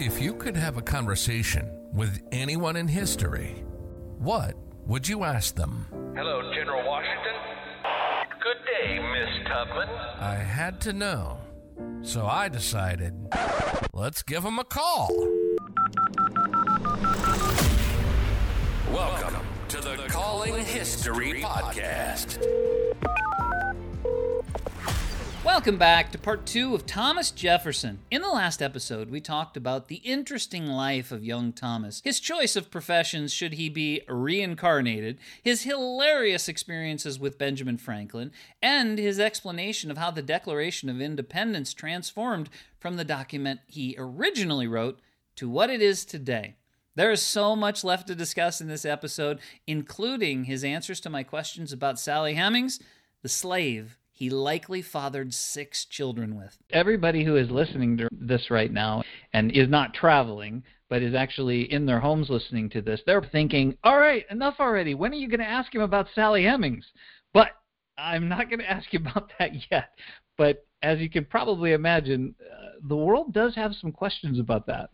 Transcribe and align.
If 0.00 0.22
you 0.22 0.32
could 0.34 0.56
have 0.56 0.76
a 0.76 0.82
conversation 0.82 1.68
with 1.92 2.22
anyone 2.30 2.76
in 2.76 2.86
history, 2.86 3.64
what 4.18 4.54
would 4.86 5.08
you 5.08 5.24
ask 5.24 5.56
them? 5.56 5.88
Hello, 6.14 6.52
General 6.54 6.86
Washington. 6.86 7.32
Good 8.40 8.58
day, 8.64 8.98
Miss 9.00 9.48
Tubman. 9.48 9.88
I 10.20 10.36
had 10.36 10.80
to 10.82 10.92
know. 10.92 11.40
So 12.02 12.26
I 12.26 12.48
decided, 12.48 13.12
let's 13.92 14.22
give 14.22 14.44
them 14.44 14.60
a 14.60 14.64
call. 14.64 15.08
Welcome 18.92 19.44
to 19.66 19.80
the 19.80 19.96
Calling 20.06 20.64
History 20.64 21.42
Podcast. 21.42 22.38
Welcome 25.48 25.78
back 25.78 26.12
to 26.12 26.18
part 26.18 26.44
two 26.44 26.74
of 26.74 26.84
Thomas 26.84 27.30
Jefferson. 27.30 28.00
In 28.10 28.20
the 28.20 28.28
last 28.28 28.60
episode, 28.60 29.10
we 29.10 29.22
talked 29.22 29.56
about 29.56 29.88
the 29.88 30.02
interesting 30.04 30.66
life 30.66 31.10
of 31.10 31.24
young 31.24 31.54
Thomas, 31.54 32.02
his 32.04 32.20
choice 32.20 32.54
of 32.54 32.70
professions 32.70 33.32
should 33.32 33.54
he 33.54 33.70
be 33.70 34.02
reincarnated, 34.08 35.16
his 35.42 35.62
hilarious 35.62 36.50
experiences 36.50 37.18
with 37.18 37.38
Benjamin 37.38 37.78
Franklin, 37.78 38.30
and 38.60 38.98
his 38.98 39.18
explanation 39.18 39.90
of 39.90 39.96
how 39.96 40.10
the 40.10 40.20
Declaration 40.20 40.90
of 40.90 41.00
Independence 41.00 41.72
transformed 41.72 42.50
from 42.78 42.96
the 42.96 43.04
document 43.04 43.60
he 43.66 43.96
originally 43.98 44.66
wrote 44.68 45.00
to 45.36 45.48
what 45.48 45.70
it 45.70 45.80
is 45.80 46.04
today. 46.04 46.56
There 46.94 47.10
is 47.10 47.22
so 47.22 47.56
much 47.56 47.82
left 47.82 48.06
to 48.08 48.14
discuss 48.14 48.60
in 48.60 48.68
this 48.68 48.84
episode, 48.84 49.38
including 49.66 50.44
his 50.44 50.62
answers 50.62 51.00
to 51.00 51.10
my 51.10 51.22
questions 51.22 51.72
about 51.72 51.98
Sally 51.98 52.34
Hemings, 52.34 52.80
the 53.22 53.30
slave 53.30 53.97
he 54.18 54.30
likely 54.30 54.82
fathered 54.82 55.32
six 55.32 55.84
children 55.84 56.36
with. 56.36 56.58
Everybody 56.70 57.22
who 57.22 57.36
is 57.36 57.52
listening 57.52 57.96
to 57.98 58.08
this 58.10 58.50
right 58.50 58.72
now 58.72 59.04
and 59.32 59.52
is 59.52 59.68
not 59.68 59.94
traveling, 59.94 60.64
but 60.90 61.02
is 61.02 61.14
actually 61.14 61.72
in 61.72 61.86
their 61.86 62.00
homes 62.00 62.28
listening 62.28 62.68
to 62.70 62.82
this, 62.82 63.00
they're 63.06 63.22
thinking, 63.22 63.78
all 63.84 63.96
right, 63.96 64.24
enough 64.28 64.56
already. 64.58 64.96
When 64.96 65.12
are 65.12 65.16
you 65.16 65.28
going 65.28 65.38
to 65.38 65.46
ask 65.46 65.72
him 65.72 65.82
about 65.82 66.08
Sally 66.16 66.42
Hemings? 66.42 66.84
But 67.32 67.50
I'm 67.96 68.28
not 68.28 68.50
going 68.50 68.58
to 68.58 68.68
ask 68.68 68.92
you 68.92 68.98
about 68.98 69.30
that 69.38 69.52
yet. 69.70 69.90
But 70.36 70.66
as 70.82 70.98
you 70.98 71.08
can 71.08 71.24
probably 71.24 71.70
imagine, 71.70 72.34
uh, 72.40 72.70
the 72.88 72.96
world 72.96 73.32
does 73.32 73.54
have 73.54 73.72
some 73.80 73.92
questions 73.92 74.40
about 74.40 74.66
that. 74.66 74.90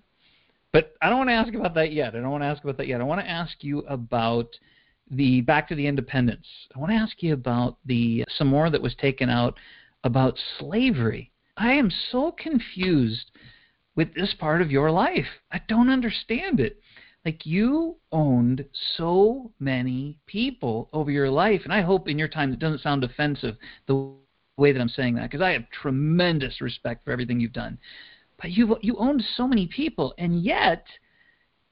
But 0.71 0.93
I 1.01 1.09
don't 1.09 1.17
want 1.17 1.31
to 1.31 1.35
ask 1.35 1.55
about 1.55 1.75
that 1.77 1.93
yet. 1.95 2.15
I 2.15 2.21
don't 2.21 2.31
want 2.31 2.43
to 2.43 2.49
ask 2.49 2.63
about 2.63 2.77
that 2.77 2.89
yet. 2.89 3.01
I 3.01 3.05
want 3.05 3.23
to 3.23 3.31
ask 3.31 3.65
you 3.65 3.79
about 3.89 4.55
the 5.11 5.41
back 5.43 5.69
to 5.69 5.75
the 5.75 5.87
independence. 5.87 6.47
I 6.75 6.79
want 6.79 6.93
to 6.93 6.97
ask 6.97 7.23
you 7.23 7.35
about 7.35 7.79
the 7.85 8.25
some 8.29 8.49
more 8.49 8.71
that 8.71 8.83
was 8.83 8.95
taken 8.95 9.29
out 9.29 9.59
about 10.03 10.39
slavery. 10.59 11.31
I 11.57 11.73
am 11.73 11.91
so 12.11 12.33
confused 12.33 13.31
with 13.97 14.15
this 14.15 14.35
part 14.35 14.61
of 14.61 14.71
your 14.71 14.91
life. 14.91 15.27
I 15.53 15.61
don't 15.69 15.91
understand 15.91 16.59
it. 16.61 16.81
Like 17.25 17.47
you 17.47 17.97
owned 18.13 18.65
so 18.97 19.53
many 19.59 20.19
people 20.27 20.91
over 20.93 21.11
your 21.11 21.31
life, 21.31 21.63
and 21.65 21.73
I 21.73 21.81
hope 21.81 22.09
in 22.09 22.19
your 22.19 22.29
time 22.29 22.53
it 22.53 22.59
doesn't 22.59 22.83
sound 22.83 23.03
offensive 23.03 23.57
the 23.87 24.13
way 24.57 24.73
that 24.73 24.81
I'm 24.81 24.89
saying 24.89 25.15
that, 25.15 25.31
because 25.31 25.43
I 25.43 25.53
have 25.53 25.71
tremendous 25.71 26.61
respect 26.61 27.05
for 27.05 27.13
everything 27.13 27.41
you've 27.41 27.53
done. 27.53 27.79
But 28.41 28.51
you 28.51 28.77
you 28.83 28.97
owned 28.97 29.25
so 29.37 29.47
many 29.47 29.67
people, 29.67 30.13
and 30.19 30.43
yet 30.43 30.87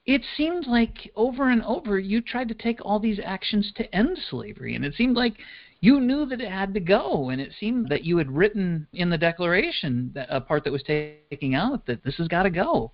it 0.05 0.21
seemed 0.35 0.67
like 0.67 1.11
over 1.15 1.49
and 1.49 1.63
over 1.63 1.97
you 1.97 2.21
tried 2.21 2.49
to 2.49 2.53
take 2.53 2.79
all 2.83 2.99
these 2.99 3.19
actions 3.23 3.71
to 3.75 3.95
end 3.95 4.17
slavery, 4.29 4.75
and 4.75 4.83
it 4.83 4.95
seemed 4.95 5.15
like 5.15 5.35
you 5.79 5.99
knew 5.99 6.25
that 6.25 6.41
it 6.41 6.51
had 6.51 6.73
to 6.73 6.79
go, 6.79 7.29
and 7.29 7.41
it 7.41 7.51
seemed 7.59 7.89
that 7.89 8.03
you 8.03 8.17
had 8.17 8.31
written 8.31 8.87
in 8.93 9.09
the 9.09 9.17
Declaration 9.17 10.11
that 10.13 10.27
a 10.29 10.41
part 10.41 10.63
that 10.63 10.71
was 10.71 10.83
taking 10.83 11.55
out 11.55 11.85
that 11.85 12.03
this 12.03 12.15
has 12.15 12.27
got 12.27 12.43
to 12.43 12.49
go. 12.49 12.91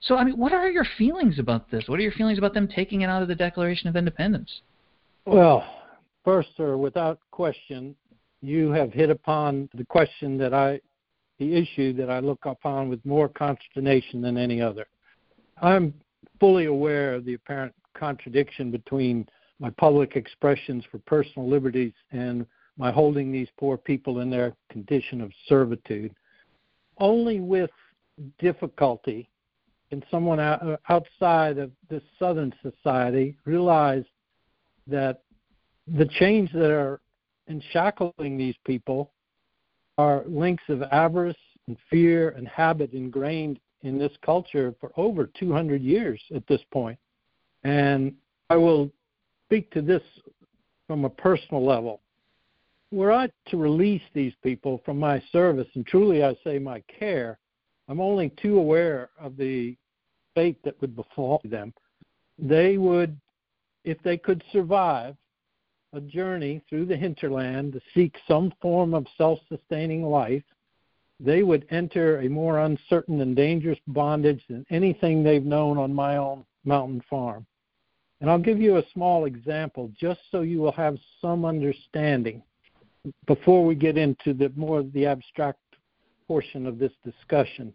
So, 0.00 0.16
I 0.16 0.24
mean, 0.24 0.38
what 0.38 0.52
are 0.52 0.70
your 0.70 0.86
feelings 0.96 1.38
about 1.38 1.70
this? 1.70 1.84
What 1.86 1.98
are 1.98 2.02
your 2.02 2.12
feelings 2.12 2.38
about 2.38 2.54
them 2.54 2.68
taking 2.68 3.00
it 3.00 3.10
out 3.10 3.22
of 3.22 3.28
the 3.28 3.34
Declaration 3.34 3.88
of 3.88 3.96
Independence? 3.96 4.60
Well, 5.26 5.64
first, 6.24 6.50
sir, 6.56 6.76
without 6.76 7.18
question, 7.30 7.96
you 8.40 8.70
have 8.70 8.92
hit 8.92 9.10
upon 9.10 9.68
the 9.74 9.84
question 9.84 10.38
that 10.38 10.54
I, 10.54 10.80
the 11.38 11.54
issue 11.54 11.92
that 11.94 12.08
I 12.10 12.20
look 12.20 12.38
upon 12.44 12.88
with 12.88 13.04
more 13.04 13.28
consternation 13.28 14.22
than 14.22 14.38
any 14.38 14.60
other. 14.62 14.86
I'm 15.60 15.92
fully 16.40 16.66
aware 16.66 17.14
of 17.14 17.24
the 17.24 17.34
apparent 17.34 17.74
contradiction 17.94 18.70
between 18.70 19.26
my 19.60 19.70
public 19.70 20.16
expressions 20.16 20.84
for 20.90 20.98
personal 20.98 21.48
liberties 21.48 21.92
and 22.12 22.46
my 22.76 22.92
holding 22.92 23.32
these 23.32 23.48
poor 23.58 23.76
people 23.76 24.20
in 24.20 24.30
their 24.30 24.54
condition 24.70 25.20
of 25.20 25.32
servitude. 25.48 26.14
Only 26.98 27.40
with 27.40 27.70
difficulty 28.38 29.28
can 29.90 30.04
someone 30.10 30.38
outside 30.88 31.58
of 31.58 31.70
this 31.88 32.02
Southern 32.18 32.52
society 32.62 33.36
realize 33.44 34.04
that 34.86 35.22
the 35.86 36.06
chains 36.18 36.50
that 36.52 36.70
are 36.70 37.00
enshackling 37.48 38.36
these 38.36 38.56
people 38.64 39.12
are 39.96 40.24
links 40.26 40.62
of 40.68 40.82
avarice 40.92 41.36
and 41.66 41.76
fear 41.90 42.30
and 42.30 42.46
habit 42.46 42.92
ingrained 42.92 43.58
in 43.82 43.98
this 43.98 44.12
culture 44.24 44.74
for 44.80 44.92
over 44.96 45.30
200 45.38 45.82
years 45.82 46.20
at 46.34 46.46
this 46.46 46.60
point. 46.72 46.98
And 47.64 48.14
I 48.50 48.56
will 48.56 48.90
speak 49.46 49.70
to 49.72 49.82
this 49.82 50.02
from 50.86 51.04
a 51.04 51.10
personal 51.10 51.64
level. 51.64 52.00
Were 52.90 53.12
I 53.12 53.28
to 53.48 53.56
release 53.56 54.02
these 54.14 54.32
people 54.42 54.80
from 54.84 54.98
my 54.98 55.22
service, 55.30 55.68
and 55.74 55.86
truly 55.86 56.24
I 56.24 56.34
say 56.42 56.58
my 56.58 56.82
care, 56.98 57.38
I'm 57.88 58.00
only 58.00 58.30
too 58.40 58.58
aware 58.58 59.10
of 59.20 59.36
the 59.36 59.76
fate 60.34 60.58
that 60.64 60.80
would 60.80 60.96
befall 60.96 61.40
them. 61.44 61.74
They 62.38 62.78
would, 62.78 63.18
if 63.84 63.98
they 64.02 64.16
could 64.16 64.42
survive 64.52 65.16
a 65.92 66.00
journey 66.00 66.62
through 66.68 66.86
the 66.86 66.96
hinterland 66.96 67.72
to 67.72 67.80
seek 67.94 68.14
some 68.26 68.52
form 68.60 68.94
of 68.94 69.06
self 69.16 69.38
sustaining 69.48 70.02
life, 70.02 70.44
they 71.20 71.42
would 71.42 71.66
enter 71.70 72.20
a 72.20 72.28
more 72.28 72.60
uncertain 72.60 73.20
and 73.20 73.34
dangerous 73.34 73.78
bondage 73.88 74.42
than 74.48 74.64
anything 74.70 75.22
they've 75.22 75.44
known 75.44 75.76
on 75.76 75.92
my 75.92 76.16
own 76.16 76.44
mountain 76.64 77.02
farm. 77.08 77.46
And 78.20 78.30
I'll 78.30 78.38
give 78.38 78.60
you 78.60 78.76
a 78.76 78.84
small 78.92 79.26
example 79.26 79.90
just 79.98 80.20
so 80.30 80.40
you 80.40 80.58
will 80.60 80.72
have 80.72 80.98
some 81.20 81.44
understanding 81.44 82.42
before 83.26 83.64
we 83.64 83.74
get 83.74 83.96
into 83.96 84.34
the 84.34 84.52
more 84.56 84.80
of 84.80 84.92
the 84.92 85.06
abstract 85.06 85.60
portion 86.26 86.66
of 86.66 86.78
this 86.78 86.92
discussion. 87.04 87.72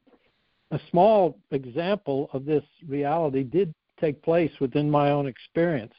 A 0.72 0.80
small 0.90 1.38
example 1.52 2.30
of 2.34 2.46
this 2.46 2.64
reality 2.88 3.44
did 3.44 3.74
take 4.00 4.22
place 4.22 4.52
within 4.60 4.90
my 4.90 5.12
own 5.12 5.28
experience. 5.28 5.94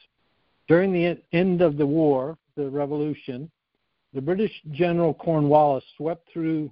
During 0.68 0.92
the 0.92 1.18
end 1.32 1.62
of 1.62 1.76
the 1.76 1.86
war, 1.86 2.36
the 2.56 2.68
revolution, 2.68 3.50
the 4.12 4.20
British 4.20 4.52
General 4.70 5.14
Cornwallis 5.14 5.84
swept 5.96 6.28
through 6.32 6.70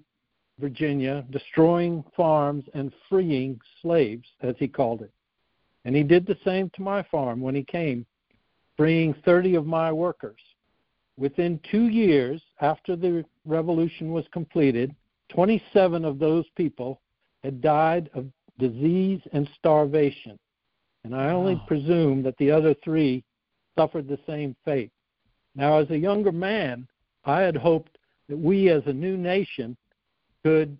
Virginia, 0.58 1.24
destroying 1.30 2.04
farms 2.16 2.64
and 2.74 2.92
freeing 3.08 3.58
slaves, 3.80 4.28
as 4.42 4.54
he 4.58 4.68
called 4.68 5.02
it. 5.02 5.12
And 5.84 5.96
he 5.96 6.02
did 6.02 6.26
the 6.26 6.38
same 6.44 6.70
to 6.74 6.82
my 6.82 7.02
farm 7.04 7.40
when 7.40 7.54
he 7.54 7.64
came, 7.64 8.06
freeing 8.76 9.14
30 9.24 9.56
of 9.56 9.66
my 9.66 9.92
workers. 9.92 10.40
Within 11.16 11.60
two 11.70 11.88
years 11.88 12.40
after 12.60 12.96
the 12.96 13.24
revolution 13.44 14.12
was 14.12 14.24
completed, 14.32 14.94
27 15.30 16.04
of 16.04 16.18
those 16.18 16.44
people 16.56 17.00
had 17.42 17.60
died 17.60 18.10
of 18.14 18.26
disease 18.58 19.20
and 19.32 19.48
starvation. 19.58 20.38
And 21.04 21.14
I 21.14 21.30
only 21.30 21.54
oh. 21.54 21.66
presume 21.66 22.22
that 22.22 22.36
the 22.38 22.50
other 22.50 22.74
three 22.84 23.24
suffered 23.76 24.06
the 24.06 24.18
same 24.26 24.54
fate. 24.64 24.92
Now, 25.54 25.78
as 25.78 25.90
a 25.90 25.98
younger 25.98 26.32
man, 26.32 26.86
I 27.24 27.40
had 27.40 27.56
hoped 27.56 27.98
that 28.28 28.38
we 28.38 28.70
as 28.70 28.82
a 28.86 28.92
new 28.92 29.16
nation 29.16 29.76
could 30.44 30.76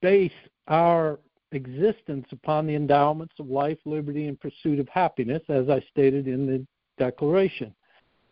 base 0.00 0.32
our 0.68 1.18
existence 1.52 2.26
upon 2.32 2.66
the 2.66 2.74
endowments 2.74 3.34
of 3.38 3.48
life, 3.48 3.78
liberty, 3.84 4.26
and 4.26 4.38
pursuit 4.40 4.78
of 4.78 4.88
happiness, 4.88 5.42
as 5.48 5.68
I 5.68 5.80
stated 5.90 6.28
in 6.28 6.46
the 6.46 6.66
Declaration. 6.98 7.74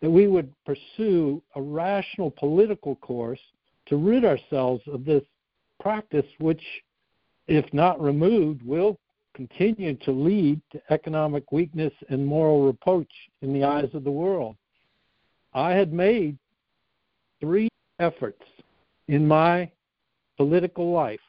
That 0.01 0.11
we 0.11 0.27
would 0.27 0.53
pursue 0.65 1.41
a 1.55 1.61
rational 1.61 2.31
political 2.31 2.95
course 2.97 3.39
to 3.87 3.97
rid 3.97 4.23
ourselves 4.23 4.83
of 4.87 5.03
this 5.03 5.23
practice, 5.79 6.25
which, 6.37 6.61
if 7.47 7.65
not 7.73 7.99
removed, 7.99 8.61
will 8.63 8.97
continue 9.33 9.95
to 9.95 10.11
lead 10.11 10.61
to 10.71 10.81
economic 10.89 11.51
weakness 11.51 11.93
and 12.09 12.25
moral 12.25 12.65
reproach 12.65 13.11
in 13.41 13.53
the 13.53 13.63
eyes 13.63 13.89
of 13.93 14.03
the 14.03 14.11
world. 14.11 14.55
I 15.53 15.71
had 15.71 15.91
made 15.91 16.37
three 17.39 17.69
efforts 17.99 18.43
in 19.07 19.27
my 19.27 19.71
political 20.39 20.93
life 20.93 21.19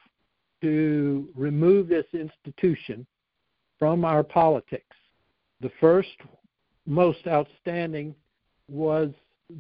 to 0.62 1.29
remove 1.35 1.89
this 1.89 2.07
institution 2.12 3.05
from 3.77 4.05
our 4.05 4.23
politics. 4.23 4.97
The 5.61 5.73
first, 5.81 6.17
most 6.87 7.27
outstanding, 7.27 8.15
was 8.69 9.11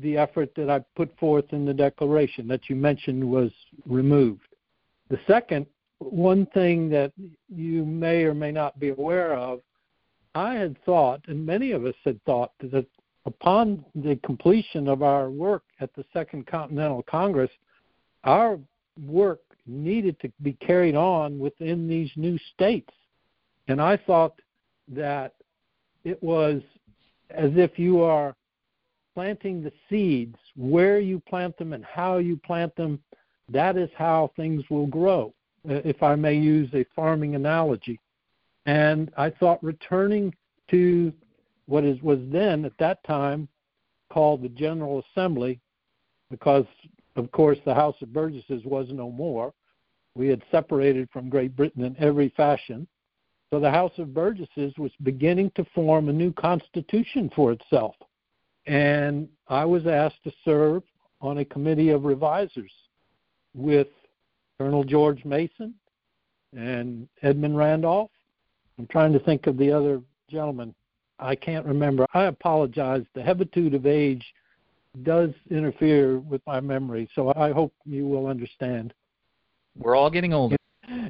the 0.02 0.16
effort 0.16 0.54
that 0.54 0.70
I 0.70 0.84
put 0.94 1.18
forth 1.18 1.46
in 1.50 1.66
the 1.66 1.74
Declaration 1.74 2.46
that 2.46 2.70
you 2.70 2.76
mentioned 2.76 3.28
was 3.28 3.50
removed. 3.86 4.54
The 5.08 5.18
second 5.26 5.66
one 5.98 6.46
thing 6.54 6.88
that 6.90 7.12
you 7.52 7.84
may 7.84 8.22
or 8.22 8.34
may 8.34 8.52
not 8.52 8.78
be 8.78 8.90
aware 8.90 9.34
of, 9.34 9.62
I 10.36 10.54
had 10.54 10.76
thought, 10.84 11.22
and 11.26 11.44
many 11.44 11.72
of 11.72 11.84
us 11.84 11.96
had 12.04 12.22
thought, 12.22 12.52
that 12.60 12.86
upon 13.26 13.84
the 13.96 14.14
completion 14.24 14.86
of 14.86 15.02
our 15.02 15.28
work 15.28 15.64
at 15.80 15.92
the 15.96 16.04
Second 16.12 16.46
Continental 16.46 17.02
Congress, 17.02 17.50
our 18.22 18.60
work 19.06 19.40
needed 19.66 20.18
to 20.20 20.32
be 20.42 20.52
carried 20.54 20.96
on 20.96 21.38
within 21.38 21.88
these 21.88 22.10
new 22.16 22.38
states. 22.54 22.92
And 23.68 23.80
I 23.80 23.96
thought 23.96 24.40
that 24.88 25.34
it 26.04 26.20
was 26.22 26.62
as 27.30 27.52
if 27.54 27.78
you 27.78 28.02
are 28.02 28.34
planting 29.14 29.62
the 29.62 29.72
seeds, 29.88 30.36
where 30.56 30.98
you 30.98 31.20
plant 31.20 31.56
them 31.58 31.72
and 31.72 31.84
how 31.84 32.18
you 32.18 32.36
plant 32.36 32.74
them, 32.76 33.00
that 33.48 33.76
is 33.76 33.90
how 33.96 34.30
things 34.36 34.62
will 34.70 34.86
grow, 34.86 35.34
uh, 35.68 35.74
if 35.84 36.02
I 36.02 36.14
may 36.14 36.34
use 36.34 36.70
a 36.74 36.84
farming 36.94 37.34
analogy. 37.34 38.00
And 38.66 39.12
I 39.16 39.30
thought 39.30 39.62
returning 39.62 40.34
to 40.70 41.12
what 41.66 41.84
is, 41.84 42.00
was 42.02 42.18
then 42.32 42.64
at 42.64 42.76
that 42.78 43.02
time 43.04 43.48
called 44.12 44.42
the 44.42 44.48
General 44.48 45.04
Assembly, 45.10 45.60
because 46.30 46.64
of 47.20 47.30
course 47.30 47.58
the 47.64 47.74
House 47.74 47.94
of 48.00 48.12
Burgesses 48.12 48.64
was 48.64 48.88
no 48.90 49.10
more. 49.10 49.52
We 50.16 50.28
had 50.28 50.42
separated 50.50 51.08
from 51.12 51.28
Great 51.28 51.54
Britain 51.54 51.84
in 51.84 51.94
every 51.98 52.30
fashion. 52.30 52.88
So 53.50 53.60
the 53.60 53.70
House 53.70 53.92
of 53.98 54.14
Burgesses 54.14 54.72
was 54.78 54.90
beginning 55.02 55.52
to 55.56 55.64
form 55.74 56.08
a 56.08 56.12
new 56.12 56.32
constitution 56.32 57.30
for 57.34 57.52
itself. 57.52 57.94
And 58.66 59.28
I 59.48 59.64
was 59.64 59.86
asked 59.86 60.22
to 60.24 60.32
serve 60.44 60.82
on 61.20 61.38
a 61.38 61.44
committee 61.44 61.90
of 61.90 62.04
revisers 62.04 62.72
with 63.54 63.88
Colonel 64.58 64.84
George 64.84 65.24
Mason 65.24 65.74
and 66.56 67.08
Edmund 67.22 67.56
Randolph. 67.56 68.10
I'm 68.78 68.86
trying 68.86 69.12
to 69.12 69.18
think 69.18 69.46
of 69.46 69.58
the 69.58 69.70
other 69.70 70.00
gentleman. 70.30 70.74
I 71.18 71.34
can't 71.34 71.66
remember. 71.66 72.06
I 72.14 72.24
apologize. 72.24 73.04
The 73.14 73.22
habitude 73.22 73.74
of 73.74 73.84
age 73.84 74.24
does 75.02 75.30
interfere 75.50 76.18
with 76.18 76.40
my 76.46 76.60
memory, 76.60 77.08
so 77.14 77.32
I 77.36 77.52
hope 77.52 77.72
you 77.84 78.06
will 78.06 78.26
understand. 78.26 78.92
We're 79.78 79.96
all 79.96 80.10
getting 80.10 80.32
older. 80.32 80.56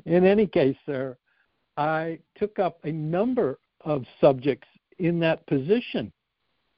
In 0.04 0.24
any 0.24 0.46
case, 0.46 0.76
sir, 0.86 1.16
I 1.76 2.18
took 2.36 2.58
up 2.58 2.78
a 2.84 2.92
number 2.92 3.58
of 3.84 4.04
subjects 4.20 4.68
in 4.98 5.18
that 5.20 5.46
position. 5.46 6.12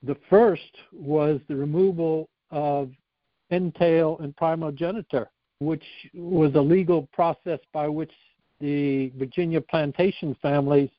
The 0.04 0.16
first 0.30 0.76
was 0.92 1.40
the 1.48 1.56
removal 1.56 2.28
of 2.50 2.90
entail 3.50 4.18
and 4.20 4.36
primogeniture, 4.36 5.28
which 5.58 5.84
was 6.14 6.54
a 6.54 6.60
legal 6.60 7.08
process 7.12 7.58
by 7.72 7.88
which 7.88 8.12
the 8.60 9.10
Virginia 9.18 9.60
plantation 9.60 10.36
families 10.40 10.90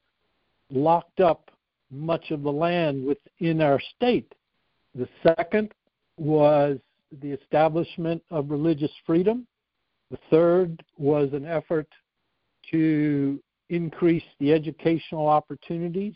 locked 0.70 1.22
up 1.22 1.50
much 1.92 2.32
of 2.32 2.44
the 2.44 2.52
land 2.52 3.06
within 3.06 3.62
our 3.62 3.80
state. 3.96 4.34
The 4.96 5.08
second 5.26 5.74
was 6.18 6.80
the 7.22 7.32
establishment 7.32 8.22
of 8.32 8.50
religious 8.50 8.92
freedom. 9.06 9.48
The 10.12 10.18
third 10.30 10.84
was 10.98 11.30
an 11.34 11.46
effort 11.46 11.88
to 12.72 13.40
increase 13.70 14.24
the 14.40 14.54
educational 14.54 15.28
opportunities 15.28 16.16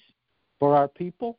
for 0.60 0.76
our 0.76 0.88
people. 0.88 1.38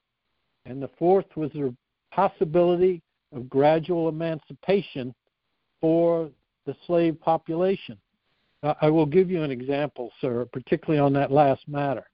And 0.65 0.83
the 0.83 0.91
fourth 0.99 1.27
was 1.37 1.51
the 1.53 1.75
possibility 2.13 3.03
of 3.35 3.49
gradual 3.49 4.09
emancipation 4.09 5.15
for 5.81 6.31
the 6.67 6.77
slave 6.87 7.21
population. 7.21 7.99
Uh, 8.63 8.75
I 8.81 8.91
will 8.91 9.07
give 9.07 9.31
you 9.31 9.43
an 9.43 9.51
example, 9.51 10.11
sir, 10.21 10.47
particularly 10.53 10.99
on 10.99 11.13
that 11.15 11.31
last 11.31 11.67
matter. 11.69 12.05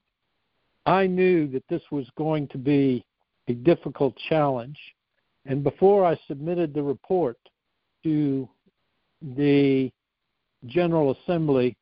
I 0.85 1.07
knew 1.07 1.47
that 1.47 1.63
this 1.67 1.81
was 1.91 2.07
going 2.15 2.47
to 2.49 2.57
be 2.57 3.03
a 3.47 3.53
difficult 3.53 4.15
challenge, 4.29 4.77
and 5.45 5.63
before 5.63 6.05
I 6.05 6.17
submitted 6.27 6.73
the 6.73 6.83
report 6.83 7.37
to 8.03 8.49
the 9.21 9.91
General 10.65 11.11
Assembly 11.11 11.77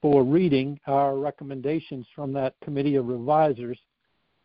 for 0.00 0.22
reading 0.22 0.78
our 0.86 1.16
recommendations 1.16 2.06
from 2.14 2.32
that 2.32 2.54
committee 2.62 2.94
of 2.94 3.08
revisers, 3.08 3.78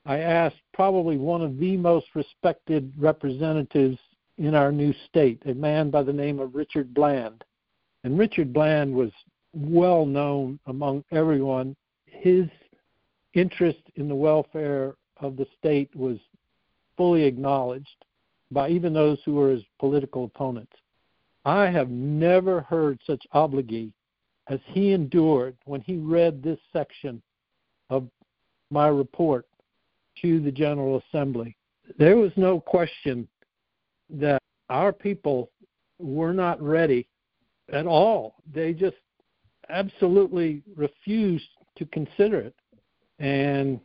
I 0.06 0.20
asked 0.20 0.62
probably 0.74 1.18
one 1.18 1.42
of 1.42 1.58
the 1.58 1.78
most 1.78 2.08
respected 2.16 2.92
representatives 2.98 3.98
in 4.38 4.56
our 4.56 4.72
new 4.72 4.94
state, 5.08 5.42
a 5.46 5.54
man 5.54 5.90
by 5.90 6.04
the 6.04 6.12
name 6.12 6.40
of 6.40 6.56
Richard 6.56 6.94
Bland. 6.94 7.44
And 8.04 8.20
Richard 8.20 8.52
Bland 8.52 8.94
was 8.94 9.12
well 9.54 10.06
known 10.06 10.60
among 10.66 11.06
everyone. 11.12 11.76
His 12.06 12.48
interest 13.34 13.80
in 13.96 14.10
the 14.10 14.16
welfare 14.16 14.96
of 15.18 15.38
the 15.38 15.48
state 15.58 15.96
was 15.96 16.18
fully 16.98 17.24
acknowledged 17.24 18.06
by 18.54 18.70
even 18.70 18.94
those 18.94 19.18
who 19.26 19.34
were 19.34 19.50
his 19.50 19.64
political 19.80 20.26
opponents. 20.26 20.74
I 21.46 21.66
have 21.66 21.90
never 21.90 22.62
heard 22.62 23.00
such 23.06 23.22
obloquy 23.34 23.92
as 24.48 24.60
he 24.68 24.94
endured 24.94 25.58
when 25.66 25.82
he 25.82 25.98
read 25.98 26.42
this 26.42 26.60
section 26.72 27.22
of 27.90 28.08
my 28.70 28.88
report 28.88 29.46
to 30.22 30.40
the 30.40 30.52
General 30.52 31.02
Assembly. 31.08 31.56
There 31.98 32.18
was 32.18 32.32
no 32.36 32.60
question 32.60 33.28
that 34.10 34.42
our 34.70 34.94
people 34.94 35.50
were 36.00 36.34
not 36.34 36.62
ready 36.62 37.08
at 37.72 37.86
all. 37.86 38.36
They 38.54 38.74
just 38.74 38.98
absolutely 39.70 40.62
refused 40.76 41.48
to 41.78 41.86
consider 41.88 42.40
it. 42.40 42.56
And 43.20 43.80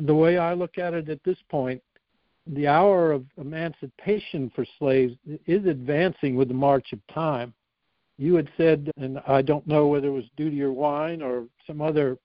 the 0.00 0.14
way 0.14 0.38
I 0.38 0.54
look 0.54 0.78
at 0.78 0.94
it 0.94 1.08
at 1.08 1.22
this 1.24 1.38
point, 1.50 1.82
the 2.48 2.66
hour 2.66 3.12
of 3.12 3.24
emancipation 3.36 4.50
for 4.54 4.64
slaves 4.78 5.14
is 5.46 5.66
advancing 5.66 6.34
with 6.34 6.48
the 6.48 6.54
march 6.54 6.92
of 6.92 7.00
time. 7.12 7.52
You 8.16 8.34
had 8.34 8.48
said, 8.56 8.90
and 8.96 9.20
I 9.26 9.42
don't 9.42 9.66
know 9.66 9.86
whether 9.86 10.08
it 10.08 10.12
was 10.12 10.24
due 10.36 10.50
to 10.50 10.56
your 10.56 10.72
wine 10.72 11.22
or 11.22 11.44
some 11.66 11.80
other 11.80 12.16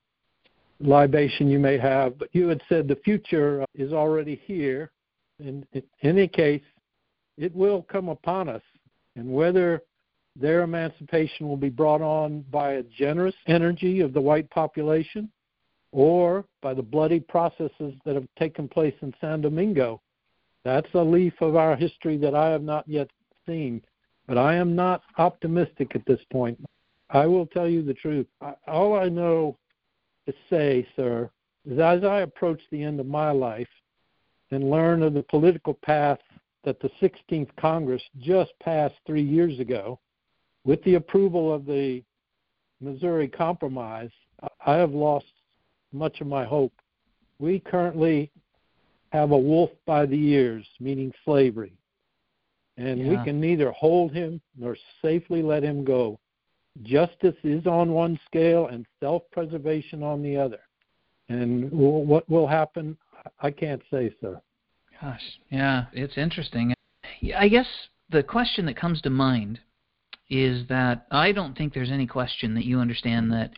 libation 0.79 1.49
you 1.49 1.59
may 1.59 1.77
have, 1.77 2.17
but 2.17 2.29
you 2.31 2.47
had 2.47 2.61
said 2.67 2.87
the 2.87 2.95
future 2.97 3.65
is 3.75 3.93
already 3.93 4.41
here. 4.45 4.91
In, 5.39 5.65
in 5.73 5.83
any 6.01 6.27
case, 6.27 6.63
it 7.37 7.53
will 7.55 7.83
come 7.83 8.09
upon 8.09 8.49
us. 8.49 8.61
And 9.15 9.31
whether 9.31 9.81
their 10.35 10.63
emancipation 10.63 11.47
will 11.47 11.57
be 11.57 11.69
brought 11.69 12.01
on 12.01 12.43
by 12.51 12.73
a 12.73 12.83
generous 12.83 13.35
energy 13.47 13.99
of 13.99 14.13
the 14.13 14.21
white 14.21 14.49
population 14.49 15.29
or 15.91 16.45
by 16.61 16.73
the 16.73 16.81
bloody 16.81 17.19
processes 17.19 17.93
that 18.03 18.15
have 18.15 18.27
taken 18.39 18.67
place 18.67 18.95
in 19.01 19.13
San 19.21 19.41
Domingo, 19.41 20.01
that's 20.63 20.93
a 20.93 21.01
leaf 21.01 21.33
of 21.41 21.55
our 21.55 21.75
history 21.75 22.17
that 22.17 22.35
I 22.35 22.49
have 22.49 22.63
not 22.63 22.87
yet 22.87 23.09
seen. 23.45 23.81
But 24.27 24.37
I 24.37 24.55
am 24.55 24.75
not 24.75 25.01
optimistic 25.17 25.95
at 25.95 26.05
this 26.05 26.21
point. 26.31 26.57
I 27.09 27.25
will 27.25 27.45
tell 27.45 27.67
you 27.67 27.83
the 27.83 27.93
truth. 27.93 28.27
All 28.67 28.97
I 28.97 29.09
know 29.09 29.57
to 30.25 30.33
say, 30.49 30.87
sir, 30.95 31.29
is 31.65 31.79
as 31.79 32.03
I 32.03 32.21
approach 32.21 32.61
the 32.71 32.83
end 32.83 32.99
of 32.99 33.05
my 33.05 33.31
life 33.31 33.67
and 34.51 34.69
learn 34.69 35.03
of 35.03 35.13
the 35.13 35.23
political 35.23 35.73
path 35.73 36.19
that 36.63 36.79
the 36.79 36.89
16th 37.01 37.49
Congress 37.57 38.01
just 38.19 38.51
passed 38.61 38.95
three 39.05 39.23
years 39.23 39.59
ago, 39.59 39.99
with 40.63 40.81
the 40.83 40.95
approval 40.95 41.53
of 41.53 41.65
the 41.65 42.01
Missouri 42.79 43.27
Compromise, 43.27 44.11
I 44.65 44.75
have 44.75 44.91
lost 44.91 45.25
much 45.91 46.21
of 46.21 46.27
my 46.27 46.45
hope. 46.45 46.73
We 47.39 47.59
currently 47.59 48.31
have 49.13 49.31
a 49.31 49.37
wolf 49.37 49.69
by 49.85 50.07
the 50.07 50.19
ears, 50.19 50.67
meaning 50.79 51.13
slavery. 51.23 51.73
And 52.77 52.99
yeah. 52.99 53.09
we 53.09 53.23
can 53.23 53.39
neither 53.39 53.71
hold 53.71 54.11
him 54.11 54.41
nor 54.57 54.75
safely 55.03 55.43
let 55.43 55.63
him 55.63 55.85
go. 55.85 56.19
Justice 56.81 57.35
is 57.43 57.67
on 57.67 57.91
one 57.91 58.19
scale 58.25 58.67
and 58.67 58.87
self 58.99 59.21
preservation 59.31 60.01
on 60.01 60.23
the 60.23 60.35
other. 60.35 60.59
And 61.29 61.71
what 61.71 62.27
will 62.27 62.47
happen, 62.47 62.97
I 63.39 63.51
can't 63.51 63.81
say, 63.91 64.11
sir. 64.19 64.41
Gosh, 64.99 65.21
yeah, 65.51 65.85
it's 65.93 66.17
interesting. 66.17 66.73
I 67.37 67.47
guess 67.47 67.67
the 68.09 68.23
question 68.23 68.65
that 68.65 68.75
comes 68.75 68.99
to 69.01 69.11
mind 69.11 69.59
is 70.29 70.67
that 70.69 71.05
I 71.11 71.31
don't 71.31 71.55
think 71.55 71.73
there's 71.73 71.91
any 71.91 72.07
question 72.07 72.55
that 72.55 72.65
you 72.65 72.79
understand 72.79 73.31
that 73.31 73.51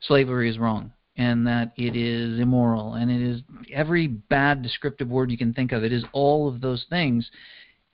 slavery 0.00 0.48
is 0.48 0.58
wrong 0.58 0.92
and 1.16 1.46
that 1.46 1.72
it 1.76 1.96
is 1.96 2.38
immoral 2.38 2.94
and 2.94 3.10
it 3.10 3.22
is 3.22 3.42
every 3.72 4.06
bad 4.06 4.62
descriptive 4.62 5.08
word 5.08 5.30
you 5.30 5.38
can 5.38 5.54
think 5.54 5.72
of. 5.72 5.82
It 5.82 5.92
is 5.92 6.04
all 6.12 6.48
of 6.48 6.60
those 6.60 6.84
things. 6.90 7.30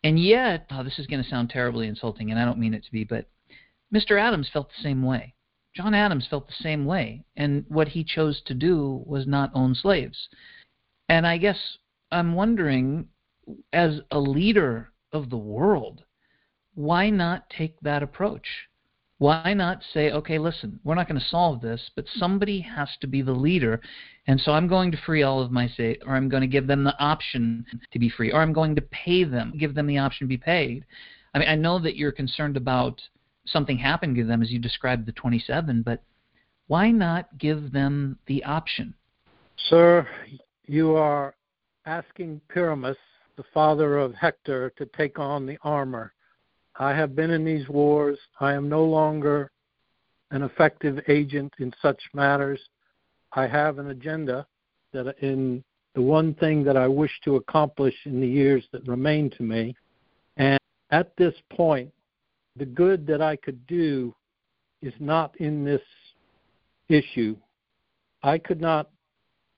And 0.05 0.19
yet, 0.19 0.67
oh, 0.71 0.83
this 0.83 0.99
is 0.99 1.07
going 1.07 1.23
to 1.23 1.29
sound 1.29 1.50
terribly 1.50 1.87
insulting, 1.87 2.31
and 2.31 2.41
I 2.41 2.45
don't 2.45 2.59
mean 2.59 2.75
it 2.75 2.85
to 2.85 2.93
be, 2.93 3.05
but 3.05 3.29
Mr. 3.95 4.21
Adams 4.21 4.50
felt 4.52 4.69
the 4.69 4.83
same 4.83 5.02
way. 5.02 5.35
John 5.76 5.95
Adams 5.95 6.26
felt 6.29 6.49
the 6.49 6.55
same 6.61 6.85
way, 6.85 7.25
and 7.37 7.64
what 7.69 7.88
he 7.88 8.05
chose 8.05 8.43
to 8.47 8.55
do 8.55 9.02
was 9.07 9.26
not 9.26 9.52
own 9.55 9.75
slaves. 9.75 10.29
And 11.09 11.26
I 11.26 11.38
guess 11.38 11.79
I'm 12.11 12.35
wondering, 12.35 13.09
as 13.73 14.00
a 14.11 14.19
leader 14.19 14.93
of 15.12 15.31
the 15.31 15.38
world, 15.38 16.05
why 16.75 17.11
not 17.11 17.49
take 17.49 17.79
that 17.81 18.02
approach? 18.02 18.47
Why 19.23 19.55
not 19.55 19.85
say, 19.95 20.11
okay, 20.11 20.37
listen, 20.37 20.81
we're 20.83 20.97
not 20.97 21.07
going 21.07 21.21
to 21.21 21.29
solve 21.29 21.61
this, 21.61 21.93
but 21.95 22.07
somebody 22.17 22.61
has 22.61 22.88
to 23.02 23.07
be 23.07 23.23
the 23.23 23.31
leader, 23.31 23.81
and 24.26 24.41
so 24.41 24.50
I'm 24.50 24.67
going 24.67 24.91
to 24.91 24.99
free 25.07 25.23
all 25.23 25.41
of 25.41 25.52
my 25.52 25.69
state, 25.69 26.02
or 26.05 26.17
I'm 26.17 26.29
going 26.29 26.41
to 26.41 26.49
give 26.49 26.67
them 26.67 26.83
the 26.83 26.99
option 26.99 27.64
to 27.93 28.00
be 28.00 28.09
free, 28.09 28.33
or 28.33 28.41
I'm 28.41 28.52
going 28.52 28.75
to 28.75 28.83
pay 28.83 29.23
them, 29.23 29.55
give 29.57 29.76
them 29.76 29.87
the 29.87 29.99
option 29.99 30.26
to 30.26 30.29
be 30.29 30.38
paid. 30.38 30.85
I 31.35 31.38
mean, 31.38 31.49
I 31.49 31.55
know 31.55 31.79
that 31.79 31.95
you're 31.95 32.11
concerned 32.11 32.57
about 32.57 33.00
something 33.47 33.79
happening 33.79 34.17
to 34.17 34.25
them 34.25 34.43
as 34.43 34.50
you 34.50 34.59
described 34.59 35.07
the 35.07 35.12
27, 35.12 35.83
but 35.83 36.02
why 36.67 36.91
not 36.91 37.38
give 37.38 37.71
them 37.71 38.19
the 38.26 38.43
option? 38.43 38.93
Sir, 39.69 40.05
you 40.67 40.97
are 40.97 41.37
asking 41.87 42.41
Pyramus, 42.49 42.97
the 43.37 43.45
father 43.55 43.99
of 43.99 44.17
Hector, 44.17 44.71
to 44.71 44.87
take 44.87 45.21
on 45.21 45.47
the 45.47 45.59
armor. 45.62 46.12
I 46.79 46.95
have 46.95 47.14
been 47.14 47.31
in 47.31 47.45
these 47.45 47.69
wars. 47.69 48.19
I 48.41 48.55
am 48.55 48.69
no 48.69 48.85
longer 48.85 49.50
an 50.31 50.43
effective 50.43 50.99
agent 51.09 51.52
in 51.59 51.73
such 51.83 52.00
matters. 52.14 52.61
I 53.33 53.47
have 53.47 53.79
an 53.79 53.91
agenda 53.91 54.47
that 54.93 55.19
in 55.23 55.62
the 55.95 56.02
one 56.02 56.35
thing 56.35 56.64
that 56.64 56.76
I 56.76 56.88
wish 56.88 57.12
to 57.25 57.37
accomplish 57.37 57.95
in 58.07 58.21
the 58.21 58.26
years 58.26 58.64
that 58.73 58.87
remain 58.88 59.31
to 59.31 59.43
me. 59.43 59.75
And 60.37 60.59
at 60.91 61.14
this 61.17 61.35
point, 61.52 61.93
the 62.57 62.64
good 62.64 63.07
that 63.07 63.21
I 63.21 63.37
could 63.37 63.67
do 63.67 64.14
is 64.81 64.95
not 64.99 65.37
in 65.37 65.64
this 65.64 65.83
issue. 66.88 67.37
I 68.23 68.38
could 68.38 68.61
not 68.61 68.91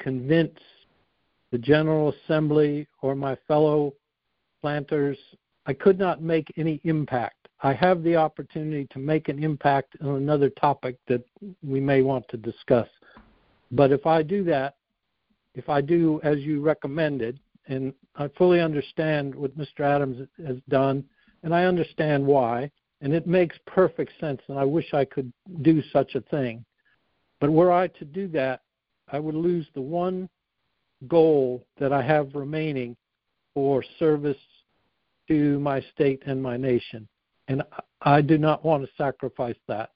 convince 0.01 0.59
the 1.51 1.59
General 1.59 2.13
Assembly 2.13 2.89
or 3.01 3.15
my 3.15 3.37
fellow 3.47 3.95
planters. 4.61 5.19
I 5.67 5.73
could 5.73 5.99
not 5.99 6.23
make 6.23 6.53
any 6.57 6.81
impact. 6.85 7.49
I 7.63 7.73
have 7.73 8.03
the 8.03 8.17
opportunity 8.17 8.87
to 8.91 8.99
make 8.99 9.29
an 9.29 9.43
impact 9.43 9.97
on 10.03 10.17
another 10.17 10.51
topic 10.51 10.97
that 11.09 11.25
we 11.63 11.81
may 11.81 12.03
want 12.03 12.29
to 12.29 12.37
discuss. 12.37 12.89
But 13.71 13.91
if 13.91 14.07
I 14.07 14.23
do 14.23 14.45
that, 14.45 14.77
if 15.55 15.69
I 15.69 15.81
do 15.81 16.21
as 16.23 16.41
you 16.41 16.61
recommended, 16.61 17.41
and 17.67 17.95
I 18.17 18.29
fully 18.37 18.61
understand 18.61 19.35
what 19.35 19.57
Mr. 19.57 19.81
Adams 19.81 20.29
has 20.47 20.59
done, 20.69 21.05
and 21.43 21.55
I 21.55 21.65
understand 21.65 22.27
why, 22.27 22.71
and 23.01 23.15
it 23.15 23.27
makes 23.27 23.57
perfect 23.67 24.13
sense, 24.21 24.43
and 24.49 24.59
I 24.59 24.65
wish 24.65 24.93
I 24.93 25.05
could 25.05 25.33
do 25.63 25.83
such 25.93 26.15
a 26.15 26.21
thing. 26.21 26.65
But 27.41 27.51
were 27.51 27.73
I 27.73 27.89
to 27.89 28.05
do 28.05 28.29
that, 28.29 28.61
I 29.11 29.19
would 29.19 29.35
lose 29.35 29.67
the 29.75 29.81
one 29.81 30.29
goal 31.09 31.65
that 31.79 31.93
I 31.93 32.03
have 32.03 32.35
remaining 32.35 32.97
for 33.55 33.83
service 33.99 34.37
to 35.29 35.59
my 35.61 35.81
state 35.95 36.23
and 36.27 36.43
my 36.43 36.57
nation. 36.57 37.09
And 37.49 37.63
I 38.03 38.21
do 38.21 38.39
not 38.39 38.65
want 38.65 38.85
to 38.85 38.91
sacrifice 38.97 39.57
that 39.69 39.91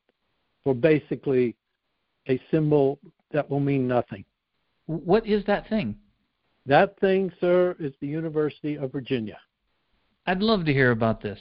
for 0.64 0.75
basically 0.75 1.56
a 2.28 2.40
symbol 2.50 2.99
that 3.32 3.49
will 3.49 3.61
mean 3.61 3.88
nothing. 3.88 4.25
What 4.87 5.26
is 5.26 5.44
that 5.47 5.68
thing? 5.68 5.97
That 6.66 6.99
thing, 7.00 7.32
sir, 7.40 7.76
is 7.78 7.92
the 8.00 8.06
University 8.06 8.76
of 8.76 8.92
Virginia. 8.92 9.38
I'd 10.26 10.42
love 10.42 10.66
to 10.66 10.73
hear 10.73 10.90
about 10.90 11.23
this. 11.23 11.38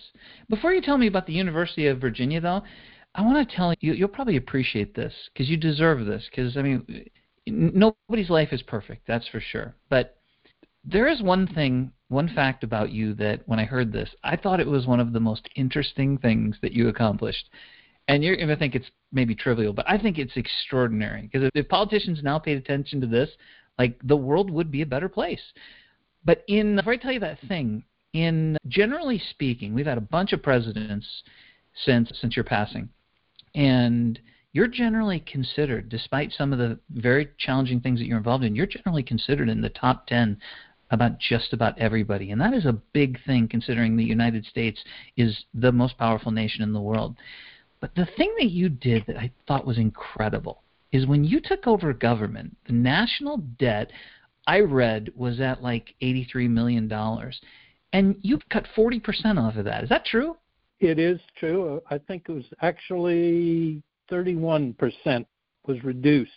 Before 0.49 0.71
you 0.71 0.81
tell 0.81 0.97
me 0.97 1.07
about 1.07 1.27
the 1.27 1.33
University 1.33 1.87
of 1.87 1.99
Virginia, 1.99 2.39
though, 2.39 2.63
I 3.15 3.21
want 3.21 3.49
to 3.49 3.55
tell 3.55 3.73
you, 3.81 3.93
you'll 3.93 4.07
probably 4.07 4.37
appreciate 4.37 4.95
this 4.95 5.13
because 5.33 5.49
you 5.49 5.57
deserve 5.57 6.05
this. 6.05 6.23
Because, 6.29 6.55
I 6.55 6.61
mean, 6.61 7.09
nobody's 7.45 8.29
life 8.29 8.53
is 8.53 8.61
perfect, 8.61 9.05
that's 9.05 9.27
for 9.27 9.41
sure. 9.41 9.75
But 9.89 10.17
there 10.85 11.07
is 11.07 11.21
one 11.21 11.47
thing, 11.47 11.91
one 12.09 12.29
fact 12.29 12.63
about 12.63 12.91
you 12.91 13.13
that 13.15 13.41
when 13.45 13.59
I 13.59 13.65
heard 13.65 13.91
this, 13.91 14.09
I 14.23 14.35
thought 14.35 14.59
it 14.59 14.67
was 14.67 14.87
one 14.87 14.99
of 14.99 15.13
the 15.13 15.19
most 15.19 15.49
interesting 15.55 16.17
things 16.17 16.55
that 16.61 16.71
you 16.71 16.87
accomplished. 16.87 17.49
And 18.07 18.23
you're 18.23 18.37
going 18.37 18.47
to 18.47 18.55
think 18.55 18.75
it's 18.75 18.89
maybe 19.11 19.35
trivial, 19.35 19.73
but 19.73 19.89
I 19.89 19.97
think 19.97 20.17
it's 20.17 20.37
extraordinary 20.37 21.23
because 21.23 21.49
if, 21.53 21.67
politicians 21.67 22.23
now 22.23 22.39
paid 22.39 22.57
attention 22.57 23.01
to 23.01 23.07
this, 23.07 23.29
like 23.77 23.99
the 24.03 24.15
world 24.15 24.49
would 24.49 24.71
be 24.71 24.81
a 24.81 24.85
better 24.85 25.09
place. 25.09 25.41
But 26.23 26.43
in, 26.47 26.77
before 26.77 26.93
I 26.93 26.97
tell 26.97 27.11
you 27.11 27.19
that 27.19 27.39
thing, 27.47 27.83
in 28.13 28.57
generally 28.67 29.21
speaking, 29.31 29.73
we've 29.73 29.85
had 29.85 29.97
a 29.97 30.01
bunch 30.01 30.31
of 30.31 30.41
presidents 30.41 31.05
since 31.85 32.11
since 32.19 32.35
your 32.35 32.45
passing, 32.45 32.89
and 33.53 34.19
you're 34.53 34.67
generally 34.67 35.19
considered, 35.19 35.89
despite 35.89 36.31
some 36.31 36.51
of 36.51 36.59
the 36.59 36.79
very 36.89 37.29
challenging 37.37 37.79
things 37.81 37.99
that 37.99 38.05
you're 38.05 38.17
involved 38.17 38.43
in, 38.43 38.55
you're 38.55 38.65
generally 38.65 39.03
considered 39.03 39.49
in 39.49 39.61
the 39.61 39.69
top 39.69 40.07
ten 40.07 40.39
about 40.91 41.19
just 41.19 41.53
about 41.53 41.77
everybody, 41.77 42.31
and 42.31 42.39
that 42.39 42.53
is 42.53 42.65
a 42.65 42.81
big 42.93 43.17
thing 43.25 43.47
considering 43.47 43.95
the 43.95 44.03
United 44.03 44.45
States 44.45 44.79
is 45.17 45.45
the 45.53 45.71
most 45.71 45.97
powerful 45.97 46.31
nation 46.31 46.63
in 46.63 46.73
the 46.73 46.81
world. 46.81 47.15
But 47.79 47.93
the 47.95 48.07
thing 48.17 48.33
that 48.39 48.49
you 48.49 48.69
did 48.69 49.03
that 49.07 49.17
I 49.17 49.31
thought 49.47 49.65
was 49.65 49.77
incredible 49.77 50.63
is 50.91 51.05
when 51.05 51.23
you 51.23 51.39
took 51.41 51.67
over 51.67 51.93
government, 51.93 52.55
the 52.65 52.73
national 52.73 53.37
debt 53.59 53.91
I 54.47 54.61
read 54.61 55.11
was 55.15 55.39
at 55.41 55.61
like 55.61 55.93
$83 56.01 56.49
million 56.49 56.91
and 57.93 58.15
you've 58.21 58.47
cut 58.49 58.65
40% 58.75 59.37
off 59.37 59.57
of 59.57 59.65
that. 59.65 59.83
Is 59.83 59.89
that 59.89 60.05
true? 60.05 60.37
It 60.79 60.99
is 60.99 61.19
true. 61.37 61.81
I 61.89 61.97
think 61.97 62.25
it 62.27 62.31
was 62.31 62.45
actually 62.61 63.81
31% 64.11 65.25
was 65.65 65.83
reduced. 65.83 66.31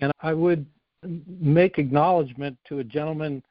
And 0.00 0.12
I 0.20 0.32
would 0.32 0.64
make 1.40 1.78
acknowledgement 1.78 2.56
to 2.68 2.78
a 2.78 2.84
gentleman 2.84 3.42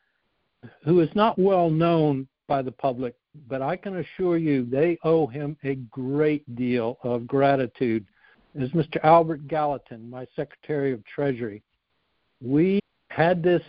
who 0.83 0.99
is 0.99 1.09
not 1.15 1.37
well 1.37 1.69
known 1.69 2.27
by 2.47 2.61
the 2.61 2.71
public, 2.71 3.15
but 3.47 3.61
I 3.61 3.75
can 3.75 3.97
assure 3.97 4.37
you 4.37 4.65
they 4.65 4.97
owe 5.03 5.27
him 5.27 5.57
a 5.63 5.75
great 5.75 6.55
deal 6.55 6.97
of 7.03 7.27
gratitude. 7.27 8.05
Is 8.55 8.69
Mr. 8.71 9.03
Albert 9.03 9.47
Gallatin, 9.47 10.09
my 10.09 10.27
Secretary 10.35 10.93
of 10.93 11.03
Treasury. 11.05 11.63
We 12.41 12.79
had 13.09 13.41
this 13.41 13.63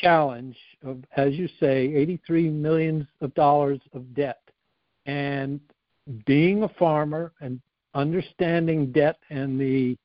challenge 0.00 0.56
of, 0.84 0.98
as 1.16 1.34
you 1.34 1.48
say, 1.58 1.92
83 1.94 2.48
millions 2.50 3.06
of 3.20 3.34
dollars 3.34 3.80
of 3.92 4.14
debt. 4.14 4.40
And 5.06 5.60
being 6.26 6.62
a 6.62 6.68
farmer 6.68 7.32
and 7.40 7.60
understanding 7.94 8.92
debt 8.92 9.18
and 9.30 9.60
the 9.60 9.96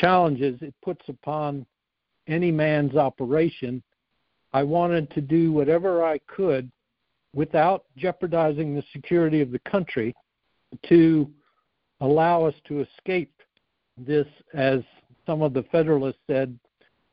challenges 0.00 0.60
it 0.60 0.74
puts 0.82 1.08
upon 1.08 1.66
any 2.26 2.50
man's 2.50 2.96
operation, 2.96 3.82
I 4.52 4.62
wanted 4.62 5.10
to 5.10 5.20
do 5.20 5.52
whatever 5.52 6.04
I 6.04 6.18
could 6.26 6.70
without 7.34 7.84
jeopardizing 7.96 8.74
the 8.74 8.84
security 8.92 9.40
of 9.40 9.52
the 9.52 9.58
country 9.60 10.14
to 10.88 11.30
allow 12.00 12.44
us 12.44 12.54
to 12.68 12.80
escape 12.80 13.32
this, 13.96 14.26
as 14.54 14.80
some 15.26 15.42
of 15.42 15.52
the 15.52 15.64
Federalists 15.64 16.20
said, 16.26 16.58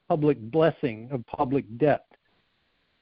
public 0.08 0.40
blessing 0.52 1.10
of 1.12 1.26
public 1.26 1.66
debt. 1.78 2.06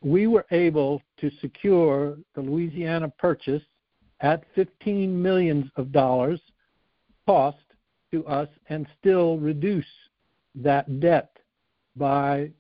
We 0.01 0.27
were 0.27 0.45
able 0.51 1.01
to 1.19 1.29
secure 1.41 2.17
the 2.35 2.41
Louisiana 2.41 3.09
purchase 3.17 3.63
at 4.21 4.43
15 4.55 5.21
millions 5.21 5.65
of 5.75 5.91
dollars 5.91 6.39
cost 7.25 7.57
to 8.11 8.25
us 8.25 8.47
and 8.69 8.87
still 8.99 9.37
reduce 9.37 9.85
that 10.55 10.99
debt 10.99 11.37
by 11.95 12.51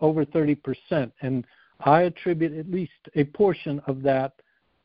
over 0.00 0.24
30%. 0.24 1.12
And 1.22 1.46
I 1.80 2.02
attribute 2.02 2.52
at 2.52 2.70
least 2.70 2.92
a 3.14 3.24
portion 3.24 3.80
of 3.86 4.02
that 4.02 4.34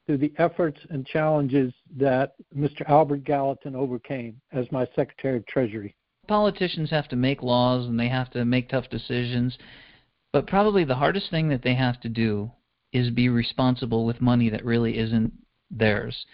to 0.07 0.17
the 0.17 0.33
efforts 0.37 0.79
and 0.89 1.05
challenges 1.05 1.73
that 1.95 2.35
Mr. 2.55 2.87
Albert 2.89 3.23
Gallatin 3.23 3.75
overcame 3.75 4.39
as 4.51 4.71
my 4.71 4.85
Secretary 4.95 5.37
of 5.37 5.45
Treasury 5.45 5.95
politicians 6.27 6.89
have 6.89 7.07
to 7.09 7.15
make 7.15 7.43
laws 7.43 7.85
and 7.87 7.99
they 7.99 8.07
have 8.07 8.29
to 8.31 8.45
make 8.45 8.69
tough 8.69 8.89
decisions, 8.89 9.57
but 10.31 10.47
probably 10.47 10.83
the 10.83 10.95
hardest 10.95 11.29
thing 11.29 11.49
that 11.49 11.63
they 11.63 11.75
have 11.75 11.99
to 12.01 12.09
do 12.09 12.51
is 12.91 13.09
be 13.09 13.29
responsible 13.29 14.05
with 14.05 14.21
money 14.21 14.49
that 14.49 14.63
really 14.63 14.97
isn't 14.97 15.33
theirs. 15.71 16.25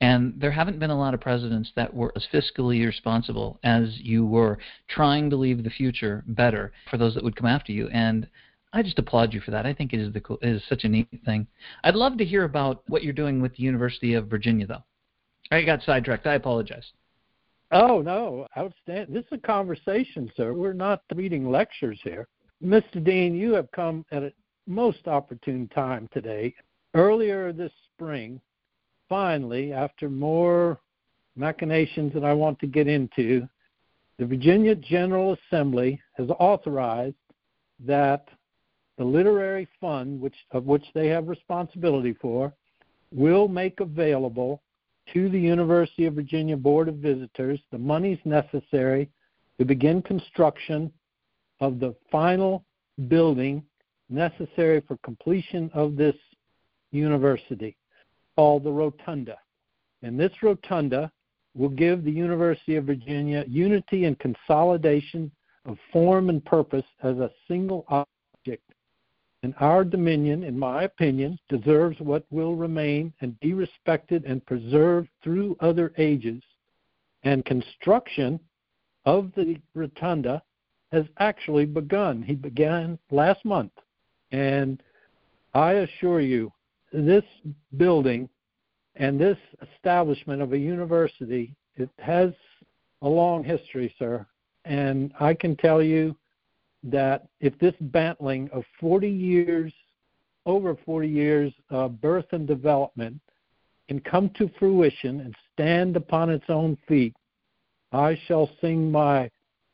And 0.00 0.34
there 0.40 0.50
haven't 0.50 0.78
been 0.78 0.90
a 0.90 0.98
lot 0.98 1.12
of 1.12 1.20
presidents 1.20 1.70
that 1.76 1.92
were 1.92 2.12
as 2.16 2.26
fiscally 2.32 2.84
responsible 2.86 3.60
as 3.62 3.98
you 4.00 4.24
were, 4.24 4.58
trying 4.88 5.28
to 5.30 5.36
leave 5.36 5.62
the 5.62 5.70
future 5.70 6.24
better 6.26 6.72
for 6.90 6.96
those 6.96 7.14
that 7.14 7.24
would 7.24 7.36
come 7.36 7.46
after 7.46 7.72
you. 7.72 7.88
And 7.88 8.26
I 8.72 8.82
just 8.82 8.98
applaud 8.98 9.34
you 9.34 9.40
for 9.40 9.50
that. 9.50 9.66
I 9.66 9.74
think 9.74 9.92
it 9.92 10.00
is 10.00 10.12
the 10.12 10.22
it 10.40 10.48
is 10.48 10.62
such 10.68 10.84
a 10.84 10.88
neat 10.88 11.08
thing. 11.24 11.46
I'd 11.84 11.96
love 11.96 12.16
to 12.18 12.24
hear 12.24 12.44
about 12.44 12.82
what 12.88 13.02
you're 13.02 13.12
doing 13.12 13.42
with 13.42 13.54
the 13.56 13.62
University 13.62 14.14
of 14.14 14.28
Virginia, 14.28 14.66
though. 14.66 14.84
I 15.50 15.62
got 15.62 15.82
sidetracked. 15.82 16.26
I 16.26 16.34
apologize. 16.34 16.92
Oh 17.72 18.00
no, 18.00 18.46
outstanding! 18.56 19.14
This 19.14 19.24
is 19.26 19.32
a 19.32 19.38
conversation, 19.38 20.30
sir. 20.36 20.52
We're 20.52 20.72
not 20.72 21.02
reading 21.14 21.50
lectures 21.50 22.00
here. 22.02 22.26
Mr. 22.62 23.02
Dean, 23.02 23.34
you 23.34 23.52
have 23.54 23.70
come 23.72 24.04
at 24.12 24.22
a 24.22 24.32
most 24.66 25.06
opportune 25.08 25.68
time 25.68 26.08
today. 26.12 26.54
Earlier 26.94 27.52
this 27.52 27.72
spring, 27.92 28.40
finally, 29.10 29.74
after 29.74 30.08
more 30.08 30.80
machinations 31.36 32.14
that 32.14 32.24
I 32.24 32.32
want 32.32 32.58
to 32.60 32.66
get 32.66 32.86
into, 32.86 33.46
the 34.18 34.24
Virginia 34.24 34.74
General 34.74 35.36
Assembly 35.36 36.00
has 36.14 36.30
authorized 36.38 37.16
that 37.84 38.28
the 38.96 39.04
literary 39.04 39.68
fund, 39.80 40.20
which 40.20 40.36
of 40.52 40.64
which 40.64 40.84
they 40.94 41.08
have 41.08 41.28
responsibility 41.28 42.14
for, 42.22 42.54
will 43.12 43.48
make 43.48 43.80
available 43.80 44.62
to 45.12 45.28
the 45.28 45.40
University 45.40 46.06
of 46.06 46.14
Virginia 46.14 46.56
Board 46.56 46.88
of 46.88 46.96
Visitors 46.96 47.60
the 47.72 47.78
monies 47.78 48.18
necessary 48.24 49.10
to 49.58 49.64
begin 49.64 50.00
construction 50.02 50.92
of 51.60 51.80
the 51.80 51.94
final 52.12 52.64
building 53.08 53.62
necessary 54.08 54.80
for 54.86 54.96
completion 54.98 55.70
of 55.74 55.96
this 55.96 56.14
university 56.92 57.76
called 58.40 58.64
the 58.64 58.72
Rotunda. 58.72 59.36
And 60.02 60.18
this 60.18 60.32
Rotunda 60.42 61.12
will 61.54 61.68
give 61.68 62.02
the 62.02 62.10
University 62.10 62.76
of 62.76 62.86
Virginia 62.86 63.44
unity 63.46 64.06
and 64.06 64.18
consolidation 64.18 65.30
of 65.66 65.76
form 65.92 66.30
and 66.30 66.42
purpose 66.42 66.86
as 67.02 67.18
a 67.18 67.30
single 67.46 67.84
object. 67.88 68.62
And 69.42 69.52
our 69.60 69.84
dominion, 69.84 70.42
in 70.42 70.58
my 70.58 70.84
opinion, 70.84 71.38
deserves 71.50 72.00
what 72.00 72.24
will 72.30 72.54
remain 72.56 73.12
and 73.20 73.38
be 73.40 73.52
respected 73.52 74.24
and 74.24 74.46
preserved 74.46 75.10
through 75.22 75.54
other 75.60 75.92
ages. 75.98 76.42
And 77.24 77.44
construction 77.44 78.40
of 79.04 79.32
the 79.36 79.58
rotunda 79.74 80.42
has 80.92 81.04
actually 81.18 81.66
begun. 81.66 82.22
He 82.22 82.36
began 82.36 82.98
last 83.10 83.44
month. 83.44 83.72
And 84.32 84.82
I 85.52 85.72
assure 85.72 86.22
you, 86.22 86.50
this 86.92 87.24
building 87.76 88.28
and 88.96 89.20
this 89.20 89.38
establishment 89.74 90.42
of 90.42 90.52
a 90.52 90.58
university, 90.58 91.54
it 91.76 91.90
has 91.98 92.30
a 93.02 93.08
long 93.08 93.42
history, 93.44 93.94
sir. 93.98 94.26
And 94.64 95.12
I 95.18 95.34
can 95.34 95.56
tell 95.56 95.82
you 95.82 96.16
that 96.82 97.28
if 97.40 97.58
this 97.58 97.74
bantling 97.80 98.50
of 98.52 98.64
40 98.78 99.08
years, 99.08 99.72
over 100.46 100.76
40 100.84 101.08
years 101.08 101.52
of 101.70 102.00
birth 102.00 102.26
and 102.32 102.46
development, 102.46 103.20
can 103.88 104.00
come 104.00 104.30
to 104.30 104.50
fruition 104.58 105.20
and 105.20 105.34
stand 105.52 105.96
upon 105.96 106.30
its 106.30 106.44
own 106.48 106.76
feet, 106.86 107.14
I 107.92 108.18
shall 108.26 108.48
sing 108.60 108.90
my 108.90 109.30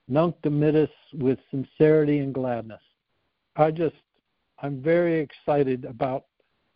Nunc 0.09 0.37
Dimittis 0.43 0.89
with 1.13 1.39
sincerity 1.51 2.21
and 2.21 2.33
gladness. 2.33 2.81
I 3.57 3.71
just, 3.71 3.97
I'm 4.61 4.81
very 4.81 5.21
excited 5.21 5.85
about 5.85 6.25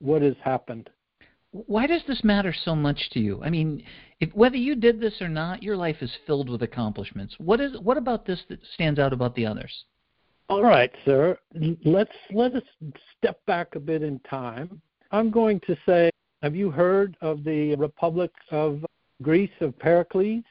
what 0.00 0.22
has 0.22 0.34
happened. 0.42 0.90
Why 1.52 1.86
does 1.86 2.02
this 2.06 2.22
matter 2.22 2.54
so 2.64 2.76
much 2.76 3.10
to 3.12 3.20
you? 3.20 3.42
I 3.42 3.50
mean, 3.50 3.82
if, 4.20 4.32
whether 4.34 4.56
you 4.56 4.76
did 4.76 5.00
this 5.00 5.20
or 5.20 5.28
not, 5.28 5.62
your 5.62 5.76
life 5.76 5.96
is 6.00 6.10
filled 6.26 6.48
with 6.48 6.62
accomplishments. 6.62 7.34
What 7.38 7.60
is 7.60 7.76
what 7.80 7.96
about 7.96 8.24
this 8.24 8.40
that 8.48 8.60
stands 8.74 9.00
out 9.00 9.12
about 9.12 9.34
the 9.34 9.46
others? 9.46 9.72
All 10.48 10.62
right, 10.62 10.90
sir. 11.04 11.38
Let's 11.84 12.10
let 12.32 12.54
us 12.54 12.62
step 13.18 13.44
back 13.46 13.74
a 13.74 13.80
bit 13.80 14.02
in 14.02 14.18
time. 14.20 14.80
I'm 15.12 15.30
going 15.30 15.60
to 15.66 15.76
say, 15.86 16.10
have 16.42 16.54
you 16.54 16.70
heard 16.70 17.16
of 17.20 17.44
the 17.44 17.74
Republic 17.76 18.30
of 18.50 18.84
Greece 19.22 19.50
of 19.60 19.76
Pericles? 19.78 20.44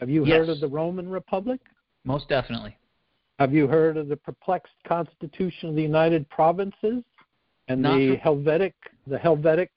Have 0.00 0.10
you 0.10 0.24
yes. 0.24 0.38
heard 0.38 0.48
of 0.48 0.60
the 0.60 0.68
Roman 0.68 1.08
Republic? 1.08 1.60
Most 2.04 2.28
definitely. 2.28 2.76
Have 3.38 3.52
you 3.52 3.66
heard 3.66 3.96
of 3.96 4.08
the 4.08 4.16
perplexed 4.16 4.72
Constitution 4.86 5.70
of 5.70 5.74
the 5.74 5.82
United 5.82 6.28
Provinces 6.30 7.02
and 7.68 7.82
Not 7.82 7.98
the 7.98 8.16
Helvetic 8.16 8.74
the 9.06 9.18
Helvetic 9.18 9.70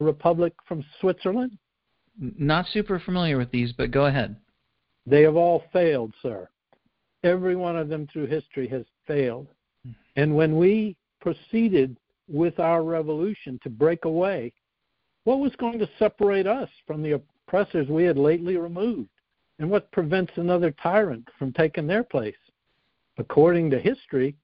Republic 0.00 0.52
from 0.66 0.84
Switzerland? 1.00 1.56
Not 2.18 2.66
super 2.72 2.98
familiar 2.98 3.38
with 3.38 3.50
these, 3.50 3.72
but 3.72 3.90
go 3.90 4.06
ahead. 4.06 4.36
They 5.06 5.22
have 5.22 5.36
all 5.36 5.64
failed, 5.72 6.12
sir. 6.20 6.48
Every 7.24 7.56
one 7.56 7.76
of 7.76 7.88
them 7.88 8.06
through 8.12 8.26
history 8.26 8.68
has 8.68 8.84
failed. 9.06 9.48
Hmm. 9.84 9.92
And 10.16 10.36
when 10.36 10.56
we 10.56 10.96
proceeded 11.20 11.96
with 12.28 12.58
our 12.60 12.82
revolution 12.82 13.58
to 13.62 13.70
break 13.70 14.04
away, 14.04 14.52
what 15.24 15.40
was 15.40 15.54
going 15.56 15.78
to 15.78 15.88
separate 15.98 16.46
us 16.46 16.68
from 16.86 17.02
the 17.02 17.12
oppressors 17.12 17.88
we 17.88 18.04
had 18.04 18.18
lately 18.18 18.56
removed? 18.56 19.10
And 19.58 19.70
what 19.70 19.90
prevents 19.90 20.32
another 20.36 20.70
tyrant 20.82 21.28
from 21.38 21.52
taking 21.52 21.86
their 21.86 22.04
place? 22.04 22.36
According 23.18 23.70
to 23.70 23.80
history, 23.80 24.36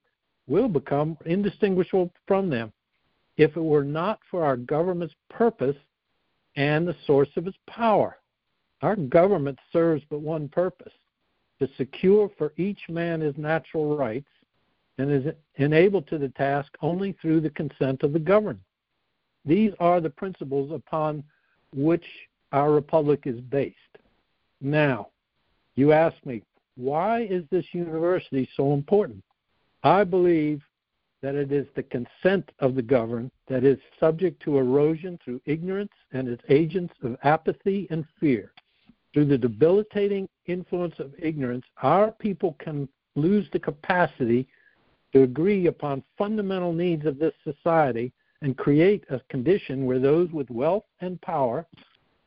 we'll 0.49 0.69
become 0.69 1.17
indistinguishable 1.25 2.13
from 2.27 2.51
them 2.51 2.73
if 3.37 3.57
it 3.57 3.63
were 3.63 3.85
not 3.85 4.21
for 4.31 4.45
our 4.45 4.57
government's 4.57 5.15
purpose 5.29 5.77
and 6.57 6.87
the 6.87 6.97
source 7.07 7.29
of 7.37 7.47
its 7.47 7.57
power. 7.67 8.19
Our 8.83 8.97
government 8.97 9.59
serves 9.73 10.03
but 10.09 10.21
one 10.21 10.49
purpose 10.49 10.93
to 11.59 11.69
secure 11.77 12.31
for 12.37 12.53
each 12.57 12.81
man 12.89 13.21
his 13.21 13.37
natural 13.37 13.97
rights 13.97 14.29
and 14.99 15.11
is 15.11 15.33
enabled 15.57 16.07
to 16.09 16.19
the 16.19 16.29
task 16.31 16.71
only 16.81 17.13
through 17.21 17.41
the 17.41 17.51
consent 17.51 18.03
of 18.03 18.13
the 18.13 18.19
governed. 18.19 18.61
These 19.45 19.73
are 19.81 20.01
the 20.01 20.11
principles 20.11 20.71
upon 20.73 21.25
which 21.75 22.05
our 22.53 22.71
republic 22.73 23.23
is 23.25 23.41
based. 23.41 23.77
Now, 24.61 25.09
you 25.75 25.93
ask 25.93 26.17
me, 26.25 26.43
why 26.77 27.23
is 27.23 27.45
this 27.51 27.65
university 27.73 28.49
so 28.57 28.73
important? 28.73 29.23
I 29.83 30.05
believe 30.05 30.63
that 31.25 31.35
it 31.35 31.51
is 31.51 31.67
the 31.75 31.83
consent 31.85 32.53
of 32.59 32.75
the 32.75 32.83
governed 32.83 33.31
that 33.49 33.65
is 33.65 33.79
subject 33.99 34.43
to 34.43 34.59
erosion 34.59 35.19
through 35.25 35.41
ignorance 35.47 35.91
and 36.13 36.29
its 36.29 36.43
agents 36.51 36.93
of 37.03 37.17
apathy 37.23 37.87
and 37.89 38.05
fear. 38.21 38.53
Through 39.15 39.25
the 39.27 39.39
debilitating 39.39 40.29
influence 40.45 40.99
of 40.99 41.15
ignorance, 41.19 41.65
our 41.81 42.13
people 42.13 42.59
can 42.59 42.87
lose 43.17 43.49
the 43.55 43.59
capacity 43.59 44.47
to 45.15 45.23
agree 45.23 45.67
upon 45.67 46.05
fundamental 46.19 46.75
needs 46.75 47.07
of 47.07 47.19
this 47.19 47.33
society 47.43 48.13
and 48.43 48.59
create 48.59 49.05
a 49.09 49.19
condition 49.31 49.87
where 49.87 49.99
those 49.99 50.31
with 50.31 50.51
wealth 50.51 50.85
and 51.01 51.19
power 51.23 51.67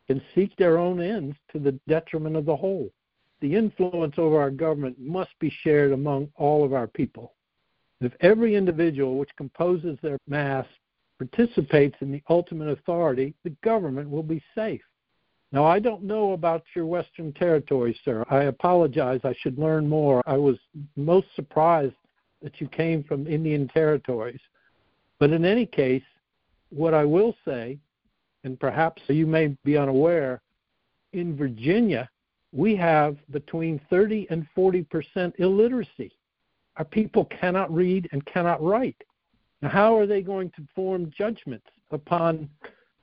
can 0.08 0.20
seek 0.34 0.56
their 0.56 0.80
own 0.80 1.00
ends 1.00 1.38
to 1.52 1.60
the 1.60 1.80
detriment 1.88 2.36
of 2.36 2.46
the 2.46 2.56
whole. 2.56 2.90
The 3.42 3.54
influence 3.54 4.16
over 4.18 4.42
our 4.42 4.50
government 4.50 4.98
must 5.00 5.38
be 5.38 5.54
shared 5.62 5.92
among 5.92 6.32
all 6.36 6.66
of 6.66 6.74
our 6.74 6.88
people. 6.88 7.36
If 8.02 8.14
every 8.22 8.56
individual 8.56 9.18
which 9.18 9.36
composes 9.38 9.98
their 10.02 10.18
mass 10.28 10.66
participates 11.18 11.96
in 12.02 12.12
the 12.12 12.22
ultimate 12.30 12.70
authority, 12.70 13.34
the 13.44 13.56
government 13.64 14.10
will 14.10 14.24
be 14.24 14.44
safe. 14.54 14.82
Now, 15.52 15.64
I 15.64 15.80
don't 15.80 16.04
know 16.04 16.34
about 16.34 16.64
your 16.76 16.86
Western 16.86 17.32
territory, 17.34 17.98
sir. 18.04 18.26
I 18.30 18.44
apologize. 18.44 19.22
I 19.24 19.34
should 19.40 19.58
learn 19.58 19.88
more. 19.88 20.22
I 20.28 20.38
was 20.38 20.58
most 20.96 21.28
surprised 21.36 21.96
that 22.42 22.60
you 22.60 22.68
came 22.68 23.04
from 23.04 23.28
Indian 23.28 23.68
territories. 23.70 24.42
But 25.20 25.32
in 25.32 25.46
any 25.46 25.66
case, 25.66 26.04
what 26.70 26.94
I 26.94 27.06
will 27.06 27.36
say, 27.46 27.80
and 28.44 28.60
perhaps 28.60 29.02
you 29.08 29.26
may 29.26 29.58
be 29.64 29.78
unaware, 29.78 30.42
in 31.14 31.36
Virginia, 31.36 32.10
we 32.52 32.76
have 32.76 33.18
between 33.32 33.82
30 33.90 34.28
and 34.30 34.46
40 34.54 34.84
percent 34.84 35.36
illiteracy. 35.40 36.12
Our 36.78 36.86
people 36.86 37.26
cannot 37.26 37.74
read 37.74 38.08
and 38.12 38.26
cannot 38.26 38.62
write. 38.62 39.02
Now, 39.62 39.70
how 39.70 39.98
are 39.98 40.06
they 40.06 40.22
going 40.22 40.52
to 40.52 40.68
form 40.76 41.12
judgments 41.18 41.66
upon 41.92 42.50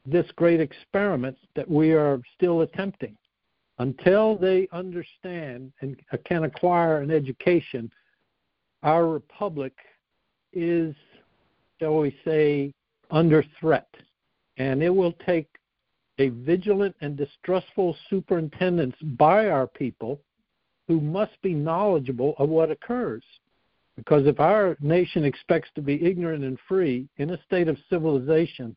this 0.06 0.26
great 0.36 0.60
experiment 0.60 1.36
that 1.56 1.68
we 1.68 1.92
are 1.92 2.20
still 2.36 2.60
attempting? 2.60 3.16
Until 3.78 4.36
they 4.38 4.68
understand 4.70 5.72
and 5.80 6.00
can 6.24 6.44
acquire 6.44 6.98
an 6.98 7.10
education, 7.10 7.90
our 8.84 9.08
republic 9.08 9.72
is, 10.52 10.94
shall 11.80 11.98
we 11.98 12.16
say, 12.24 12.72
under 13.10 13.44
threat. 13.58 13.88
And 14.56 14.80
it 14.80 14.94
will 14.94 15.14
take 15.26 15.48
a 16.18 16.28
vigilant 16.28 16.94
and 17.00 17.16
distrustful 17.16 17.96
superintendence 18.08 18.94
by 19.02 19.48
our 19.48 19.66
people 19.66 20.20
who 20.86 21.00
must 21.00 21.32
be 21.42 21.54
knowledgeable 21.54 22.34
of 22.38 22.48
what 22.48 22.70
occurs. 22.70 23.24
Because 23.96 24.26
if 24.26 24.40
our 24.40 24.76
nation 24.80 25.24
expects 25.24 25.70
to 25.74 25.82
be 25.82 26.04
ignorant 26.04 26.44
and 26.44 26.58
free 26.68 27.08
in 27.18 27.30
a 27.30 27.42
state 27.44 27.68
of 27.68 27.78
civilization, 27.88 28.74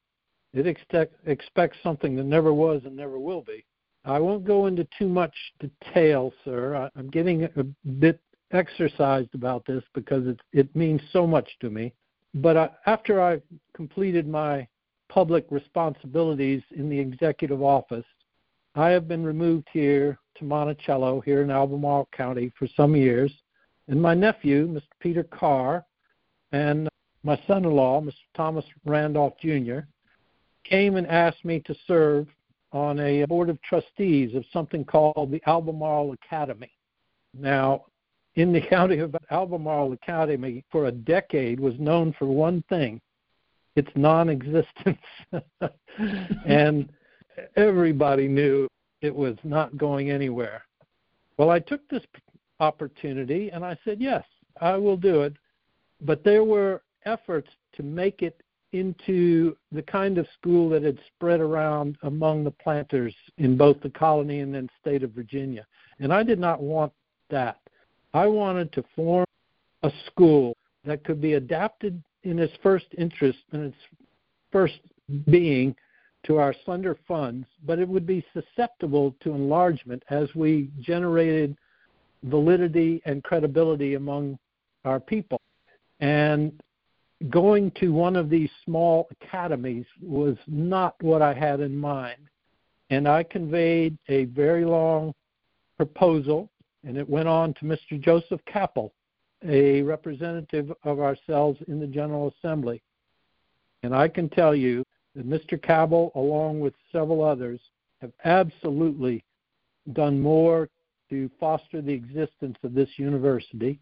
it 0.54 0.68
expect, 0.68 1.16
expects 1.26 1.78
something 1.84 2.16
that 2.16 2.26
never 2.26 2.54
was 2.54 2.82
and 2.86 2.96
never 2.96 3.20
will 3.20 3.42
be. 3.42 3.66
I 4.06 4.20
won't 4.20 4.46
go 4.46 4.68
into 4.68 4.88
too 4.98 5.10
much 5.10 5.34
detail, 5.60 6.32
sir. 6.46 6.76
I, 6.76 6.90
I'm 6.98 7.10
getting 7.10 7.44
a 7.44 7.64
bit 8.00 8.22
exercised 8.52 9.34
about 9.34 9.66
this 9.66 9.84
because 9.94 10.28
it, 10.28 10.40
it 10.54 10.74
means 10.76 11.02
so 11.12 11.28
much 11.28 11.50
to 11.62 11.70
me. 11.70 11.94
But 12.36 12.58
I, 12.58 12.70
after 12.86 13.22
I've 13.22 13.42
completed 13.74 14.28
my 14.28 14.68
public 15.10 15.46
responsibilities 15.50 16.62
in 16.76 16.90
the 16.90 17.00
executive 17.00 17.62
office, 17.62 18.06
I 18.76 18.90
have 18.90 19.08
been 19.08 19.24
removed 19.24 19.68
here 19.74 20.20
to 20.36 20.46
Monticello, 20.46 21.22
here 21.22 21.42
in 21.42 21.50
Albemarle 21.50 22.08
County, 22.16 22.52
for 22.58 22.68
some 22.76 22.96
years. 22.96 23.32
And 23.88 24.02
my 24.02 24.14
nephew, 24.14 24.68
Mr. 24.68 24.84
Peter 25.00 25.24
Carr, 25.24 25.86
and 26.52 26.90
my 27.24 27.40
son 27.48 27.66
in 27.66 27.72
law, 27.72 28.02
Mr. 28.02 28.14
Thomas 28.36 28.66
Randolph 28.86 29.34
Jr., 29.40 29.80
came 30.64 30.96
and 30.96 31.08
asked 31.08 31.46
me 31.46 31.62
to 31.62 31.76
serve 31.88 32.28
on 32.74 33.00
a 33.00 33.26
board 33.26 33.50
of 33.50 33.62
trustees 33.62 34.36
of 34.36 34.44
something 34.52 34.84
called 34.84 35.32
the 35.32 35.42
Albemarle 35.48 36.14
Academy. 36.14 36.72
Now, 37.34 37.86
in 38.36 38.52
the 38.52 38.62
county 38.70 39.00
of 39.00 39.16
Albemarle 39.32 39.94
Academy, 39.94 40.64
for 40.72 40.86
a 40.86 40.92
decade, 40.92 41.60
was 41.60 41.74
known 41.80 42.14
for 42.18 42.26
one 42.26 42.64
thing 42.70 43.02
its 43.76 43.90
non 43.96 44.30
existence. 44.30 44.98
and 46.46 46.90
everybody 47.56 48.28
knew 48.28 48.68
it 49.02 49.16
was 49.16 49.36
not 49.44 49.78
going 49.78 50.10
anywhere. 50.10 50.64
Well, 51.38 51.52
I 51.52 51.60
took 51.60 51.88
this 51.88 52.04
opportunity 52.60 53.50
and 53.50 53.64
I 53.66 53.78
said, 53.84 54.00
yes, 54.00 54.24
I 54.60 54.76
will 54.78 54.98
do 54.98 55.22
it. 55.22 55.34
But 56.02 56.24
there 56.24 56.44
were 56.44 56.82
efforts 57.06 57.50
to 57.76 57.84
make 57.84 58.22
it 58.22 58.42
into 58.74 59.56
the 59.72 59.82
kind 59.82 60.18
of 60.18 60.28
school 60.40 60.70
that 60.70 60.84
had 60.84 61.00
spread 61.16 61.40
around 61.40 61.98
among 62.04 62.44
the 62.44 62.52
planters 62.52 63.16
in 63.38 63.58
both 63.58 63.80
the 63.82 63.90
colony 63.90 64.42
and 64.42 64.54
then 64.54 64.70
state 64.82 65.04
of 65.04 65.12
Virginia. 65.12 65.66
And 66.00 66.14
I 66.14 66.24
did 66.24 66.40
not 66.40 66.62
want 66.62 66.92
that. 67.30 67.60
I 68.14 68.28
wanted 68.28 68.72
to 68.74 68.84
form 68.96 69.26
a 69.84 69.92
school 70.08 70.56
that 70.86 71.04
could 71.04 71.22
be 71.22 71.34
adapted 71.34 72.02
in 72.24 72.40
its 72.40 72.54
first 72.62 72.88
interest 72.98 73.40
in 73.54 73.66
its 73.66 73.78
first 74.52 74.80
being 75.30 75.76
to 76.26 76.38
our 76.38 76.54
slender 76.66 76.98
funds, 77.08 77.48
but 77.66 77.80
it 77.80 77.88
would 77.88 78.06
be 78.06 78.26
susceptible 78.34 79.16
to 79.22 79.34
enlargement 79.34 80.04
as 80.10 80.28
we 80.36 80.70
generated 80.82 81.56
validity 82.24 83.02
and 83.06 83.24
credibility 83.24 83.96
among 83.96 84.38
our 84.86 85.00
people. 85.00 85.42
And 86.00 86.62
going 87.30 87.72
to 87.80 87.92
one 87.92 88.16
of 88.16 88.30
these 88.30 88.50
small 88.64 89.08
academies 89.12 89.86
was 90.02 90.38
not 90.48 90.96
what 91.02 91.22
I 91.22 91.34
had 91.34 91.60
in 91.60 91.76
mind. 91.76 92.22
And 92.90 93.08
I 93.08 93.24
conveyed 93.24 93.98
a 94.08 94.26
very 94.26 94.66
long 94.66 95.14
proposal, 95.78 96.50
and 96.84 96.98
it 96.98 97.08
went 97.08 97.28
on 97.28 97.54
to 97.56 97.66
Mr. 97.66 98.00
Joseph 98.00 98.42
Cabell, 98.46 98.94
a 99.46 99.82
representative 99.82 100.72
of 100.84 101.00
ourselves 101.00 101.60
in 101.68 101.80
the 101.80 101.88
General 101.88 102.34
Assembly. 102.38 102.82
And 103.84 103.96
I 103.96 104.08
can 104.08 104.30
tell 104.30 104.56
you 104.56 104.84
that 105.16 105.30
Mr. 105.30 105.62
Cabell, 105.62 106.12
along 106.16 106.60
with 106.60 106.74
several 106.92 107.24
others, 107.24 107.60
have 108.02 108.12
absolutely 108.26 109.24
done 109.94 110.20
more 110.20 110.70
to 111.10 111.30
foster 111.40 111.82
the 111.82 111.94
existence 111.94 112.58
of 112.64 112.74
this 112.74 112.90
university. 112.98 113.80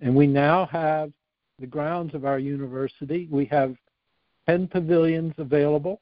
And 0.00 0.14
we 0.14 0.26
now 0.26 0.66
have 0.66 1.12
the 1.58 1.66
grounds 1.66 2.14
of 2.14 2.24
our 2.24 2.38
university. 2.38 3.28
We 3.30 3.46
have 3.46 3.74
10 4.48 4.68
pavilions 4.68 5.34
available, 5.38 6.00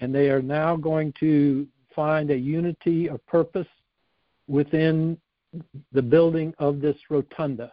and 0.00 0.14
they 0.14 0.30
are 0.30 0.42
now 0.42 0.76
going 0.76 1.12
to 1.20 1.66
find 1.94 2.30
a 2.30 2.36
unity 2.36 3.08
of 3.08 3.24
purpose 3.26 3.68
within 4.48 5.16
the 5.92 6.02
building 6.02 6.52
of 6.58 6.80
this 6.80 6.96
rotunda, 7.08 7.72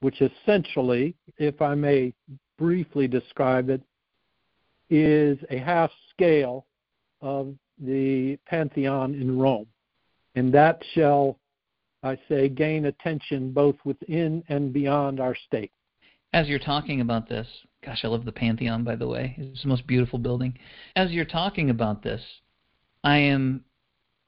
which 0.00 0.20
essentially, 0.20 1.14
if 1.38 1.62
I 1.62 1.74
may 1.74 2.12
briefly 2.58 3.06
describe 3.06 3.70
it, 3.70 3.80
is 4.90 5.38
a 5.50 5.58
half 5.58 5.90
scale 6.10 6.66
of 7.22 7.54
the 7.78 8.36
Pantheon 8.46 9.14
in 9.14 9.38
Rome. 9.38 9.66
And 10.34 10.52
that 10.52 10.82
shall, 10.92 11.38
I 12.04 12.18
say, 12.28 12.48
gain 12.50 12.84
attention 12.84 13.52
both 13.52 13.76
within 13.84 14.44
and 14.48 14.72
beyond 14.72 15.20
our 15.20 15.34
state. 15.34 15.72
As 16.34 16.48
you're 16.48 16.58
talking 16.58 17.00
about 17.00 17.28
this, 17.28 17.46
gosh, 17.84 18.00
I 18.04 18.08
love 18.08 18.24
the 18.24 18.32
Pantheon, 18.32 18.84
by 18.84 18.96
the 18.96 19.08
way. 19.08 19.34
It's 19.38 19.62
the 19.62 19.68
most 19.68 19.86
beautiful 19.86 20.18
building. 20.18 20.58
As 20.96 21.10
you're 21.12 21.24
talking 21.24 21.70
about 21.70 22.02
this, 22.02 22.20
I 23.02 23.16
am, 23.18 23.64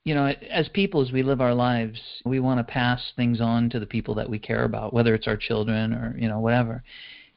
you 0.05 0.15
know, 0.15 0.27
as 0.27 0.69
people, 0.69 1.03
as 1.03 1.13
we 1.13 1.23
live 1.23 1.41
our 1.41 1.55
lives, 1.55 2.01
we 2.25 2.41
want 2.41 2.59
to 2.59 2.73
pass 2.73 3.13
things 3.17 3.41
on 3.41 3.69
to 3.71 3.79
the 3.79 3.87
people 3.87 4.15
that 4.15 4.31
we 4.31 4.39
care 4.39 4.65
about, 4.65 4.95
whether 4.95 5.15
it's 5.15 5.27
our 5.27 5.37
children 5.37 5.93
or, 5.93 6.17
you 6.19 6.29
know, 6.29 6.41
whatever. 6.41 6.83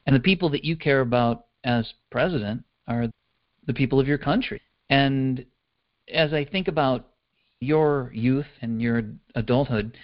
And 0.06 0.16
the 0.16 0.20
people 0.20 0.48
that 0.50 0.64
you 0.64 0.76
care 0.76 1.00
about 1.00 1.46
as 1.64 1.92
president 2.10 2.64
are 2.88 3.08
the 3.66 3.74
people 3.74 4.00
of 4.00 4.08
your 4.08 4.18
country. 4.18 4.62
And 4.88 5.44
as 6.12 6.32
I 6.32 6.44
think 6.44 6.68
about 6.68 7.08
your 7.60 8.10
youth 8.14 8.46
and 8.62 8.80
your 8.80 9.02
adulthood, 9.34 9.96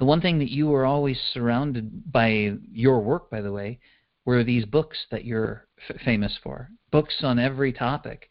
the 0.00 0.06
one 0.06 0.22
thing 0.22 0.38
that 0.38 0.50
you 0.50 0.66
were 0.66 0.86
always 0.86 1.20
surrounded 1.32 2.10
by 2.10 2.54
your 2.72 3.00
work, 3.00 3.30
by 3.30 3.42
the 3.42 3.52
way, 3.52 3.78
were 4.24 4.42
these 4.42 4.64
books 4.64 4.96
that 5.10 5.26
you're 5.26 5.66
f- 5.88 6.00
famous 6.04 6.36
for. 6.42 6.70
Books 6.90 7.16
on 7.22 7.38
every 7.38 7.70
topic. 7.70 8.30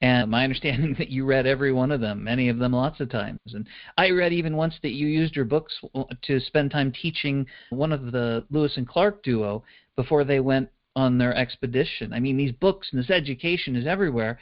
And 0.00 0.30
my 0.30 0.42
understanding 0.44 0.96
that 0.98 1.10
you 1.10 1.26
read 1.26 1.46
every 1.46 1.70
one 1.70 1.92
of 1.92 2.00
them, 2.00 2.24
many 2.24 2.48
of 2.48 2.58
them 2.58 2.72
lots 2.72 2.98
of 3.00 3.10
times. 3.10 3.38
And 3.52 3.68
I 3.98 4.10
read 4.10 4.32
even 4.32 4.56
once 4.56 4.74
that 4.82 4.92
you 4.92 5.06
used 5.06 5.36
your 5.36 5.44
books 5.44 5.78
to 6.22 6.40
spend 6.40 6.70
time 6.70 6.90
teaching 6.90 7.46
one 7.68 7.92
of 7.92 8.10
the 8.10 8.46
Lewis 8.50 8.72
and 8.78 8.88
Clark 8.88 9.22
duo 9.22 9.62
before 9.96 10.24
they 10.24 10.40
went 10.40 10.70
on 10.96 11.18
their 11.18 11.34
expedition. 11.34 12.14
I 12.14 12.20
mean, 12.20 12.38
these 12.38 12.52
books 12.52 12.88
and 12.90 12.98
this 13.02 13.10
education 13.10 13.76
is 13.76 13.86
everywhere. 13.86 14.38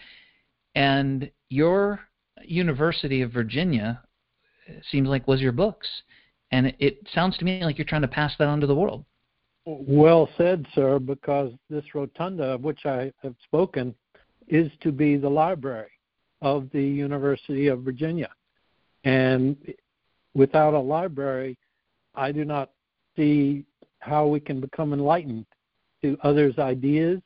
And 0.77 1.33
your 1.49 1.99
University 2.45 3.23
of 3.23 3.33
Virginia 3.33 4.01
seems 4.91 5.09
like 5.09 5.27
was 5.27 5.41
your 5.41 5.53
books. 5.53 5.89
And 6.53 6.75
it, 6.79 7.07
sounds 7.15 7.37
to 7.39 7.45
me 7.45 7.65
like 7.65 7.79
you're 7.79 7.87
trying 7.87 8.03
to 8.03 8.09
pass 8.09 8.33
that 8.39 8.49
on 8.49 8.61
to 8.61 8.67
the 8.67 8.75
world. 8.75 9.05
Well 9.67 10.29
said, 10.37 10.67
sir, 10.75 10.99
because 10.99 11.53
this 11.69 11.85
rotunda 11.95 12.45
of 12.45 12.63
which 12.63 12.87
I 12.87 13.13
have 13.23 13.35
spoken 13.45 13.95
is 14.49 14.71
to 14.81 14.91
be 14.91 15.17
the 15.17 15.29
library 15.29 15.93
of 16.43 16.69
the 16.73 16.83
University 16.83 17.69
of 17.69 17.83
Virginia. 17.83 18.31
And 19.05 19.57
without 20.35 20.75
a 20.75 20.81
library, 20.81 21.57
I 22.15 22.33
do 22.33 22.45
not 22.45 22.71
see 23.17 23.65
how 24.01 24.27
we 24.27 24.41
can 24.41 24.61
become 24.61 24.93
enlightened 24.93 25.47
to 26.03 26.17
others' 26.23 26.59
ideas 26.59 27.21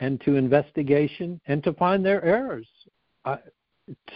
and 0.00 0.20
to 0.22 0.36
investigation 0.36 1.40
and 1.46 1.62
to 1.64 1.72
find 1.74 2.04
their 2.04 2.24
errors. 2.24 2.68
I, 3.24 3.38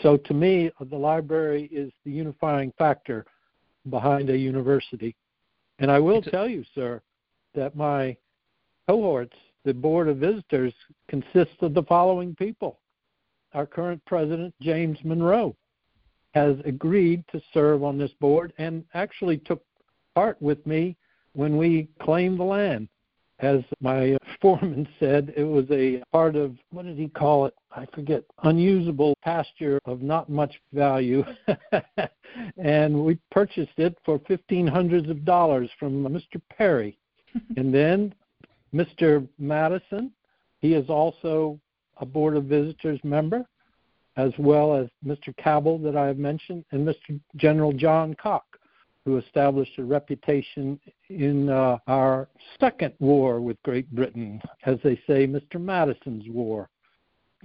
so 0.03 0.17
to 0.17 0.35
me, 0.35 0.71
the 0.81 0.97
library 0.97 1.69
is 1.73 1.93
the 2.05 2.11
unifying 2.11 2.73
factor 2.79 3.27
behind 3.91 4.31
a 4.31 4.37
university. 4.37 5.15
And 5.79 5.91
I 5.91 5.99
will 5.99 6.23
tell 6.23 6.49
you, 6.49 6.65
sir, 6.75 7.03
that 7.55 7.77
my 7.77 8.17
cohorts, 8.89 9.37
the 9.65 9.75
Board 9.75 10.09
of 10.09 10.19
Visitors, 10.19 10.75
consists 11.09 11.57
of 11.61 11.75
the 11.75 11.83
following 11.83 12.35
people. 12.35 12.81
Our 13.53 13.67
current 13.67 14.03
president, 14.07 14.55
James 14.61 14.99
Monroe, 15.05 15.57
has 16.35 16.57
agreed 16.65 17.25
to 17.33 17.41
serve 17.55 17.83
on 17.83 17.99
this 17.99 18.13
board 18.21 18.53
and 18.59 18.85
actually 18.95 19.39
took 19.39 19.63
part 20.15 20.41
with 20.43 20.65
me 20.67 20.97
when 21.33 21.57
we 21.57 21.89
claimed 22.03 22.39
the 22.39 22.45
land 22.45 22.89
as 23.41 23.61
my 23.81 24.17
foreman 24.41 24.89
said, 25.01 25.33
it 25.37 25.45
was 25.45 25.67
a 25.71 26.03
part 26.13 26.37
of, 26.37 26.57
what 26.71 26.85
did 26.85 26.97
he 26.97 27.09
call 27.09 27.47
it? 27.47 27.55
I 27.73 27.87
forget, 27.95 28.25
unusable 28.43 29.17
pasture 29.23 29.79
of 29.85 30.03
not 30.03 30.29
much 30.29 30.55
value. 30.73 31.25
and 32.57 33.05
we 33.05 33.19
purchased 33.31 33.79
it 33.79 33.99
for 34.05 34.19
fifteen 34.27 34.67
hundreds 34.67 35.11
of 35.11 35.25
dollars 35.25 35.71
from 35.79 36.03
Mr. 36.05 36.41
Perry. 36.51 36.99
and 37.57 37.73
then 37.73 38.15
Mr. 38.75 39.27
Madison, 39.39 40.11
he 40.61 40.75
is 40.75 40.89
also 40.89 41.59
a 41.99 42.07
Board 42.07 42.37
of 42.37 42.45
Visitors 42.45 43.01
member, 43.05 43.45
as 44.17 44.33
well 44.39 44.75
as 44.75 44.89
Mr. 45.05 45.37
Cabell 45.37 45.79
that 45.79 45.97
I 45.97 46.07
have 46.07 46.19
mentioned, 46.19 46.65
and 46.73 46.87
Mr. 46.87 47.21
General 47.37 47.73
John 47.73 48.15
Cocke 48.15 48.57
who 49.07 49.19
established 49.19 49.79
a 49.79 49.85
reputation 49.85 50.81
in 51.09 51.49
uh, 51.49 51.79
our 51.87 52.29
second 52.59 52.93
war 52.99 53.41
with 53.41 53.57
Great 53.63 53.89
Britain, 53.95 54.43
as 54.65 54.79
they 54.83 54.97
say, 55.07 55.29
Mr. 55.29 55.61
Madison's 55.61 56.29
war. 56.29 56.69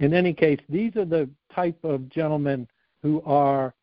In 0.00 0.12
any 0.12 0.34
case, 0.34 0.58
these 0.68 0.96
are 0.96 1.04
the 1.04 1.30
type 1.54 1.78
of 1.84 2.08
gentlemen 2.08 2.66
who 3.00 3.22
are 3.22 3.74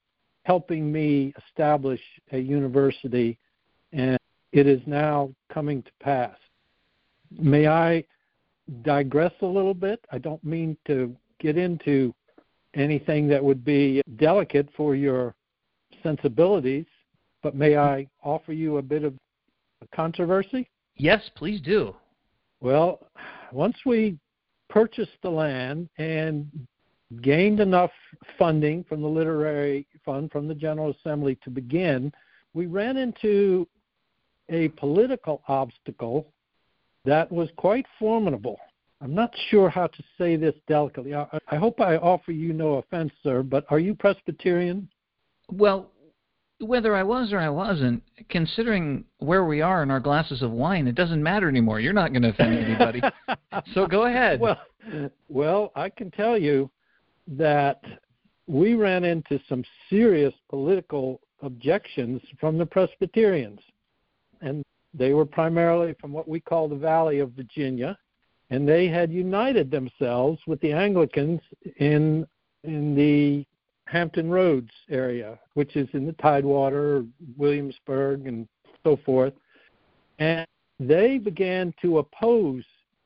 helping 0.44 0.92
me 0.92 1.34
establish 1.48 2.02
a 2.34 2.38
university, 2.38 3.38
and 3.94 4.20
it 4.52 4.68
is 4.68 4.82
now 4.86 5.34
coming 5.54 5.82
to 5.82 5.92
pass. 6.02 6.36
May 7.32 7.68
I 7.68 8.04
digress 8.82 9.32
a 9.42 9.46
little 9.46 9.74
bit? 9.74 10.04
I 10.12 10.18
don't 10.18 10.44
mean 10.44 10.76
to 10.88 11.16
get 11.40 11.56
into 11.56 12.14
anything 12.74 13.30
that 13.30 13.42
would 13.42 13.64
be 13.64 14.02
delicate 14.18 14.68
for 14.76 14.96
your 14.96 15.34
sensibilities, 16.04 16.86
but 17.44 17.56
may 17.56 17.78
I 17.78 18.08
offer 18.24 18.54
you 18.54 18.78
a 18.78 18.82
bit 18.82 19.04
of 19.04 19.14
controversy? 19.94 20.70
Yes, 20.96 21.22
please 21.36 21.62
do. 21.62 21.96
Well, 22.62 23.08
once 23.52 23.78
we 23.86 24.18
purchased 24.70 25.18
the 25.24 25.30
land 25.30 25.90
and 25.98 26.50
gained 27.22 27.60
enough 27.60 27.92
funding 28.38 28.84
from 28.84 29.02
the 29.02 29.08
literary 29.08 29.88
fund 30.06 30.32
from 30.32 30.48
the 30.48 30.56
General 30.56 30.92
Assembly 30.92 31.38
to 31.44 31.50
begin, 31.50 32.12
we 32.54 32.66
ran 32.66 32.98
into 32.98 33.68
a 34.50 34.70
political 34.70 35.42
obstacle 35.48 36.28
that 37.06 37.32
was 37.32 37.50
quite 37.56 37.86
formidable. 37.98 38.60
I'm 39.02 39.16
not 39.16 39.34
sure 39.50 39.70
how 39.70 39.88
to 39.88 40.04
say 40.18 40.36
this 40.36 40.56
delicately. 40.68 41.16
I, 41.16 41.26
I 41.48 41.56
hope 41.56 41.80
I 41.80 41.96
offer 41.98 42.32
you 42.32 42.52
no 42.52 42.76
offense, 42.76 43.12
sir, 43.24 43.44
but 43.44 43.66
are 43.70 43.80
you 43.80 43.96
Presbyterian? 43.96 44.90
Well, 45.52 45.90
whether 46.60 46.96
I 46.96 47.04
was 47.04 47.32
or 47.32 47.40
I 47.40 47.50
wasn't, 47.50 48.04
considering 48.30 49.06
where 49.20 49.46
we 49.46 49.62
are 49.62 49.84
in 49.84 49.92
our 49.92 50.00
glasses 50.00 50.42
of 50.42 50.52
wine, 50.52 50.88
it 50.88 50.96
doesn't 50.96 51.22
matter 51.22 51.48
anymore. 51.48 51.80
You're 51.80 51.94
not 51.94 52.12
going 52.12 52.24
to 52.24 52.30
offend 52.30 52.58
anybody. 52.58 53.02
so 53.74 53.88
go 53.88 54.06
ahead. 54.06 54.40
Well, 54.40 54.60
well, 55.28 55.72
I 55.76 55.90
can 55.90 56.12
tell 56.12 56.38
you 56.38 56.70
that 57.28 57.82
we 58.48 58.74
ran 58.74 59.04
into 59.04 59.40
some 59.48 59.64
serious 59.90 60.34
political 60.50 61.22
objections 61.42 62.22
from 62.40 62.58
the 62.58 62.66
Presbyterians. 62.66 63.60
And 64.42 64.64
they 64.94 65.14
were 65.14 65.26
primarily 65.26 65.96
from 66.00 66.12
what 66.12 66.28
we 66.28 66.40
call 66.40 66.68
the 66.68 66.76
Valley 66.76 67.20
of 67.20 67.32
Virginia, 67.34 67.98
and 68.50 68.68
they 68.68 68.88
had 68.88 69.12
united 69.12 69.70
themselves 69.70 70.40
with 70.48 70.60
the 70.62 70.72
Anglicans 70.72 71.42
in 71.78 72.26
in 72.64 72.96
the 72.96 73.46
Hampton 73.90 74.30
Roads 74.30 74.72
area, 74.90 75.40
which 75.56 75.76
is 75.76 75.88
in 75.94 76.06
the 76.06 76.14
Tidewater, 76.14 77.04
Williamsburg, 77.38 78.28
and 78.28 78.48
so 78.84 79.00
forth. 79.04 79.34
And 80.20 80.46
they 80.80 81.18
began 81.18 81.74
to 81.82 81.98
oppose 81.98 82.64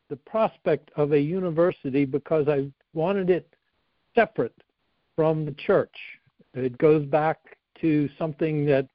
the 0.10 0.18
prospect 0.18 0.92
of 0.98 1.14
a 1.14 1.20
university 1.20 2.04
because 2.04 2.48
I 2.50 2.70
wanted 2.94 3.30
it 3.30 3.48
separate 4.14 4.56
from 5.16 5.46
the 5.46 5.54
church. 5.54 5.96
It 6.54 6.78
goes 6.78 7.06
back 7.06 7.58
to 7.80 8.10
something 8.18 8.66
that 8.66 8.88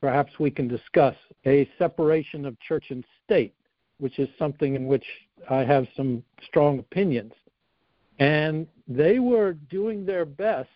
perhaps 0.00 0.38
we 0.40 0.50
can 0.50 0.68
discuss 0.68 1.14
a 1.44 1.68
separation 1.78 2.46
of 2.46 2.58
church 2.60 2.86
and 2.88 3.04
state, 3.24 3.54
which 3.98 4.18
is 4.18 4.28
something 4.38 4.74
in 4.74 4.86
which 4.86 5.04
I 5.50 5.64
have 5.64 5.86
some 5.96 6.22
strong 6.46 6.78
opinions. 6.78 7.32
And 8.18 8.66
they 8.88 9.18
were 9.18 9.52
doing 9.52 10.06
their 10.06 10.24
best 10.24 10.70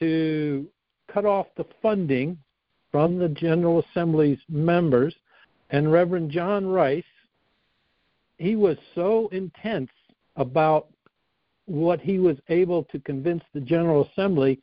to 0.00 0.66
cut 1.12 1.24
off 1.24 1.46
the 1.56 1.66
funding 1.82 2.38
from 2.90 3.18
the 3.18 3.28
General 3.28 3.84
Assembly's 3.90 4.38
members. 4.48 5.14
And 5.70 5.90
Reverend 5.90 6.30
John 6.30 6.66
Rice, 6.66 7.04
he 8.38 8.56
was 8.56 8.76
so 8.94 9.28
intense 9.32 9.90
about 10.36 10.88
what 11.66 12.00
he 12.00 12.18
was 12.18 12.36
able 12.48 12.84
to 12.84 13.00
convince 13.00 13.42
the 13.52 13.60
General 13.60 14.08
Assembly, 14.12 14.60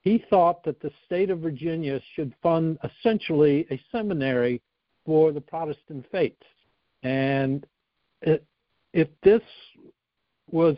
he 0.00 0.24
thought 0.30 0.64
that 0.64 0.80
the 0.80 0.90
state 1.04 1.28
of 1.28 1.40
Virginia 1.40 2.00
should 2.14 2.32
fund 2.42 2.78
essentially 2.82 3.66
a 3.70 3.80
seminary 3.92 4.62
for 5.04 5.32
the 5.32 5.40
Protestant 5.40 6.06
faith. 6.10 6.32
And 7.02 7.66
if 8.22 9.08
this 9.22 9.42
was 10.50 10.76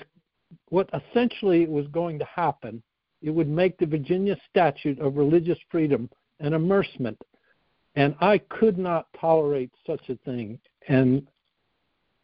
what 0.71 0.91
essentially 0.93 1.67
was 1.67 1.87
going 1.89 2.19
to 2.19 2.25
happen, 2.25 2.83
it 3.23 3.31
would 3.31 3.49
make 3.49 3.79
the 3.79 3.87
Virginia 3.87 4.37
Statute 4.49 4.99
of 5.01 5.17
Religious 5.17 5.59
Freedom 5.71 6.09
an 6.41 6.55
amercement. 6.55 7.21
And 7.97 8.15
I 8.21 8.39
could 8.39 8.79
not 8.79 9.07
tolerate 9.21 9.71
such 9.87 10.09
a 10.09 10.17
thing. 10.25 10.59
And 10.89 11.27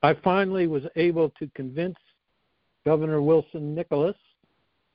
I 0.03 0.15
finally 0.15 0.67
was 0.67 0.85
able 0.97 1.31
to 1.39 1.51
convince 1.55 1.97
Governor 2.85 3.21
Wilson 3.21 3.75
Nicholas 3.75 4.17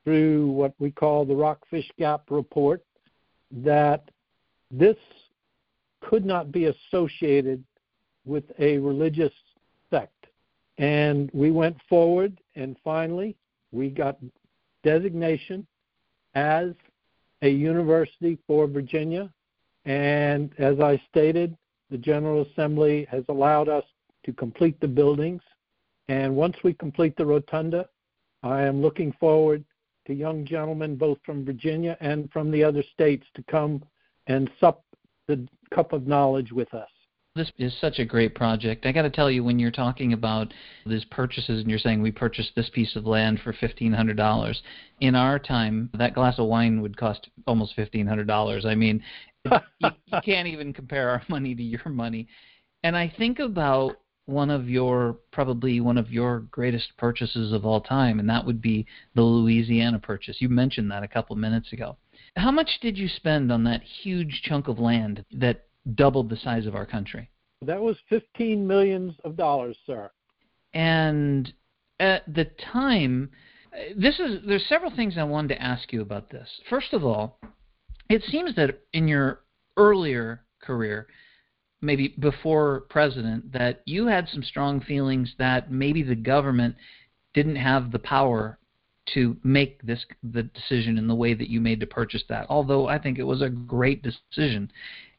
through 0.03 0.47
what 0.47 0.73
we 0.79 0.91
call 0.91 1.25
the 1.25 1.35
Rockfish 1.35 1.89
Gap 1.99 2.23
Report 2.29 2.81
that 3.51 4.09
this 4.71 4.95
could 6.01 6.25
not 6.25 6.51
be 6.51 6.65
associated 6.65 7.63
with 8.25 8.45
a 8.59 8.77
religious 8.77 9.33
sect. 9.89 10.27
And 10.77 11.29
we 11.33 11.51
went 11.51 11.77
forward, 11.89 12.39
and 12.55 12.77
finally, 12.83 13.35
we 13.71 13.89
got 13.89 14.17
designation 14.83 15.67
as 16.35 16.71
a 17.41 17.49
university 17.49 18.37
for 18.47 18.67
Virginia. 18.67 19.31
And 19.85 20.51
as 20.57 20.79
I 20.79 21.01
stated, 21.09 21.57
the 21.89 21.97
General 21.97 22.43
Assembly 22.43 23.07
has 23.09 23.23
allowed 23.29 23.67
us 23.67 23.83
to 24.25 24.33
complete 24.33 24.79
the 24.79 24.87
buildings. 24.87 25.41
And 26.07 26.35
once 26.35 26.55
we 26.63 26.73
complete 26.73 27.15
the 27.17 27.25
rotunda, 27.25 27.89
I 28.43 28.61
am 28.61 28.81
looking 28.81 29.11
forward 29.13 29.63
to 30.07 30.13
young 30.13 30.45
gentlemen 30.45 30.95
both 30.95 31.19
from 31.25 31.45
Virginia 31.45 31.97
and 32.01 32.31
from 32.31 32.51
the 32.51 32.63
other 32.63 32.83
states 32.93 33.25
to 33.35 33.43
come 33.43 33.83
and 34.27 34.49
sup 34.59 34.83
the 35.27 35.47
cup 35.73 35.93
of 35.93 36.07
knowledge 36.07 36.51
with 36.51 36.73
us. 36.73 36.89
This 37.33 37.51
is 37.57 37.73
such 37.79 37.99
a 37.99 38.05
great 38.05 38.35
project. 38.35 38.85
I 38.85 38.91
got 38.91 39.03
to 39.03 39.09
tell 39.09 39.31
you, 39.31 39.41
when 39.41 39.57
you're 39.57 39.71
talking 39.71 40.11
about 40.11 40.53
these 40.85 41.05
purchases 41.05 41.61
and 41.61 41.69
you're 41.69 41.79
saying 41.79 42.01
we 42.01 42.11
purchased 42.11 42.51
this 42.55 42.69
piece 42.69 42.97
of 42.97 43.05
land 43.05 43.39
for 43.41 43.53
fifteen 43.53 43.93
hundred 43.93 44.17
dollars, 44.17 44.61
in 44.99 45.15
our 45.15 45.39
time 45.39 45.89
that 45.93 46.13
glass 46.13 46.39
of 46.39 46.47
wine 46.47 46.81
would 46.81 46.97
cost 46.97 47.29
almost 47.47 47.73
fifteen 47.73 48.05
hundred 48.05 48.27
dollars. 48.27 48.65
I 48.65 48.75
mean, 48.75 49.01
you, 49.45 49.59
you 49.79 50.19
can't 50.25 50.49
even 50.49 50.73
compare 50.73 51.09
our 51.09 51.23
money 51.29 51.55
to 51.55 51.63
your 51.63 51.87
money. 51.87 52.27
And 52.83 52.97
I 52.97 53.13
think 53.17 53.39
about 53.39 53.95
one 54.25 54.49
of 54.49 54.69
your 54.69 55.17
probably 55.31 55.79
one 55.79 55.97
of 55.97 56.11
your 56.11 56.39
greatest 56.51 56.97
purchases 56.97 57.53
of 57.53 57.65
all 57.65 57.79
time, 57.79 58.19
and 58.19 58.29
that 58.29 58.45
would 58.45 58.61
be 58.61 58.85
the 59.15 59.21
Louisiana 59.21 59.99
purchase. 59.99 60.41
You 60.41 60.49
mentioned 60.49 60.91
that 60.91 61.03
a 61.03 61.07
couple 61.07 61.37
minutes 61.37 61.71
ago. 61.71 61.95
How 62.35 62.51
much 62.51 62.79
did 62.81 62.97
you 62.97 63.07
spend 63.07 63.53
on 63.53 63.63
that 63.63 63.83
huge 63.83 64.41
chunk 64.43 64.67
of 64.67 64.79
land 64.79 65.23
that 65.31 65.65
doubled 65.95 66.29
the 66.29 66.37
size 66.37 66.65
of 66.65 66.75
our 66.75 66.85
country. 66.85 67.29
That 67.63 67.81
was 67.81 67.97
15 68.09 68.65
millions 68.65 69.13
of 69.23 69.35
dollars, 69.37 69.77
sir. 69.85 70.09
And 70.73 71.51
at 71.99 72.33
the 72.33 72.45
time, 72.71 73.29
this 73.95 74.19
is 74.19 74.39
there's 74.45 74.65
several 74.67 74.93
things 74.95 75.17
I 75.17 75.23
wanted 75.23 75.55
to 75.55 75.61
ask 75.61 75.93
you 75.93 76.01
about 76.01 76.29
this. 76.29 76.49
First 76.69 76.93
of 76.93 77.03
all, 77.03 77.39
it 78.09 78.23
seems 78.23 78.55
that 78.55 78.79
in 78.93 79.07
your 79.07 79.41
earlier 79.77 80.43
career, 80.61 81.07
maybe 81.81 82.09
before 82.19 82.81
president, 82.89 83.51
that 83.53 83.81
you 83.85 84.07
had 84.07 84.27
some 84.29 84.43
strong 84.43 84.81
feelings 84.81 85.33
that 85.39 85.71
maybe 85.71 86.03
the 86.03 86.15
government 86.15 86.75
didn't 87.33 87.55
have 87.55 87.91
the 87.91 87.99
power 87.99 88.57
to 89.13 89.35
make 89.43 89.81
this 89.81 90.05
the 90.23 90.43
decision 90.43 90.97
in 90.97 91.07
the 91.07 91.15
way 91.15 91.33
that 91.33 91.49
you 91.49 91.59
made 91.59 91.79
to 91.79 91.87
purchase 91.87 92.23
that. 92.29 92.45
Although 92.49 92.87
I 92.87 92.99
think 92.99 93.17
it 93.17 93.23
was 93.23 93.41
a 93.41 93.49
great 93.49 94.03
decision. 94.03 94.71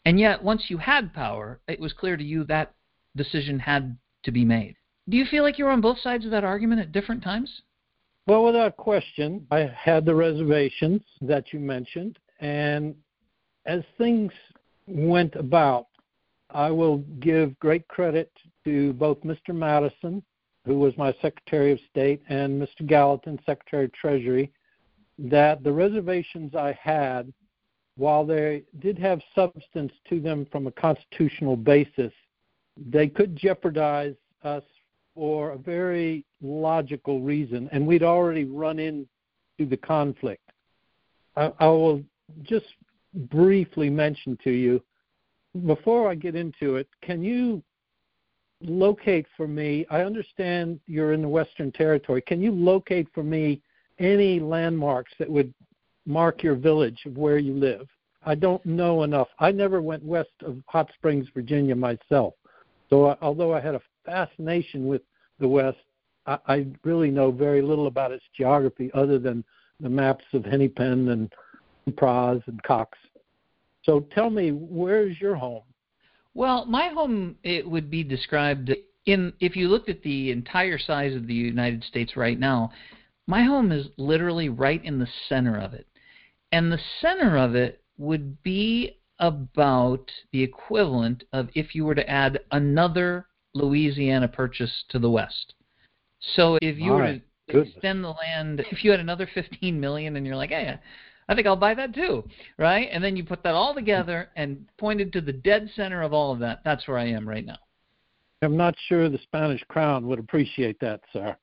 And 0.05 0.19
yet, 0.19 0.43
once 0.43 0.65
you 0.69 0.79
had 0.79 1.15
power, 1.15 1.61
it 1.69 1.81
was 1.81 1.93
clear 1.93 2.17
to 2.17 2.25
you 2.25 2.45
that 2.45 2.75
decision 3.17 3.59
had 3.59 3.97
to 4.25 4.33
be 4.33 4.45
made. 4.45 4.77
Do 5.09 5.17
you 5.17 5.25
feel 5.27 5.43
like 5.43 5.59
you 5.59 5.65
were 5.65 5.71
on 5.71 5.81
both 5.81 5.99
sides 5.99 6.25
of 6.25 6.31
that 6.31 6.45
argument 6.45 6.81
at 6.81 6.93
different 6.93 7.23
times? 7.23 7.62
Well, 8.27 8.45
without 8.45 8.77
question, 8.77 9.47
I 9.51 9.61
had 9.77 10.05
the 10.05 10.15
reservations 10.15 11.03
that 11.23 11.53
you 11.53 11.59
mentioned. 11.59 12.19
And 12.41 12.95
as 13.67 13.83
things 13.99 14.33
went 14.87 15.35
about, 15.35 15.87
I 16.51 16.71
will 16.71 16.99
give 17.21 17.59
great 17.59 17.87
credit 17.88 18.31
to 18.65 18.93
both 18.95 19.21
Mr. 19.23 19.55
Madison, 19.55 20.23
who 20.65 20.79
was 20.79 20.97
my 20.97 21.12
Secretary 21.21 21.73
of 21.73 21.81
State, 21.91 22.23
and 22.29 22.61
Mr. 22.61 22.87
Gallatin, 22.87 23.38
Secretary 23.45 23.87
of 23.87 23.93
Treasury, 23.93 24.53
that 25.19 25.65
the 25.65 25.73
reservations 25.73 26.55
I 26.55 26.79
had 26.81 27.33
while 28.03 28.25
they 28.25 28.65
did 28.81 28.99
have 28.99 29.21
substance 29.33 29.93
to 30.09 30.19
them 30.19 30.45
from 30.51 30.67
a 30.67 30.73
constitutional 30.73 31.55
basis, 31.55 32.12
they 32.77 33.07
could 33.07 33.37
jeopardize 33.37 34.17
us 34.43 34.65
for 35.15 35.53
a 35.53 35.57
very 35.57 36.25
logical 36.43 37.21
reason, 37.21 37.69
and 37.71 37.87
we'd 37.87 38.03
already 38.03 38.45
run 38.45 38.81
into 38.81 39.07
the 39.61 39.77
conflict. 39.77 40.51
I, 41.37 41.53
I 41.61 41.67
will 41.67 42.03
just 42.43 42.67
briefly 43.31 43.88
mention 43.88 44.37
to 44.43 44.51
you 44.51 44.83
before 45.65 46.11
I 46.11 46.17
get 46.17 46.35
into 46.35 46.75
it, 46.75 46.88
can 47.03 47.23
you 47.23 47.62
locate 48.61 49.27
for 49.37 49.47
me? 49.47 49.87
I 49.91 50.01
understand 50.01 50.81
you're 50.88 51.12
in 51.12 51.23
the 51.23 51.29
Western 51.29 51.71
Territory. 51.71 52.21
Can 52.23 52.43
you 52.43 52.51
locate 52.51 53.07
for 53.15 53.23
me 53.23 53.62
any 54.01 54.41
landmarks 54.41 55.12
that 55.21 55.31
would 55.31 55.55
mark 56.07 56.43
your 56.43 56.55
village 56.55 57.01
of 57.07 57.17
where 57.17 57.38
you 57.38 57.55
live. 57.55 57.87
I 58.25 58.35
don't 58.35 58.65
know 58.65 59.03
enough. 59.03 59.29
I 59.38 59.51
never 59.51 59.81
went 59.83 60.05
west 60.05 60.31
of 60.45 60.59
Hot 60.69 60.91
Springs, 60.95 61.27
Virginia 61.35 61.75
myself. 61.75 62.35
So 62.91 63.07
uh, 63.07 63.17
although 63.21 63.55
I 63.55 63.61
had 63.61 63.75
a 63.75 63.81
fascination 64.05 64.87
with 64.87 65.03
the 65.41 65.49
West, 65.49 65.79
I, 66.27 66.38
I 66.47 66.67
really 66.85 67.11
know 67.11 67.31
very 67.31 67.62
little 67.62 67.87
about 67.87 68.12
its 68.12 68.25
geography 68.37 68.91
other 68.95 69.19
than 69.19 69.45
the 69.81 69.88
maps 69.88 70.25
of 70.33 70.45
Hennepin 70.45 71.09
and 71.09 71.33
Praz 71.97 72.47
and 72.47 72.62
Cox. 72.62 72.97
So 73.83 74.01
tell 74.15 74.31
me, 74.31 74.51
where 74.51 75.09
is 75.09 75.21
your 75.21 75.35
home? 75.35 75.62
Well, 76.35 76.65
my 76.67 76.88
home 76.88 77.37
it 77.43 77.69
would 77.69 77.91
be 77.91 78.05
described 78.05 78.73
in 79.07 79.33
if 79.41 79.57
you 79.57 79.69
looked 79.69 79.88
at 79.88 80.03
the 80.03 80.31
entire 80.31 80.79
size 80.79 81.15
of 81.15 81.27
the 81.27 81.35
United 81.35 81.83
States 81.85 82.17
right 82.17 82.38
now, 82.38 82.71
my 83.27 83.43
home 83.43 83.73
is 83.73 83.88
literally 83.97 84.49
right 84.49 84.83
in 84.85 84.99
the 84.99 85.09
center 85.29 85.59
of 85.59 85.75
it. 85.75 85.87
And 86.53 86.71
the 86.71 86.79
center 87.01 87.37
of 87.37 87.55
it 87.55 87.83
would 87.99 88.43
be 88.43 88.99
about 89.19 90.11
the 90.33 90.43
equivalent 90.43 91.25
of 91.33 91.49
if 91.55 91.75
you 91.75 91.85
were 91.85 91.95
to 91.95 92.09
add 92.09 92.41
another 92.51 93.27
Louisiana 93.55 94.29
purchase 94.29 94.85
to 94.91 94.99
the 94.99 95.11
west. 95.11 95.55
So 96.35 96.59
if 96.62 96.79
you 96.79 96.93
were 96.93 97.07
to 97.07 97.23
goodness. 97.49 97.75
extend 97.75 98.05
the 98.05 98.11
land, 98.11 98.65
if 98.71 98.85
you 98.85 98.91
had 98.91 99.01
another 99.01 99.29
15 99.35 99.81
million 99.81 100.17
and 100.17 100.27
you're 100.27 100.37
like, 100.37 100.51
hey, 100.51 100.79
I 101.29 101.35
think 101.35 101.47
I'll 101.47 101.57
buy 101.57 101.75
that 101.75 101.95
too, 101.95 102.29
right? 102.59 102.88
And 102.93 103.03
then 103.03 103.17
you 103.17 103.25
put 103.25 103.43
that 103.45 103.55
all 103.55 103.75
together 103.75 104.29
and 104.37 104.67
pointed 104.79 105.12
to 105.15 105.21
the 105.21 105.33
dead 105.33 105.71
center 105.75 106.03
of 106.03 106.12
all 106.12 106.33
of 106.33 106.38
that. 106.41 106.61
That's 106.65 106.87
where 106.87 106.99
I 106.99 107.07
am 107.07 107.29
right 107.29 107.47
now. 107.47 107.59
I'm 108.43 108.57
not 108.57 108.75
sure 108.88 109.09
the 109.09 109.21
Spanish 109.23 109.62
crown 109.69 110.07
would 110.09 110.19
appreciate 110.19 110.81
that, 110.81 111.01
sir. 111.12 111.37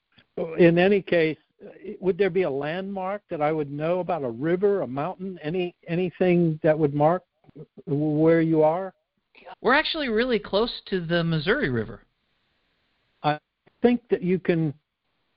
In 0.57 0.77
any 0.77 1.01
case, 1.01 1.37
Uh, 1.65 1.69
would 1.99 2.17
there 2.17 2.29
be 2.29 2.43
a 2.43 2.49
landmark 2.49 3.21
that 3.29 3.41
I 3.41 3.51
would 3.51 3.71
know 3.71 3.99
about 3.99 4.23
a 4.23 4.29
river, 4.29 4.81
a 4.81 4.87
mountain, 4.87 5.39
any 5.43 5.75
anything 5.87 6.59
that 6.63 6.77
would 6.77 6.93
mark 6.93 7.23
where 7.85 8.41
you 8.41 8.63
are? 8.63 8.93
We're 9.61 9.73
actually 9.73 10.09
really 10.09 10.39
close 10.39 10.71
to 10.87 11.05
the 11.05 11.23
Missouri 11.23 11.69
River. 11.69 12.03
I 13.23 13.39
think 13.81 14.01
that 14.09 14.21
you 14.21 14.39
can 14.39 14.73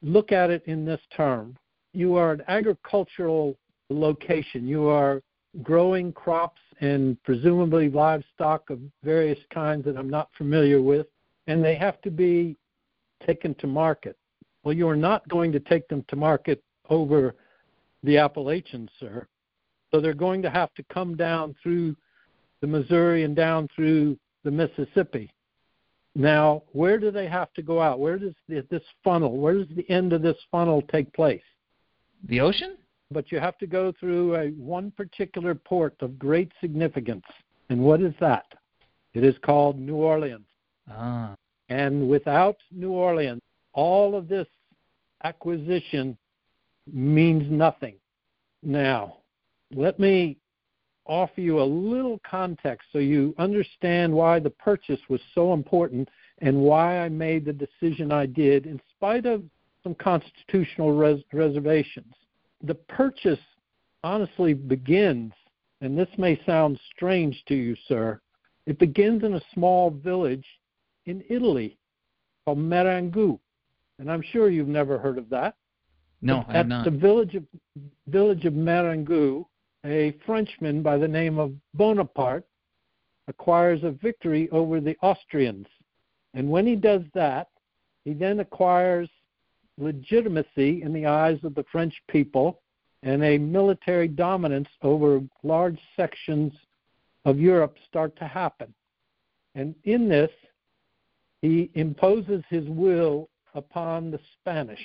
look 0.02 0.32
at 0.32 0.50
it 0.50 0.62
in 0.66 0.84
this 0.84 1.00
term. 1.16 1.56
You 1.92 2.16
are 2.16 2.32
an 2.32 2.42
agricultural 2.48 3.56
location. 3.90 4.66
You 4.66 4.86
are 4.86 5.22
growing 5.62 6.12
crops 6.12 6.60
and 6.80 7.22
presumably 7.24 7.88
livestock 7.90 8.70
of 8.70 8.80
various 9.04 9.38
kinds 9.52 9.84
that 9.84 9.96
I'm 9.96 10.10
not 10.10 10.30
familiar 10.36 10.80
with, 10.80 11.06
and 11.46 11.62
they 11.62 11.74
have 11.74 12.00
to 12.02 12.10
be 12.10 12.56
taken 13.26 13.54
to 13.56 13.66
market. 13.66 14.16
Well, 14.64 14.74
you 14.74 14.88
are 14.88 14.96
not 14.96 15.28
going 15.28 15.52
to 15.52 15.60
take 15.60 15.88
them 15.88 16.04
to 16.08 16.16
market 16.16 16.62
over 16.88 17.34
the 18.02 18.18
Appalachians, 18.18 18.90
sir. 18.98 19.26
So 19.90 20.00
they're 20.00 20.14
going 20.14 20.42
to 20.42 20.50
have 20.50 20.72
to 20.74 20.84
come 20.84 21.16
down 21.16 21.54
through 21.62 21.96
the 22.60 22.66
Missouri 22.66 23.24
and 23.24 23.34
down 23.36 23.68
through 23.74 24.16
the 24.44 24.50
Mississippi. 24.50 25.30
Now, 26.14 26.62
where 26.72 26.98
do 26.98 27.10
they 27.10 27.26
have 27.26 27.52
to 27.54 27.62
go 27.62 27.80
out? 27.80 27.98
Where 27.98 28.18
does 28.18 28.34
this 28.48 28.82
funnel, 29.02 29.38
where 29.38 29.54
does 29.54 29.68
the 29.74 29.88
end 29.90 30.12
of 30.12 30.22
this 30.22 30.36
funnel 30.50 30.82
take 30.90 31.12
place? 31.12 31.42
The 32.28 32.40
ocean? 32.40 32.76
But 33.10 33.32
you 33.32 33.40
have 33.40 33.58
to 33.58 33.66
go 33.66 33.92
through 33.98 34.36
a 34.36 34.48
one 34.50 34.90
particular 34.90 35.54
port 35.54 35.94
of 36.00 36.18
great 36.18 36.52
significance. 36.60 37.24
And 37.68 37.80
what 37.80 38.00
is 38.00 38.14
that? 38.20 38.46
It 39.14 39.24
is 39.24 39.34
called 39.42 39.78
New 39.78 39.96
Orleans. 39.96 40.46
Ah. 40.90 41.34
And 41.68 42.08
without 42.08 42.56
New 42.70 42.92
Orleans, 42.92 43.40
all 43.74 44.14
of 44.14 44.28
this 44.28 44.46
acquisition 45.24 46.16
means 46.92 47.50
nothing. 47.50 47.94
Now, 48.62 49.18
let 49.74 49.98
me 49.98 50.38
offer 51.06 51.40
you 51.40 51.60
a 51.60 51.64
little 51.64 52.20
context 52.28 52.88
so 52.92 52.98
you 52.98 53.34
understand 53.38 54.12
why 54.12 54.38
the 54.38 54.50
purchase 54.50 55.00
was 55.08 55.20
so 55.34 55.52
important 55.52 56.08
and 56.38 56.56
why 56.56 56.98
I 56.98 57.08
made 57.08 57.44
the 57.44 57.52
decision 57.52 58.12
I 58.12 58.26
did 58.26 58.66
in 58.66 58.80
spite 58.96 59.26
of 59.26 59.42
some 59.82 59.94
constitutional 59.96 60.92
res- 60.92 61.24
reservations. 61.32 62.14
The 62.62 62.74
purchase 62.74 63.40
honestly 64.04 64.54
begins, 64.54 65.32
and 65.80 65.98
this 65.98 66.08
may 66.18 66.40
sound 66.46 66.78
strange 66.94 67.42
to 67.48 67.54
you, 67.54 67.76
sir, 67.88 68.20
it 68.66 68.78
begins 68.78 69.24
in 69.24 69.34
a 69.34 69.42
small 69.52 69.90
village 69.90 70.46
in 71.06 71.24
Italy 71.28 71.76
called 72.44 72.58
Marengo. 72.58 73.40
And 74.02 74.10
I'm 74.10 74.22
sure 74.32 74.50
you've 74.50 74.66
never 74.66 74.98
heard 74.98 75.16
of 75.16 75.30
that. 75.30 75.54
No, 76.22 76.44
I 76.48 76.54
have 76.54 76.66
not. 76.66 76.84
At 76.84 76.92
the 76.92 76.98
village 76.98 77.36
of, 77.36 77.44
village 78.08 78.44
of 78.46 78.52
Marengo, 78.52 79.48
a 79.86 80.16
Frenchman 80.26 80.82
by 80.82 80.98
the 80.98 81.06
name 81.06 81.38
of 81.38 81.52
Bonaparte 81.74 82.44
acquires 83.28 83.84
a 83.84 83.92
victory 83.92 84.50
over 84.50 84.80
the 84.80 84.96
Austrians. 85.02 85.68
And 86.34 86.50
when 86.50 86.66
he 86.66 86.74
does 86.74 87.02
that, 87.14 87.50
he 88.04 88.12
then 88.12 88.40
acquires 88.40 89.08
legitimacy 89.78 90.82
in 90.82 90.92
the 90.92 91.06
eyes 91.06 91.38
of 91.44 91.54
the 91.54 91.64
French 91.70 91.94
people 92.08 92.60
and 93.04 93.22
a 93.22 93.38
military 93.38 94.08
dominance 94.08 94.68
over 94.82 95.20
large 95.44 95.78
sections 95.94 96.52
of 97.24 97.38
Europe 97.38 97.76
start 97.86 98.16
to 98.16 98.26
happen. 98.26 98.74
And 99.54 99.76
in 99.84 100.08
this, 100.08 100.32
he 101.40 101.70
imposes 101.74 102.42
his 102.50 102.66
will 102.66 103.28
upon 103.54 104.10
the 104.10 104.20
Spanish. 104.40 104.84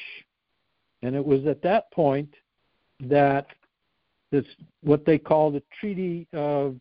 And 1.01 1.15
it 1.15 1.25
was 1.25 1.45
at 1.45 1.61
that 1.61 1.91
point 1.91 2.33
that 3.01 3.47
this 4.31 4.45
what 4.81 5.05
they 5.05 5.17
call 5.17 5.51
the 5.51 5.63
Treaty 5.79 6.27
of 6.33 6.75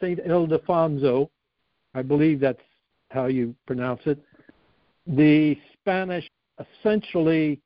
Saint 0.00 0.20
Ildefonso, 0.20 1.28
I 1.94 2.02
believe 2.02 2.40
that's 2.40 2.60
how 3.10 3.26
you 3.26 3.54
pronounce 3.66 4.02
it. 4.06 4.18
The 5.06 5.58
Spanish 5.74 6.28
essentially 6.58 7.60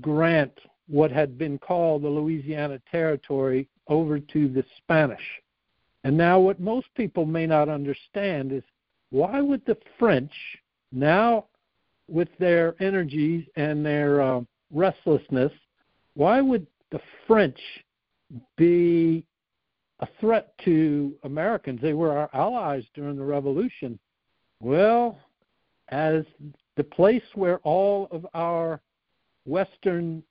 grant 0.00 0.52
what 0.88 1.10
had 1.10 1.38
been 1.38 1.58
called 1.58 2.02
the 2.02 2.08
Louisiana 2.08 2.80
Territory 2.90 3.68
over 3.88 4.18
to 4.18 4.48
the 4.48 4.64
Spanish. 4.78 5.22
And 6.04 6.16
now, 6.16 6.40
what 6.40 6.60
most 6.60 6.88
people 6.96 7.26
may 7.26 7.46
not 7.46 7.68
understand 7.68 8.52
is 8.52 8.64
why 9.10 9.40
would 9.40 9.64
the 9.66 9.76
French, 9.98 10.32
now 10.90 11.46
with 12.12 12.28
their 12.38 12.74
energies 12.80 13.44
and 13.56 13.84
their 13.84 14.20
uh, 14.20 14.40
restlessness, 14.70 15.52
why 16.14 16.40
would 16.40 16.66
the 16.90 17.00
French 17.26 17.58
be 18.56 19.24
a 20.02 20.08
threat 20.20 20.52
to 20.64 21.14
Americans. 21.22 21.80
They 21.80 21.94
were 21.94 22.16
our 22.16 22.28
allies 22.34 22.84
during 22.94 23.16
the 23.16 23.24
Revolution. 23.24 23.98
Well, 24.60 25.18
as 25.88 26.24
the 26.76 26.84
place 26.84 27.22
where 27.34 27.58
all 27.58 28.08
of 28.10 28.26
our 28.34 28.80
Western 29.46 30.22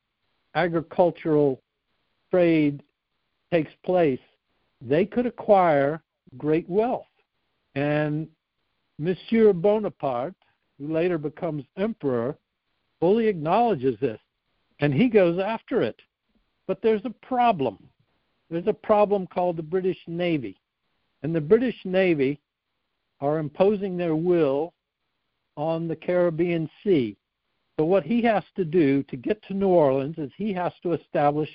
agricultural 0.55 1.61
trade 2.31 2.83
takes 3.51 3.71
place, 3.85 4.19
they 4.81 5.05
could 5.05 5.25
acquire 5.25 6.01
great 6.37 6.69
wealth. 6.69 7.05
And 7.75 8.27
Monsieur 8.99 9.53
Bonaparte, 9.53 10.35
who 10.81 10.91
later 10.91 11.17
becomes 11.17 11.63
emperor, 11.77 12.35
fully 12.99 13.27
acknowledges 13.27 13.99
this, 13.99 14.19
and 14.79 14.93
he 14.93 15.07
goes 15.07 15.39
after 15.39 15.81
it. 15.81 16.01
But 16.67 16.81
there's 16.81 17.05
a 17.05 17.09
problem 17.25 17.77
there's 18.51 18.67
a 18.67 18.73
problem 18.73 19.27
called 19.27 19.55
the 19.55 19.63
British 19.63 19.97
Navy. 20.07 20.57
And 21.23 21.33
the 21.33 21.41
British 21.41 21.77
Navy 21.85 22.39
are 23.21 23.39
imposing 23.39 23.95
their 23.95 24.15
will 24.15 24.73
on 25.55 25.87
the 25.87 25.95
Caribbean 25.95 26.69
Sea. 26.83 27.15
So, 27.79 27.85
what 27.85 28.03
he 28.03 28.21
has 28.23 28.43
to 28.57 28.65
do 28.65 29.03
to 29.03 29.15
get 29.15 29.41
to 29.43 29.53
New 29.53 29.69
Orleans 29.69 30.17
is 30.17 30.31
he 30.35 30.51
has 30.53 30.73
to 30.83 30.91
establish 30.91 31.49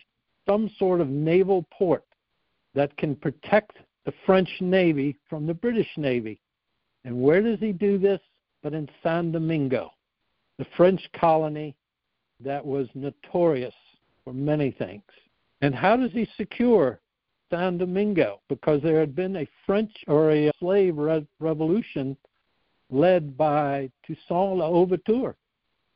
some 0.48 0.70
sort 0.78 1.02
of 1.02 1.08
naval 1.08 1.66
port 1.70 2.04
that 2.74 2.96
can 2.96 3.14
protect 3.14 3.76
the 4.06 4.14
French 4.24 4.48
Navy 4.60 5.16
from 5.28 5.46
the 5.46 5.54
British 5.54 5.90
Navy. 5.98 6.40
And 7.04 7.20
where 7.20 7.42
does 7.42 7.60
he 7.60 7.72
do 7.72 7.98
this? 7.98 8.20
But 8.66 8.74
in 8.74 8.88
San 9.00 9.30
Domingo, 9.30 9.92
the 10.58 10.66
French 10.76 11.00
colony 11.12 11.76
that 12.40 12.66
was 12.66 12.88
notorious 12.96 13.76
for 14.24 14.32
many 14.32 14.72
things. 14.72 15.04
And 15.60 15.72
how 15.72 15.96
does 15.96 16.10
he 16.10 16.28
secure 16.36 16.98
San 17.48 17.78
Domingo? 17.78 18.40
Because 18.48 18.82
there 18.82 18.98
had 18.98 19.14
been 19.14 19.36
a 19.36 19.48
French 19.66 19.92
or 20.08 20.32
a 20.32 20.50
slave 20.58 20.96
re- 20.96 21.24
revolution 21.38 22.16
led 22.90 23.36
by 23.36 23.88
Toussaint 24.04 24.56
Louverture. 24.56 25.36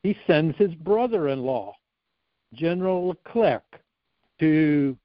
He 0.04 0.16
sends 0.28 0.56
his 0.56 0.72
brother 0.76 1.26
in 1.26 1.42
law, 1.42 1.74
General 2.54 3.08
Leclerc, 3.08 3.80
to 4.38 4.96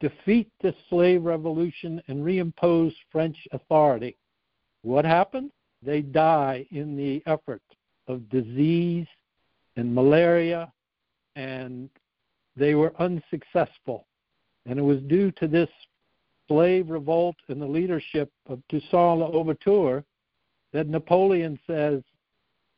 defeat 0.00 0.50
the 0.60 0.74
slave 0.88 1.22
revolution 1.22 2.02
and 2.08 2.24
reimpose 2.24 2.96
French 3.12 3.36
authority. 3.52 4.16
What 4.82 5.04
happened? 5.04 5.52
They 5.86 6.02
die 6.02 6.66
in 6.72 6.96
the 6.96 7.22
effort 7.26 7.62
of 8.08 8.28
disease 8.28 9.06
and 9.76 9.94
malaria 9.94 10.72
and 11.36 11.88
they 12.56 12.74
were 12.74 12.92
unsuccessful. 13.00 14.08
And 14.66 14.80
it 14.80 14.82
was 14.82 15.00
due 15.02 15.30
to 15.32 15.46
this 15.46 15.68
slave 16.48 16.90
revolt 16.90 17.36
and 17.48 17.62
the 17.62 17.66
leadership 17.66 18.32
of 18.46 18.60
Toussaint 18.68 19.20
Louverture 19.20 20.04
that 20.72 20.88
Napoleon 20.88 21.56
says, 21.68 22.02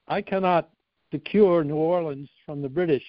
I 0.06 0.20
cannot 0.20 0.68
secure 1.10 1.64
New 1.64 1.76
Orleans 1.76 2.28
from 2.44 2.60
the 2.60 2.68
British. 2.68 3.06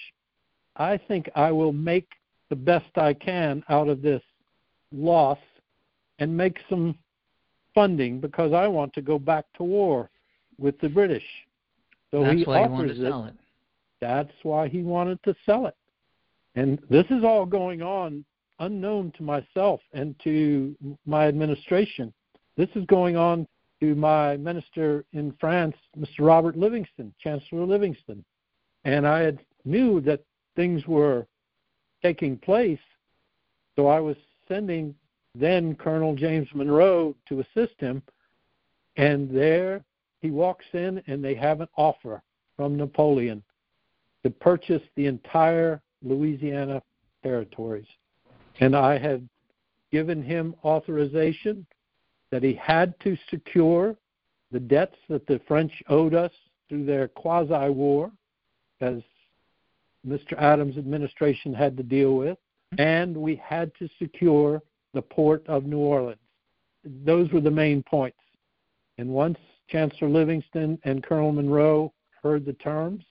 I 0.78 0.96
think 0.96 1.30
I 1.36 1.52
will 1.52 1.74
make 1.74 2.08
the 2.50 2.56
best 2.56 2.98
I 2.98 3.14
can 3.14 3.64
out 3.68 3.90
of 3.90 4.02
this 4.02 4.24
loss 4.94 5.40
and 6.20 6.36
make 6.36 6.58
some 6.70 6.98
funding 7.74 8.20
because 8.20 8.54
I 8.54 8.68
want 8.68 8.94
to 8.94 9.02
go 9.02 9.20
back 9.20 9.46
to 9.58 9.64
war 9.64 10.10
with 10.58 10.80
the 10.80 10.90
British. 10.90 11.24
So 12.12 12.24
That's 12.24 12.38
he 12.38 12.44
why 12.44 12.64
offers 12.64 12.70
he 12.70 12.74
wanted 12.74 12.94
to 12.96 13.02
it. 13.06 13.10
sell 13.10 13.26
it. 13.26 13.34
That's 14.02 14.34
why 14.44 14.68
he 14.68 14.82
wanted 14.84 15.24
to 15.24 15.36
sell 15.46 15.68
it. 15.68 15.76
And 16.56 16.80
this 16.90 17.06
is 17.10 17.24
all 17.24 17.46
going 17.46 17.82
on 17.82 18.26
unknown 18.60 19.14
to 19.18 19.24
myself 19.24 19.82
and 19.94 20.16
to 20.24 20.76
my 21.06 21.28
administration. 21.28 22.14
This 22.58 22.70
is 22.76 22.86
going 22.88 23.16
on 23.16 23.48
to 23.80 23.96
my 23.96 24.36
minister 24.38 25.06
in 25.14 25.34
France, 25.40 25.76
Mr. 25.98 26.20
Robert 26.20 26.58
Livingston, 26.58 27.14
Chancellor 27.22 27.66
Livingston. 27.66 28.24
And 28.84 29.08
I 29.08 29.20
had, 29.20 29.40
knew 29.64 30.02
that 30.02 30.22
things 30.56 30.86
were 30.86 31.26
taking 32.02 32.38
place, 32.38 32.80
so 33.76 33.88
I 33.88 34.00
was 34.00 34.18
sending 34.48 34.96
then 35.40 35.76
Colonel 35.76 36.16
James 36.16 36.48
Monroe 36.54 37.16
to 37.28 37.40
assist 37.40 37.80
him. 37.80 38.02
And 38.98 39.30
there 39.36 39.84
he 40.22 40.32
walks 40.32 40.66
in, 40.74 41.02
and 41.08 41.24
they 41.24 41.36
have 41.36 41.62
an 41.62 41.70
offer 41.78 42.22
from 42.58 42.76
Napoleon 42.76 43.42
to 44.24 44.30
purchase 44.30 44.82
the 44.96 45.06
entire 45.06 45.82
Louisiana 46.04 46.82
territories. 47.24 47.88
And 48.60 48.76
I 48.76 48.98
had 48.98 49.28
given 49.92 50.22
him 50.22 50.56
authorization 50.64 51.66
that 52.32 52.44
he 52.44 52.54
had 52.54 53.00
to 53.00 53.18
secure 53.30 53.96
the 54.52 54.60
debts 54.60 54.98
that 55.08 55.26
the 55.28 55.40
French 55.48 55.72
owed 55.88 56.14
us 56.14 56.32
through 56.68 56.86
their 56.86 57.08
quasi 57.08 57.70
war, 57.70 58.12
as 58.82 59.02
Mr. 60.08 60.34
Adams' 60.38 60.78
administration 60.78 61.54
had 61.54 61.76
to 61.78 61.84
deal 61.84 62.16
with, 62.16 62.38
and 62.78 63.16
we 63.16 63.36
had 63.36 63.72
to 63.80 63.90
secure 63.98 64.62
the 64.94 65.02
port 65.02 65.46
of 65.48 65.66
New 65.66 65.80
Orleans. 65.80 66.20
Those 67.06 67.32
were 67.32 67.42
the 67.42 67.52
main 67.52 67.84
points. 67.84 68.18
And 68.98 69.10
once 69.10 69.38
Chancellor 69.70 70.10
Livingston 70.10 70.80
and 70.84 71.04
Colonel 71.04 71.32
Monroe 71.32 71.94
heard 72.22 72.46
the 72.46 72.54
terms, 72.54 73.04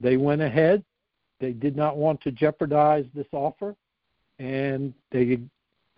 they 0.00 0.16
went 0.16 0.42
ahead. 0.42 0.84
They 1.40 1.52
did 1.52 1.76
not 1.76 1.96
want 1.96 2.20
to 2.22 2.32
jeopardize 2.32 3.04
this 3.14 3.26
offer, 3.32 3.76
and 4.38 4.94
they 5.10 5.38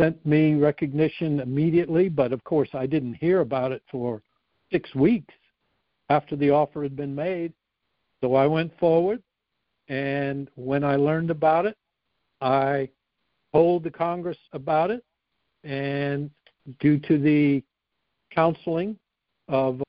sent 0.00 0.24
me 0.26 0.54
recognition 0.54 1.40
immediately. 1.40 2.08
But 2.08 2.32
of 2.32 2.42
course, 2.44 2.68
I 2.74 2.86
didn't 2.86 3.14
hear 3.14 3.40
about 3.40 3.72
it 3.72 3.82
for 3.90 4.22
six 4.70 4.94
weeks 4.94 5.34
after 6.10 6.36
the 6.36 6.50
offer 6.50 6.82
had 6.82 6.96
been 6.96 7.14
made. 7.14 7.52
So 8.20 8.34
I 8.34 8.46
went 8.46 8.76
forward, 8.78 9.22
and 9.88 10.50
when 10.56 10.82
I 10.84 10.96
learned 10.96 11.30
about 11.30 11.66
it, 11.66 11.76
I 12.40 12.88
told 13.52 13.84
the 13.84 13.90
Congress 13.90 14.38
about 14.52 14.90
it, 14.90 15.04
and 15.64 16.30
due 16.80 16.98
to 17.00 17.18
the 17.18 17.62
counseling 18.30 18.98
of 19.48 19.82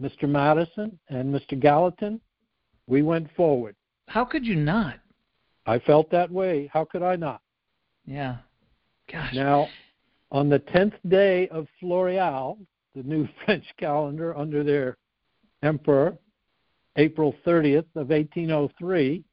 Mr. 0.00 0.28
Madison 0.28 0.98
and 1.08 1.34
Mr. 1.34 1.58
Gallatin, 1.58 2.20
we 2.86 3.02
went 3.02 3.28
forward. 3.34 3.74
How 4.06 4.24
could 4.24 4.44
you 4.44 4.56
not? 4.56 4.98
I 5.66 5.78
felt 5.80 6.10
that 6.10 6.30
way. 6.30 6.70
How 6.72 6.84
could 6.84 7.02
I 7.02 7.16
not? 7.16 7.42
Yeah. 8.06 8.36
Gosh. 9.10 9.34
Now, 9.34 9.68
on 10.30 10.48
the 10.48 10.60
10th 10.60 10.94
day 11.08 11.48
of 11.48 11.66
Floréal, 11.82 12.58
the 12.94 13.02
new 13.02 13.28
French 13.44 13.64
calendar 13.78 14.36
under 14.36 14.64
their 14.64 14.96
emperor, 15.62 16.16
April 16.96 17.34
30th 17.46 17.86
of 17.94 18.08
1803, 18.08 19.24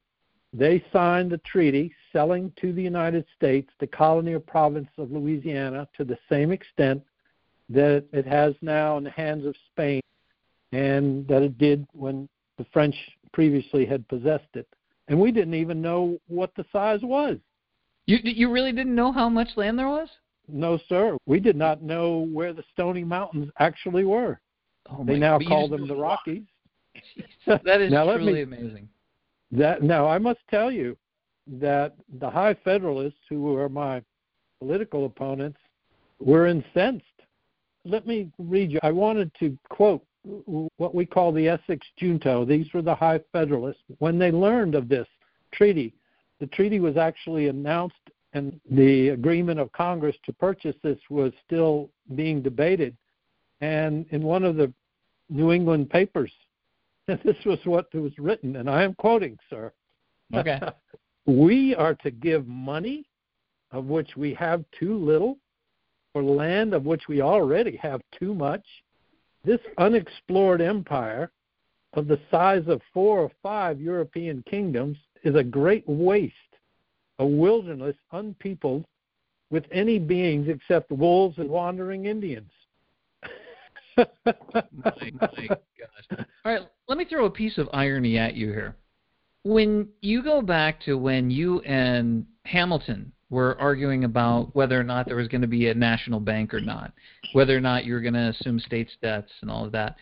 they 0.58 0.84
signed 0.94 1.32
the 1.32 1.38
treaty 1.40 1.94
selling 2.14 2.52
to 2.62 2.72
the 2.72 2.82
United 2.82 3.26
States 3.36 3.70
the 3.80 3.88
colony 3.88 4.34
or 4.34 4.40
province 4.40 4.88
of 4.98 5.12
Louisiana 5.12 5.88
to 5.98 6.06
the 6.06 6.18
same 6.30 6.52
extent 6.52 7.02
that 7.70 8.06
it 8.14 8.26
has 8.26 8.54
now 8.62 8.98
in 8.98 9.04
the 9.04 9.10
hands 9.10 9.46
of 9.46 9.56
Spain 9.72 10.02
and 10.72 11.28
that 11.28 11.42
it 11.42 11.58
did 11.58 11.86
when 11.94 12.30
the 12.58 12.66
French 12.72 12.96
previously 13.34 13.86
had 13.86 14.08
possessed 14.08 14.48
it. 14.54 14.68
And 15.08 15.20
we 15.20 15.32
didn't 15.32 15.56
even 15.56 15.82
know 15.82 16.18
what 16.28 16.52
the 16.56 16.66
size 16.72 17.02
was. 17.04 17.38
You 18.06 18.20
you 18.24 18.52
really 18.52 18.72
didn't 18.72 18.96
know 18.96 19.12
how 19.12 19.28
much 19.30 19.50
land 19.56 19.78
there 19.78 19.90
was? 19.90 20.10
No, 20.48 20.80
sir. 20.88 21.18
We 21.26 21.40
did 21.40 21.56
not 21.56 21.82
know 21.82 22.30
where 22.32 22.54
the 22.54 22.64
Stony 22.74 23.04
Mountains 23.04 23.52
actually 23.60 24.06
were. 24.06 24.40
Oh 24.90 25.04
they 25.04 25.18
now 25.18 25.40
call 25.40 25.68
them 25.68 25.88
the 25.88 25.96
Rockies. 25.96 26.44
rock. 27.48 27.62
That 27.64 27.82
is 27.82 27.92
Now 27.92 28.06
truly 28.06 28.34
me- 28.34 28.42
amazing. 28.42 28.90
That 29.58 29.84
now 29.84 30.08
I 30.08 30.18
must 30.18 30.40
tell 30.50 30.72
you 30.72 30.98
that 31.48 31.96
the 32.20 32.30
High 32.30 32.56
Federalists, 32.64 33.20
who 33.30 33.44
were 33.44 33.70
my 33.70 34.02
political 34.60 35.06
opponents, 35.06 35.60
were 36.20 36.48
incensed. 36.48 37.06
Let 37.86 38.06
me 38.06 38.32
read 38.38 38.72
you. 38.72 38.80
I 38.84 38.92
wanted 38.92 39.32
to 39.40 39.58
quote 39.70 40.04
what 40.78 40.96
we 40.96 41.06
call 41.06 41.32
the 41.32 41.48
Essex 41.48 41.86
Junto. 41.98 42.46
These 42.46 42.74
were 42.74 42.82
the 42.82 42.96
High 42.96 43.20
Federalists. 43.32 43.84
When 44.00 44.18
they 44.18 44.32
learned 44.32 44.76
of 44.76 44.90
this 44.90 45.08
treaty, 45.52 45.94
the 46.40 46.48
treaty 46.48 46.80
was 46.80 46.98
actually 46.98 47.48
announced, 47.48 47.96
and 48.34 48.60
the 48.70 49.10
agreement 49.10 49.60
of 49.60 49.72
Congress 49.72 50.16
to 50.26 50.34
purchase 50.34 50.76
this 50.84 51.00
was 51.10 51.32
still 51.46 51.90
being 52.16 52.42
debated. 52.42 52.98
And 53.62 54.06
in 54.10 54.24
one 54.24 54.44
of 54.44 54.58
the 54.58 54.74
New 55.30 55.52
England 55.52 55.90
papers, 55.90 56.32
this 57.24 57.38
was 57.46 57.60
what 57.66 57.94
was 57.94 58.18
written, 58.18 58.56
and 58.56 58.70
I 58.70 58.84
am 58.84 58.96
quoting, 58.96 59.38
sir. 59.50 59.72
Okay. 60.34 60.60
we 61.26 61.76
are 61.76 61.96
to 61.96 62.12
give 62.12 62.48
money, 62.48 63.06
of 63.72 63.86
which 63.86 64.18
we 64.18 64.34
have 64.34 64.64
too 64.78 64.98
little, 64.98 65.38
for 66.14 66.24
land 66.24 66.74
of 66.74 66.86
which 66.86 67.04
we 67.08 67.22
already 67.22 67.76
have 67.78 68.02
too 68.18 68.34
much. 68.34 68.66
This 69.44 69.60
unexplored 69.78 70.62
empire, 70.62 71.32
of 71.94 72.08
the 72.08 72.20
size 72.32 72.64
of 72.68 72.82
four 72.94 73.20
or 73.20 73.32
five 73.44 73.80
European 73.80 74.44
kingdoms, 74.50 74.98
is 75.24 75.36
a 75.36 75.44
great 75.44 75.88
waste, 75.88 76.34
a 77.20 77.26
wilderness 77.26 77.96
unpeopled 78.12 78.86
with 79.52 79.66
any 79.72 80.00
beings 80.00 80.48
except 80.48 80.92
wolves 80.92 81.38
and 81.38 81.50
wandering 81.50 82.06
Indians. 82.06 82.52
My, 83.98 84.06
my 84.26 85.48
gosh. 85.48 86.26
All 86.46 86.52
right, 86.52 86.62
let 86.88 86.98
me 86.98 87.06
throw 87.06 87.26
a 87.26 87.32
piece 87.32 87.58
of 87.58 87.70
irony 87.74 88.18
at 88.18 88.36
you 88.36 88.48
here. 88.48 88.76
When 89.44 89.88
you 90.02 90.24
go 90.24 90.42
back 90.42 90.82
to 90.82 90.98
when 90.98 91.30
you 91.30 91.62
and 91.62 92.26
Hamilton 92.46 93.12
were 93.30 93.60
arguing 93.60 94.04
about 94.04 94.56
whether 94.56 94.80
or 94.80 94.84
not 94.84 95.06
there 95.08 95.16
was 95.16 95.28
going 95.28 95.42
to 95.42 95.48
be 95.48 95.70
a 95.70 95.74
national 95.74 96.20
bank 96.20 96.54
or 96.54 96.62
not, 96.62 96.94
whether 97.34 97.56
or 97.56 97.62
not 97.62 97.86
you 97.86 97.94
were 97.94 98.02
going 98.02 98.14
to 98.14 98.30
assume 98.30 98.60
states' 98.60 98.98
debts 99.02 99.32
and 99.42 99.50
all 99.50 99.66
of 99.66 99.72
that, 99.72 99.96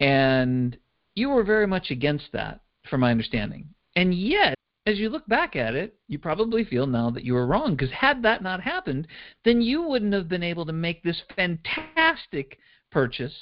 and 0.00 0.76
you 1.14 1.28
were 1.28 1.44
very 1.44 1.66
much 1.66 1.90
against 1.90 2.26
that, 2.32 2.60
from 2.88 3.00
my 3.00 3.10
understanding. 3.10 3.68
And 3.96 4.14
yet, 4.14 4.54
as 4.86 4.98
you 4.98 5.08
look 5.08 5.26
back 5.26 5.56
at 5.56 5.74
it, 5.74 5.96
you 6.08 6.18
probably 6.18 6.64
feel 6.64 6.86
now 6.86 7.10
that 7.10 7.24
you 7.24 7.34
were 7.34 7.46
wrong, 7.46 7.72
because 7.74 7.90
had 7.90 8.22
that 8.22 8.42
not 8.42 8.60
happened, 8.60 9.06
then 9.44 9.60
you 9.60 9.82
wouldn't 9.82 10.14
have 10.14 10.28
been 10.28 10.42
able 10.42 10.64
to 10.66 10.72
make 10.72 11.02
this 11.02 11.20
fantastic 11.34 12.58
purchase 12.90 13.34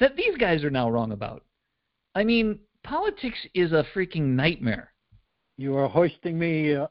that 0.00 0.16
these 0.16 0.36
guys 0.38 0.64
are 0.64 0.70
now 0.70 0.90
wrong 0.90 1.12
about. 1.12 1.44
I 2.14 2.24
mean, 2.24 2.58
politics 2.84 3.38
is 3.54 3.72
a 3.72 3.84
freaking 3.94 4.34
nightmare. 4.34 4.92
You 5.56 5.76
are 5.76 5.88
hoisting 5.88 6.38
me 6.38 6.74
uh, 6.74 6.86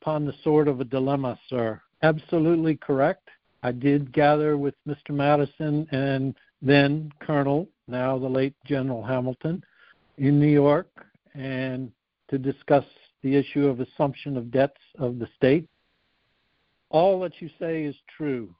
upon 0.00 0.26
the 0.26 0.34
sword 0.42 0.68
of 0.68 0.80
a 0.80 0.84
dilemma, 0.84 1.38
sir. 1.48 1.80
Absolutely 2.02 2.76
correct. 2.76 3.28
I 3.62 3.72
did 3.72 4.12
gather 4.12 4.56
with 4.56 4.74
Mr. 4.86 5.10
Madison 5.10 5.86
and 5.90 6.34
then 6.62 7.12
Colonel, 7.20 7.68
now 7.86 8.18
the 8.18 8.28
late 8.28 8.54
General 8.64 9.04
Hamilton, 9.04 9.62
in 10.16 10.38
New 10.40 10.48
York, 10.48 10.88
and 11.34 11.90
to 12.30 12.38
discuss 12.38 12.84
the 13.22 13.34
issue 13.34 13.66
of 13.66 13.80
assumption 13.80 14.36
of 14.36 14.50
debts 14.50 14.80
of 14.98 15.18
the 15.18 15.28
state. 15.36 15.66
All 16.90 17.20
that 17.20 17.40
you 17.40 17.50
say 17.58 17.84
is 17.84 17.96
true. 18.16 18.54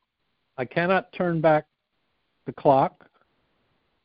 I 0.56 0.64
cannot 0.64 1.12
turn 1.12 1.40
back 1.40 1.66
the 2.48 2.52
clock. 2.54 3.04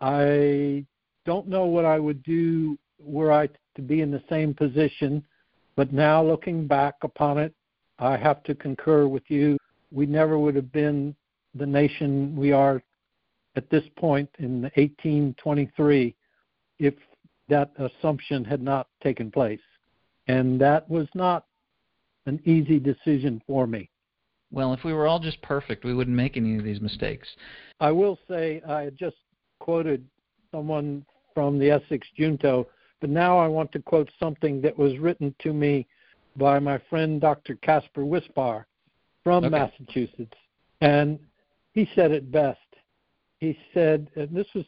I 0.01 0.85
don't 1.25 1.47
know 1.47 1.65
what 1.65 1.85
I 1.85 1.97
would 1.97 2.21
do 2.23 2.77
were 2.99 3.31
I 3.31 3.47
to 3.75 3.81
be 3.81 4.01
in 4.01 4.11
the 4.11 4.21
same 4.29 4.53
position, 4.53 5.23
but 5.77 5.93
now 5.93 6.21
looking 6.21 6.67
back 6.67 6.95
upon 7.03 7.37
it, 7.37 7.55
I 7.99 8.17
have 8.17 8.43
to 8.43 8.53
concur 8.53 9.07
with 9.07 9.23
you. 9.29 9.57
We 9.91 10.05
never 10.05 10.37
would 10.37 10.55
have 10.55 10.73
been 10.73 11.15
the 11.55 11.65
nation 11.65 12.35
we 12.35 12.51
are 12.51 12.83
at 13.55 13.69
this 13.69 13.85
point 13.95 14.29
in 14.39 14.63
1823 14.75 16.13
if 16.79 16.95
that 17.47 17.71
assumption 17.77 18.43
had 18.43 18.61
not 18.61 18.87
taken 19.01 19.31
place. 19.31 19.61
And 20.27 20.59
that 20.59 20.89
was 20.89 21.07
not 21.13 21.45
an 22.25 22.41
easy 22.43 22.77
decision 22.77 23.41
for 23.47 23.67
me. 23.67 23.89
Well, 24.53 24.71
if 24.73 24.83
we 24.83 24.93
were 24.93 25.07
all 25.07 25.19
just 25.19 25.41
perfect, 25.41 25.83
we 25.83 25.95
wouldn't 25.95 26.15
make 26.15 26.37
any 26.37 26.57
of 26.57 26.63
these 26.63 26.79
mistakes. 26.79 27.27
I 27.79 27.91
will 27.91 28.19
say 28.29 28.61
I 28.61 28.91
just 28.91 29.17
quoted 29.59 30.05
someone 30.51 31.03
from 31.33 31.57
the 31.57 31.71
Essex 31.71 32.07
Junto, 32.15 32.67
but 33.01 33.09
now 33.09 33.39
I 33.39 33.47
want 33.47 33.71
to 33.71 33.79
quote 33.79 34.11
something 34.19 34.61
that 34.61 34.77
was 34.77 34.99
written 34.99 35.33
to 35.39 35.53
me 35.53 35.87
by 36.37 36.59
my 36.59 36.79
friend 36.89 37.19
Dr. 37.19 37.55
Caspar 37.55 38.03
Wistar 38.03 38.65
from 39.23 39.43
Okay. 39.43 39.49
Massachusetts. 39.57 40.37
And 40.81 41.17
he 41.73 41.89
said 41.95 42.11
it 42.11 42.31
best. 42.31 42.59
He 43.39 43.57
said, 43.73 44.09
and 44.15 44.29
this 44.35 44.47
was 44.53 44.65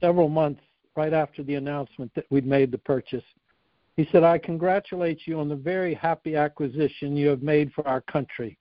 several 0.00 0.30
months 0.30 0.62
right 0.96 1.12
after 1.12 1.42
the 1.42 1.56
announcement 1.56 2.10
that 2.14 2.24
we'd 2.30 2.46
made 2.46 2.72
the 2.72 2.78
purchase. 2.78 3.24
He 3.96 4.08
said, 4.10 4.24
I 4.24 4.38
congratulate 4.38 5.26
you 5.26 5.38
on 5.38 5.48
the 5.50 5.56
very 5.56 5.92
happy 5.92 6.34
acquisition 6.34 7.14
you 7.14 7.28
have 7.28 7.42
made 7.42 7.72
for 7.74 7.86
our 7.86 8.00
country. 8.00 8.56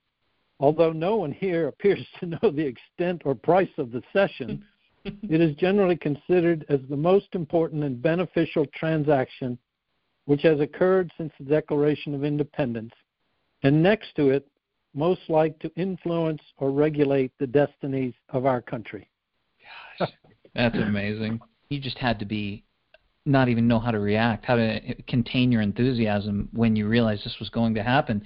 Although 0.59 0.91
no 0.91 1.17
one 1.17 1.31
here 1.31 1.67
appears 1.69 2.05
to 2.19 2.25
know 2.25 2.51
the 2.51 2.65
extent 2.65 3.23
or 3.25 3.35
price 3.35 3.69
of 3.77 3.91
the 3.91 4.01
cession, 4.13 4.63
it 5.05 5.41
is 5.41 5.55
generally 5.55 5.97
considered 5.97 6.65
as 6.69 6.79
the 6.89 6.97
most 6.97 7.27
important 7.33 7.83
and 7.83 8.01
beneficial 8.01 8.65
transaction 8.73 9.57
which 10.27 10.41
has 10.41 10.59
occurred 10.59 11.09
since 11.17 11.31
the 11.39 11.45
Declaration 11.45 12.13
of 12.13 12.25
Independence, 12.25 12.91
and 13.63 13.81
next 13.81 14.13
to 14.17 14.29
it, 14.29 14.45
most 14.93 15.21
like 15.29 15.57
to 15.59 15.71
influence 15.75 16.41
or 16.57 16.69
regulate 16.69 17.31
the 17.39 17.47
destinies 17.47 18.13
of 18.29 18.45
our 18.45 18.61
country. 18.61 19.09
Gosh, 19.99 20.09
That's 20.55 20.75
amazing. 20.75 21.39
You 21.69 21.79
just 21.79 21.97
had 21.97 22.19
to 22.19 22.25
be 22.25 22.65
not 23.25 23.47
even 23.47 23.69
know 23.69 23.79
how 23.79 23.91
to 23.91 23.99
react, 23.99 24.45
how 24.45 24.57
to 24.57 25.01
contain 25.03 25.49
your 25.51 25.61
enthusiasm 25.61 26.49
when 26.51 26.75
you 26.75 26.87
realized 26.87 27.25
this 27.25 27.37
was 27.39 27.49
going 27.49 27.73
to 27.75 27.83
happen. 27.83 28.21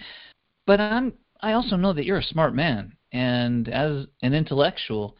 But 0.65 0.79
I'm 0.79 1.13
I 1.41 1.53
also 1.53 1.75
know 1.75 1.93
that 1.93 2.05
you're 2.05 2.19
a 2.19 2.23
smart 2.23 2.53
man, 2.53 2.93
and 3.11 3.67
as 3.67 4.05
an 4.21 4.33
intellectual, 4.33 5.15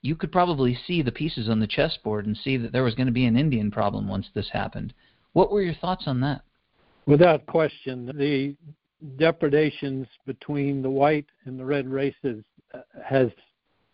you 0.00 0.16
could 0.16 0.32
probably 0.32 0.78
see 0.86 1.02
the 1.02 1.12
pieces 1.12 1.48
on 1.48 1.60
the 1.60 1.66
chessboard 1.66 2.26
and 2.26 2.36
see 2.36 2.56
that 2.56 2.72
there 2.72 2.82
was 2.82 2.94
going 2.94 3.06
to 3.06 3.12
be 3.12 3.26
an 3.26 3.36
Indian 3.36 3.70
problem 3.70 4.08
once 4.08 4.26
this 4.34 4.48
happened. 4.52 4.92
What 5.32 5.52
were 5.52 5.62
your 5.62 5.74
thoughts 5.74 6.04
on 6.06 6.20
that? 6.20 6.42
Without 7.06 7.46
question, 7.46 8.06
the 8.16 8.56
depredations 9.16 10.06
between 10.26 10.82
the 10.82 10.90
white 10.90 11.26
and 11.44 11.58
the 11.58 11.64
red 11.64 11.88
races 11.88 12.44
uh, 12.74 12.80
has 13.04 13.28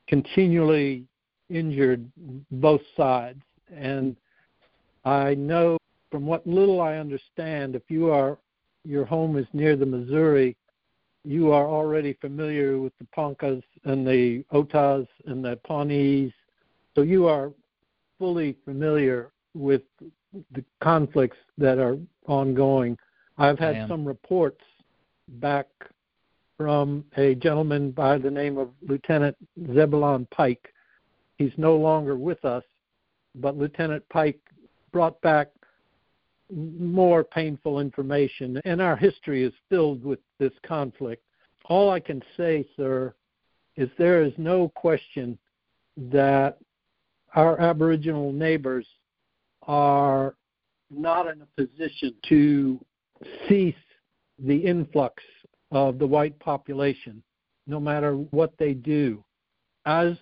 continually 0.06 1.04
injured 1.50 2.10
both 2.50 2.82
sides. 2.96 3.42
And 3.74 4.16
I 5.04 5.34
know 5.34 5.78
from 6.10 6.26
what 6.26 6.46
little 6.46 6.80
I 6.80 6.96
understand, 6.96 7.74
if 7.74 7.82
you 7.88 8.10
are 8.10 8.38
your 8.84 9.04
home 9.04 9.36
is 9.36 9.46
near 9.52 9.76
the 9.76 9.86
Missouri, 9.86 10.56
you 11.24 11.52
are 11.52 11.66
already 11.66 12.14
familiar 12.14 12.78
with 12.78 12.92
the 12.98 13.06
Poncas 13.14 13.62
and 13.84 14.06
the 14.06 14.44
Otoes 14.52 15.06
and 15.26 15.44
the 15.44 15.58
Pawnees, 15.66 16.32
so 16.94 17.02
you 17.02 17.26
are 17.26 17.52
fully 18.18 18.56
familiar 18.64 19.30
with 19.54 19.82
the 20.52 20.64
conflicts 20.80 21.36
that 21.56 21.78
are 21.78 21.96
ongoing. 22.26 22.96
I've 23.38 23.58
had 23.58 23.88
some 23.88 24.04
reports 24.04 24.64
back 25.28 25.66
from 26.56 27.04
a 27.16 27.36
gentleman 27.36 27.92
by 27.92 28.18
the 28.18 28.30
name 28.30 28.58
of 28.58 28.70
Lieutenant 28.82 29.36
Zebulon 29.72 30.26
Pike. 30.32 30.74
He's 31.36 31.52
no 31.56 31.76
longer 31.76 32.16
with 32.16 32.44
us, 32.44 32.64
but 33.36 33.56
Lieutenant 33.56 34.08
Pike 34.08 34.40
brought 34.92 35.20
back 35.20 35.50
more 36.50 37.24
painful 37.24 37.80
information, 37.80 38.60
and 38.64 38.80
our 38.80 38.96
history 38.96 39.42
is 39.44 39.52
filled 39.68 40.04
with 40.04 40.18
this 40.38 40.52
conflict. 40.66 41.22
All 41.66 41.90
I 41.90 42.00
can 42.00 42.22
say, 42.36 42.66
sir, 42.76 43.14
is 43.76 43.90
there 43.98 44.22
is 44.22 44.32
no 44.38 44.68
question 44.68 45.38
that 46.10 46.58
our 47.34 47.60
Aboriginal 47.60 48.32
neighbors 48.32 48.86
are 49.62 50.34
not 50.90 51.26
in 51.26 51.42
a 51.42 51.62
position 51.62 52.14
to 52.28 52.84
cease 53.48 53.74
the 54.38 54.56
influx 54.56 55.22
of 55.70 55.98
the 55.98 56.06
white 56.06 56.38
population, 56.38 57.22
no 57.66 57.78
matter 57.78 58.14
what 58.14 58.54
they 58.58 58.72
do. 58.72 59.22
As 59.84 60.16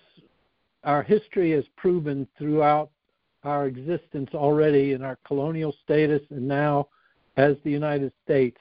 our 0.83 1.03
history 1.03 1.51
has 1.51 1.63
proven 1.77 2.27
throughout 2.37 2.89
our 3.47 3.65
existence 3.65 4.29
already 4.33 4.93
in 4.93 5.01
our 5.01 5.17
colonial 5.25 5.73
status 5.83 6.21
and 6.29 6.47
now 6.47 6.87
as 7.37 7.55
the 7.63 7.71
United 7.71 8.11
States, 8.23 8.57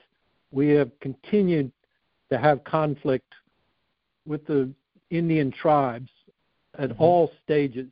we 0.52 0.68
have 0.68 0.90
continued 1.00 1.72
to 2.30 2.38
have 2.38 2.62
conflict 2.64 3.32
with 4.26 4.46
the 4.46 4.70
Indian 5.10 5.50
tribes 5.50 6.10
at 6.78 6.90
mm-hmm. 6.90 7.02
all 7.02 7.32
stages. 7.42 7.88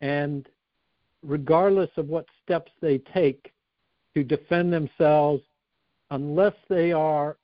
And 0.00 0.48
regardless 1.22 1.90
of 1.96 2.08
what 2.08 2.26
steps 2.42 2.72
they 2.80 2.98
take 2.98 3.52
to 4.14 4.24
defend 4.24 4.72
themselves, 4.72 5.42
unless 6.10 6.54
they 6.68 6.92
are 6.92 7.36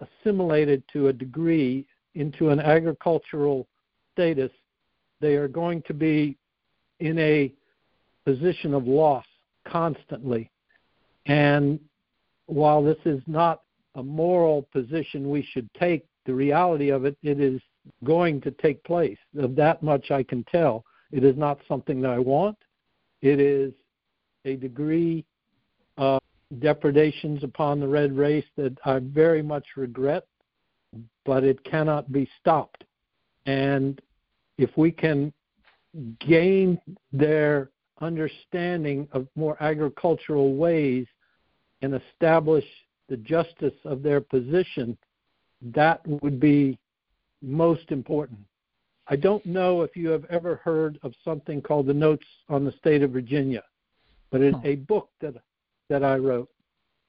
assimilated 0.00 0.82
to 0.92 1.08
a 1.08 1.12
degree 1.12 1.86
into 2.14 2.50
an 2.50 2.60
agricultural 2.60 3.66
status, 4.12 4.50
they 5.20 5.34
are 5.34 5.48
going 5.48 5.82
to 5.82 5.94
be 5.94 6.36
in 7.00 7.18
a 7.18 7.52
position 8.24 8.74
of 8.74 8.86
loss 8.86 9.24
constantly. 9.66 10.50
And 11.26 11.80
while 12.46 12.82
this 12.82 12.98
is 13.04 13.22
not 13.26 13.62
a 13.94 14.02
moral 14.02 14.62
position 14.72 15.30
we 15.30 15.42
should 15.52 15.72
take, 15.74 16.04
the 16.24 16.34
reality 16.34 16.90
of 16.90 17.04
it, 17.04 17.16
it 17.22 17.40
is 17.40 17.60
going 18.04 18.40
to 18.42 18.50
take 18.52 18.82
place. 18.84 19.18
Of 19.38 19.56
that 19.56 19.82
much 19.82 20.10
I 20.10 20.22
can 20.22 20.44
tell. 20.44 20.84
It 21.10 21.24
is 21.24 21.36
not 21.36 21.58
something 21.68 22.00
that 22.02 22.10
I 22.10 22.18
want. 22.18 22.56
It 23.20 23.40
is 23.40 23.72
a 24.44 24.56
degree 24.56 25.24
of 25.96 26.20
depredations 26.58 27.44
upon 27.44 27.80
the 27.80 27.88
red 27.88 28.16
race 28.16 28.44
that 28.56 28.76
I 28.84 28.98
very 29.00 29.42
much 29.42 29.64
regret, 29.76 30.26
but 31.24 31.44
it 31.44 31.62
cannot 31.64 32.12
be 32.12 32.28
stopped. 32.40 32.84
And 33.46 34.00
if 34.58 34.70
we 34.76 34.90
can 34.90 35.32
gain 36.20 36.80
their 37.12 37.70
understanding 38.02 39.08
of 39.12 39.26
more 39.36 39.56
agricultural 39.62 40.56
ways 40.56 41.06
and 41.80 41.94
establish 41.94 42.64
the 43.08 43.16
justice 43.16 43.74
of 43.84 44.02
their 44.02 44.20
position, 44.20 44.96
that 45.74 46.00
would 46.22 46.40
be 46.40 46.78
most 47.40 47.90
important. 47.90 48.40
I 49.08 49.16
don't 49.16 49.44
know 49.44 49.82
if 49.82 49.96
you 49.96 50.08
have 50.10 50.24
ever 50.26 50.56
heard 50.56 50.98
of 51.02 51.12
something 51.24 51.60
called 51.60 51.86
the 51.86 51.94
Notes 51.94 52.26
on 52.48 52.64
the 52.64 52.72
State 52.72 53.02
of 53.02 53.10
Virginia, 53.10 53.62
but 54.30 54.40
it's 54.40 54.58
a 54.64 54.76
book 54.76 55.10
that 55.20 55.34
that 55.88 56.04
I 56.04 56.16
wrote. 56.16 56.48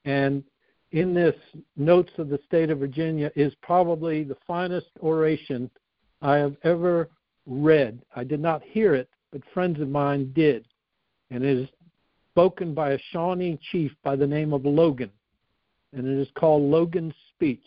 And 0.05 0.43
in 0.91 1.13
this 1.13 1.35
Notes 1.77 2.11
of 2.17 2.29
the 2.29 2.39
State 2.45 2.69
of 2.69 2.79
Virginia 2.79 3.31
is 3.35 3.53
probably 3.61 4.23
the 4.23 4.37
finest 4.45 4.89
oration 5.01 5.69
I 6.21 6.37
have 6.37 6.55
ever 6.63 7.09
read. 7.45 8.01
I 8.15 8.23
did 8.23 8.39
not 8.39 8.63
hear 8.63 8.95
it, 8.95 9.09
but 9.31 9.41
friends 9.53 9.79
of 9.79 9.89
mine 9.89 10.33
did 10.35 10.65
and 11.33 11.43
it 11.43 11.57
is 11.57 11.69
spoken 12.31 12.75
by 12.75 12.91
a 12.91 12.99
Shawnee 13.11 13.59
chief 13.71 13.91
by 14.03 14.15
the 14.15 14.27
name 14.27 14.53
of 14.53 14.65
Logan, 14.65 15.09
and 15.91 16.07
it 16.07 16.21
is 16.21 16.27
called 16.35 16.61
Logan's 16.61 17.15
Speech. 17.33 17.65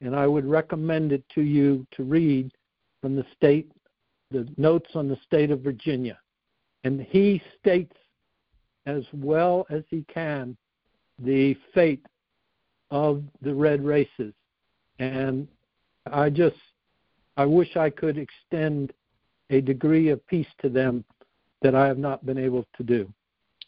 And 0.00 0.14
I 0.14 0.28
would 0.28 0.46
recommend 0.46 1.10
it 1.10 1.24
to 1.34 1.42
you 1.42 1.86
to 1.96 2.04
read 2.04 2.52
from 3.00 3.16
the 3.16 3.26
state, 3.36 3.70
the 4.30 4.46
notes 4.56 4.90
on 4.94 5.08
the 5.08 5.18
state 5.26 5.50
of 5.50 5.60
Virginia. 5.60 6.18
And 6.84 7.00
he 7.00 7.42
states 7.58 7.96
as 8.86 9.02
well 9.12 9.66
as 9.70 9.82
he 9.90 10.04
can 10.12 10.56
the 11.18 11.56
fate 11.74 12.04
of 12.90 13.24
the 13.42 13.54
red 13.54 13.84
races. 13.84 14.34
And 15.00 15.48
I 16.12 16.30
just, 16.30 16.56
I 17.36 17.44
wish 17.44 17.76
I 17.76 17.90
could 17.90 18.18
extend 18.18 18.92
a 19.50 19.60
degree 19.60 20.10
of 20.10 20.24
peace 20.28 20.46
to 20.60 20.68
them 20.68 21.04
that 21.64 21.74
I 21.74 21.86
have 21.88 21.98
not 21.98 22.24
been 22.24 22.38
able 22.38 22.66
to 22.76 22.82
do. 22.84 23.12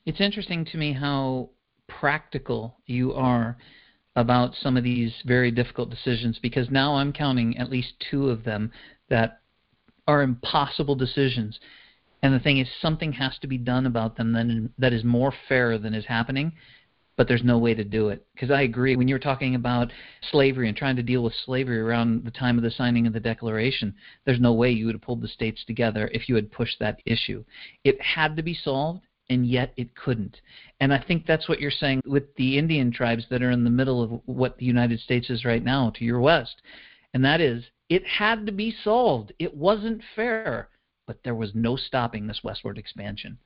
It's 0.05 0.21
interesting 0.21 0.65
to 0.67 0.77
me 0.77 0.93
how 0.93 1.49
practical 1.89 2.77
you 2.85 3.15
are 3.15 3.57
about 4.15 4.55
some 4.55 4.77
of 4.77 4.85
these 4.85 5.13
very 5.25 5.51
difficult 5.51 5.91
decisions 5.91 6.39
because 6.41 6.71
now 6.71 6.95
I'm 6.97 7.13
counting 7.13 7.57
at 7.57 7.71
least 7.71 7.95
two 8.11 8.29
of 8.29 8.45
them 8.45 8.71
that 9.09 9.41
are 10.07 10.23
impossible 10.23 10.95
decisions. 10.95 11.59
And 12.23 12.35
the 12.35 12.39
thing 12.39 12.59
is, 12.59 12.69
something 12.81 13.13
has 13.13 13.39
to 13.41 13.47
be 13.47 13.59
done 13.59 13.87
about 13.87 14.17
them 14.17 14.71
that, 14.79 14.93
is 14.93 15.03
more 15.03 15.33
fair 15.49 15.79
than 15.79 15.95
is 15.95 16.07
happening, 16.07 16.53
but 17.17 17.27
there's 17.27 17.45
no 17.45 17.59
way 17.59 17.75
to 17.75 17.85
do 17.85 18.11
it. 18.11 18.27
Because 18.35 18.51
I 18.51 18.63
agree, 18.63 18.95
when 18.97 19.09
you 19.09 19.15
were 19.15 19.19
talking 19.19 19.55
about 19.55 19.93
slavery 20.31 20.69
and 20.69 20.77
trying 20.77 20.97
to 20.97 21.03
deal 21.03 21.23
with 21.23 21.33
slavery 21.45 21.81
around 21.81 22.25
the 22.25 22.31
time 22.31 22.59
of 22.59 22.65
the 22.65 22.71
signing 22.71 23.07
of 23.07 23.13
the 23.13 23.21
Declaration, 23.21 23.95
there's 24.25 24.41
no 24.41 24.53
way 24.53 24.71
you 24.71 24.87
would 24.87 24.95
have 24.95 25.03
pulled 25.03 25.23
the 25.23 25.29
states 25.29 25.65
together 25.67 26.11
if 26.13 26.29
you 26.29 26.35
had 26.35 26.53
pushed 26.53 26.79
that 26.79 27.01
issue. 27.07 27.45
It 27.85 28.01
had 28.01 28.37
to 28.37 28.43
be 28.43 28.55
solved, 28.55 29.03
and 29.31 29.47
yet 29.47 29.73
it 29.77 29.95
couldn't. 29.97 30.41
And 30.81 30.93
I 30.93 31.03
think 31.03 31.27
that's 31.27 31.49
what 31.49 31.61
you're 31.61 31.71
saying 31.71 32.03
with 32.05 32.35
the 32.37 32.59
Indian 32.59 32.93
tribes 32.93 33.25
that 33.31 33.43
are 33.43 33.51
in 33.51 33.65
the 33.65 33.71
middle 33.71 34.03
of 34.03 34.21
what 34.27 34.59
the 34.59 34.67
United 34.67 35.01
States 35.01 35.31
is 35.31 35.45
right 35.45 35.65
now 35.65 35.91
to 35.97 36.05
your 36.05 36.21
west. 36.21 36.61
And 37.15 37.25
that 37.25 37.41
is, 37.41 37.65
it 37.89 38.05
had 38.07 38.47
to 38.47 38.53
be 38.53 38.75
solved. 38.85 39.33
It 39.39 39.57
wasn't 39.57 40.03
fair, 40.15 40.69
but 41.07 41.23
there 41.25 41.35
was 41.35 41.53
no 41.55 41.77
stopping 41.77 42.27
this 42.27 42.45
westward 42.45 42.77
expansion. 42.79 43.39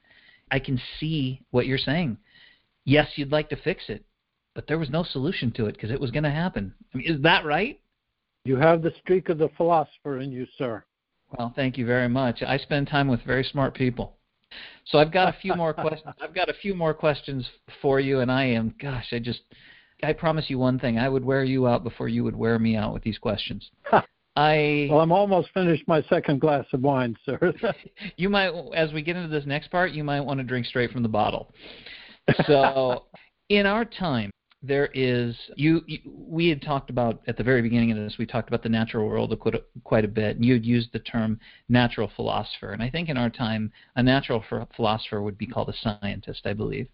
I 0.51 0.59
can 0.59 0.81
see 0.99 1.43
what 1.51 1.67
you're 1.67 1.79
saying 1.79 2.19
yes, 2.91 3.09
you'd 3.15 3.33
like 3.33 3.49
to 3.51 3.57
fix 3.57 3.85
it, 3.89 4.05
but 4.55 4.67
there 4.67 4.79
was 4.79 4.91
no 4.91 5.05
solution 5.05 5.53
to 5.53 5.67
it 5.67 5.73
because 5.73 5.91
it 5.91 6.01
was 6.01 6.11
going 6.11 6.25
to 6.25 6.31
happen. 6.31 6.75
I 6.93 6.99
mean, 6.99 7.07
is 7.07 7.23
that 7.23 7.45
right? 7.45 7.81
You 8.45 8.57
have 8.57 8.83
the 8.83 8.93
streak 9.01 9.29
of 9.29 9.39
the 9.39 9.51
philosopher 9.57 10.19
in 10.19 10.33
you, 10.33 10.47
sir. 10.59 10.85
Well, 11.39 11.53
thank 11.55 11.79
you 11.79 11.87
very 11.87 12.09
much. 12.09 12.43
I 12.43 12.59
spend 12.59 12.89
time 12.89 13.07
with 13.07 13.23
very 13.23 13.45
smart 13.45 13.75
people. 13.75 14.17
So 14.87 14.99
I've 14.99 15.13
got 15.13 15.29
a 15.29 15.39
few 15.41 15.55
more 15.55 15.73
questions. 15.75 16.15
I've 16.21 16.35
got 16.35 16.49
a 16.49 16.55
few 16.55 16.75
more 16.75 16.93
questions 16.93 17.47
for 17.81 18.01
you, 18.01 18.21
and 18.21 18.33
I 18.33 18.45
am, 18.47 18.75
gosh, 18.81 19.07
I 19.13 19.21
just, 19.21 19.43
I 20.03 20.13
promise 20.13 20.47
you 20.49 20.59
one 20.59 20.81
thing: 20.81 20.99
I 20.99 21.09
would 21.09 21.25
wear 21.25 21.45
you 21.45 21.69
out 21.69 21.85
before 21.85 22.09
you 22.09 22.25
would 22.25 22.35
wear 22.35 22.59
me 22.59 22.77
out 22.77 22.93
with 22.93 23.05
these 23.05 23.19
questions. 23.19 23.71
I 24.37 24.89
well, 24.91 25.01
I'm 25.01 25.13
almost 25.13 25.49
finished 25.53 25.87
my 25.87 26.03
second 26.09 26.41
glass 26.41 26.65
of 26.73 26.81
wine, 26.81 27.17
sir. 27.25 27.53
you 28.17 28.29
might, 28.29 28.53
as 28.75 28.93
we 28.93 29.03
get 29.03 29.17
into 29.17 29.29
this 29.29 29.45
next 29.45 29.71
part, 29.71 29.93
you 29.93 30.03
might 30.03 30.21
want 30.21 30.39
to 30.39 30.45
drink 30.45 30.67
straight 30.67 30.91
from 30.91 31.03
the 31.03 31.09
bottle 31.09 31.53
so, 32.47 33.05
in 33.49 33.67
our 33.67 33.85
time, 33.85 34.31
there 34.63 34.91
is 34.93 35.35
you, 35.57 35.83
you, 35.87 35.99
we 36.15 36.49
had 36.49 36.61
talked 36.61 36.91
about 36.91 37.23
at 37.27 37.37
the 37.37 37.43
very 37.43 37.63
beginning 37.63 37.91
of 37.91 37.97
this 37.97 38.17
we 38.19 38.27
talked 38.27 38.49
about 38.49 38.63
the 38.63 38.69
natural 38.69 39.07
world 39.07 39.37
quite 39.41 39.55
a, 39.55 39.63
quite 39.85 40.05
a 40.05 40.09
bit 40.09 40.37
and 40.37 40.45
you 40.45 40.53
had 40.53 40.67
used 40.67 40.93
the 40.93 40.99
term 40.99 41.41
natural 41.69 42.11
philosopher. 42.15 42.73
And 42.73 42.83
i 42.83 42.91
think 42.91 43.09
in 43.09 43.17
our 43.17 43.31
time 43.31 43.73
a 43.97 44.03
natural 44.03 44.45
philosopher 44.77 45.23
would 45.23 45.39
be 45.39 45.47
called 45.47 45.71
a 45.71 45.75
scientist 46.01 46.43
i 46.45 46.53
believe. 46.53 46.89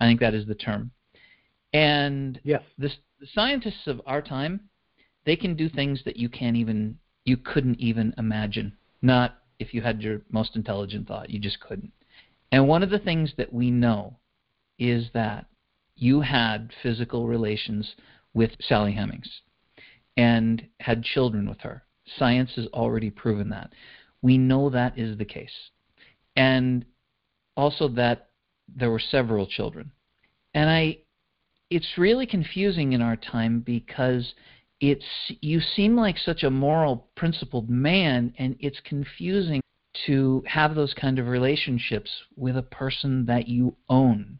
I 0.00 0.06
think 0.06 0.20
that 0.20 0.34
is 0.34 0.46
the 0.46 0.54
term. 0.54 0.90
And 1.72 2.40
yes. 2.42 2.62
this, 2.76 2.96
the 3.20 3.26
scientists 3.34 3.86
of 3.86 4.00
our 4.06 4.22
time 4.22 4.60
they 5.24 5.36
can 5.36 5.54
do 5.54 5.68
things 5.68 6.02
that 6.04 6.16
you 6.16 6.28
can't 6.28 6.56
even 6.56 6.98
you 7.24 7.36
couldn't 7.36 7.78
even 7.78 8.14
imagine. 8.18 8.72
Not 9.02 9.38
if 9.58 9.74
you 9.74 9.82
had 9.82 10.02
your 10.02 10.22
most 10.30 10.56
intelligent 10.56 11.06
thought 11.06 11.30
you 11.30 11.38
just 11.38 11.60
couldn't. 11.60 11.92
And 12.50 12.66
one 12.66 12.82
of 12.82 12.90
the 12.90 12.98
things 12.98 13.32
that 13.36 13.52
we 13.52 13.70
know 13.70 14.16
is 14.78 15.06
that 15.14 15.46
you 15.96 16.20
had 16.20 16.70
physical 16.82 17.28
relations 17.28 17.94
with 18.34 18.50
Sally 18.60 18.92
Hemings 18.92 19.42
and 20.16 20.66
had 20.80 21.04
children 21.04 21.48
with 21.48 21.60
her. 21.60 21.84
Science 22.18 22.52
has 22.56 22.66
already 22.68 23.10
proven 23.10 23.50
that. 23.50 23.72
We 24.20 24.38
know 24.38 24.70
that 24.70 24.98
is 24.98 25.18
the 25.18 25.24
case. 25.24 25.70
And 26.36 26.84
also 27.56 27.88
that 27.88 28.30
there 28.68 28.90
were 28.90 28.98
several 28.98 29.46
children. 29.46 29.92
And 30.54 30.68
I 30.68 30.98
it's 31.70 31.96
really 31.96 32.26
confusing 32.26 32.92
in 32.92 33.00
our 33.00 33.16
time 33.16 33.60
because 33.60 34.34
it's 34.80 35.06
you 35.40 35.60
seem 35.60 35.96
like 35.96 36.18
such 36.18 36.42
a 36.42 36.50
moral 36.50 37.08
principled 37.16 37.70
man 37.70 38.34
and 38.36 38.56
it's 38.60 38.80
confusing 38.84 39.62
to 40.06 40.42
have 40.46 40.74
those 40.74 40.92
kind 40.94 41.18
of 41.18 41.28
relationships 41.28 42.10
with 42.36 42.56
a 42.56 42.62
person 42.62 43.24
that 43.26 43.48
you 43.48 43.74
own 43.88 44.38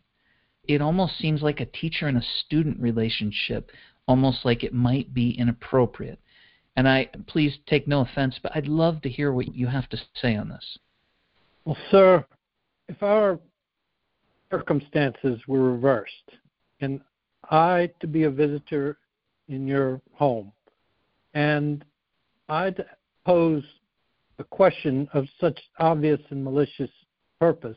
it 0.68 0.80
almost 0.80 1.18
seems 1.18 1.42
like 1.42 1.60
a 1.60 1.66
teacher 1.66 2.06
and 2.06 2.16
a 2.16 2.24
student 2.44 2.80
relationship, 2.80 3.70
almost 4.06 4.44
like 4.44 4.62
it 4.62 4.72
might 4.72 5.12
be 5.12 5.30
inappropriate. 5.30 6.20
And 6.76 6.88
I 6.88 7.08
please 7.26 7.58
take 7.66 7.86
no 7.86 8.00
offense, 8.00 8.38
but 8.42 8.52
I'd 8.54 8.68
love 8.68 9.02
to 9.02 9.08
hear 9.08 9.32
what 9.32 9.54
you 9.54 9.66
have 9.66 9.88
to 9.90 9.98
say 10.20 10.36
on 10.36 10.48
this. 10.48 10.78
Well, 11.64 11.76
sir, 11.90 12.24
if 12.88 13.02
our 13.02 13.38
circumstances 14.50 15.40
were 15.46 15.72
reversed 15.72 16.30
and 16.80 17.00
I 17.50 17.90
to 18.00 18.06
be 18.06 18.24
a 18.24 18.30
visitor 18.30 18.98
in 19.48 19.66
your 19.66 20.00
home 20.14 20.52
and 21.34 21.84
I'd 22.48 22.84
pose 23.24 23.64
a 24.38 24.44
question 24.44 25.08
of 25.12 25.26
such 25.40 25.58
obvious 25.78 26.20
and 26.30 26.42
malicious 26.42 26.90
purpose, 27.38 27.76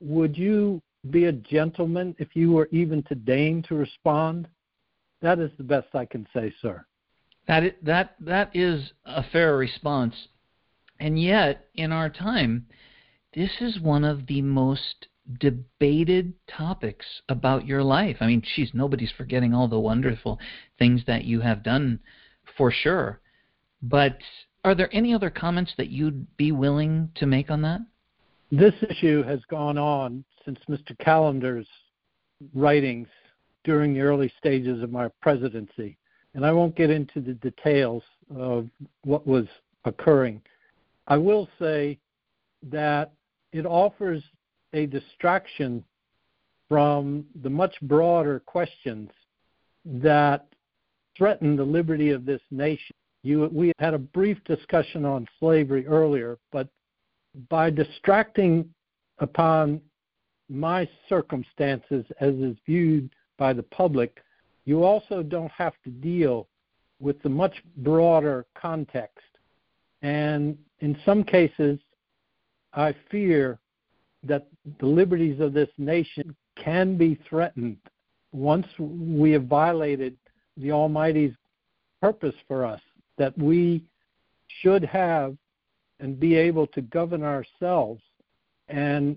would 0.00 0.36
you 0.36 0.82
be 1.10 1.24
a 1.24 1.32
gentleman 1.32 2.14
if 2.18 2.34
you 2.34 2.52
were 2.52 2.68
even 2.72 3.02
to 3.04 3.14
deign 3.14 3.62
to 3.68 3.74
respond? 3.74 4.48
That 5.22 5.38
is 5.38 5.50
the 5.56 5.64
best 5.64 5.88
I 5.94 6.04
can 6.04 6.26
say, 6.32 6.52
sir. 6.60 6.84
That 7.48 7.64
is, 7.64 7.72
that 7.82 8.16
that 8.20 8.50
is 8.54 8.92
a 9.04 9.22
fair 9.22 9.56
response, 9.56 10.14
and 10.98 11.20
yet 11.20 11.66
in 11.74 11.92
our 11.92 12.10
time, 12.10 12.66
this 13.34 13.50
is 13.60 13.80
one 13.80 14.04
of 14.04 14.26
the 14.26 14.42
most 14.42 15.06
debated 15.38 16.32
topics 16.48 17.06
about 17.28 17.66
your 17.66 17.82
life. 17.82 18.16
I 18.20 18.26
mean, 18.26 18.42
geez, 18.54 18.70
nobody's 18.74 19.12
forgetting 19.16 19.54
all 19.54 19.68
the 19.68 19.78
wonderful 19.78 20.38
things 20.78 21.02
that 21.06 21.24
you 21.24 21.40
have 21.40 21.62
done, 21.62 22.00
for 22.56 22.70
sure. 22.70 23.20
But 23.82 24.18
are 24.64 24.74
there 24.74 24.88
any 24.92 25.14
other 25.14 25.30
comments 25.30 25.72
that 25.76 25.90
you'd 25.90 26.36
be 26.36 26.50
willing 26.50 27.10
to 27.16 27.26
make 27.26 27.50
on 27.50 27.62
that? 27.62 27.80
This 28.50 28.74
issue 28.88 29.22
has 29.24 29.40
gone 29.50 29.76
on 29.76 30.24
since 30.44 30.58
Mr. 30.68 30.96
Callender's 30.98 31.66
writings 32.54 33.08
during 33.64 33.92
the 33.92 34.00
early 34.00 34.32
stages 34.38 34.82
of 34.82 34.92
my 34.92 35.08
presidency. 35.20 35.96
And 36.34 36.46
I 36.46 36.52
won't 36.52 36.76
get 36.76 36.90
into 36.90 37.20
the 37.20 37.34
details 37.34 38.04
of 38.34 38.68
what 39.04 39.26
was 39.26 39.46
occurring. 39.84 40.42
I 41.08 41.16
will 41.16 41.48
say 41.58 41.98
that 42.70 43.12
it 43.52 43.66
offers 43.66 44.22
a 44.72 44.86
distraction 44.86 45.82
from 46.68 47.24
the 47.42 47.50
much 47.50 47.74
broader 47.82 48.40
questions 48.40 49.10
that 49.84 50.46
threaten 51.16 51.56
the 51.56 51.64
liberty 51.64 52.10
of 52.10 52.24
this 52.24 52.42
nation. 52.50 52.94
You, 53.22 53.48
we 53.52 53.72
had 53.78 53.94
a 53.94 53.98
brief 53.98 54.38
discussion 54.44 55.04
on 55.04 55.26
slavery 55.40 55.86
earlier, 55.86 56.38
but 56.52 56.68
by 57.48 57.70
distracting 57.70 58.68
upon 59.18 59.80
my 60.48 60.88
circumstances 61.08 62.04
as 62.20 62.34
is 62.34 62.56
viewed 62.66 63.10
by 63.38 63.52
the 63.52 63.62
public, 63.62 64.22
you 64.64 64.84
also 64.84 65.22
don't 65.22 65.50
have 65.50 65.74
to 65.84 65.90
deal 65.90 66.48
with 67.00 67.20
the 67.22 67.28
much 67.28 67.54
broader 67.78 68.46
context. 68.56 69.24
And 70.02 70.56
in 70.80 70.96
some 71.04 71.24
cases, 71.24 71.78
I 72.72 72.94
fear 73.10 73.58
that 74.22 74.46
the 74.80 74.86
liberties 74.86 75.40
of 75.40 75.52
this 75.52 75.68
nation 75.78 76.34
can 76.56 76.96
be 76.96 77.18
threatened 77.28 77.76
once 78.32 78.66
we 78.78 79.30
have 79.32 79.44
violated 79.44 80.16
the 80.56 80.72
Almighty's 80.72 81.34
purpose 82.00 82.34
for 82.48 82.64
us, 82.64 82.80
that 83.18 83.36
we 83.38 83.84
should 84.60 84.84
have 84.84 85.36
and 86.00 86.20
be 86.20 86.34
able 86.34 86.66
to 86.68 86.82
govern 86.82 87.22
ourselves. 87.22 88.02
And 88.68 89.16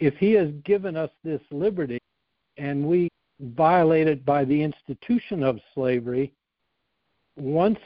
if 0.00 0.14
He 0.14 0.32
has 0.32 0.50
given 0.64 0.96
us 0.96 1.10
this 1.24 1.40
liberty 1.50 1.98
and 2.56 2.86
we 2.86 3.08
violate 3.40 4.06
it 4.06 4.24
by 4.24 4.44
the 4.44 4.62
institution 4.62 5.42
of 5.42 5.60
slavery, 5.74 6.32
once 7.36 7.78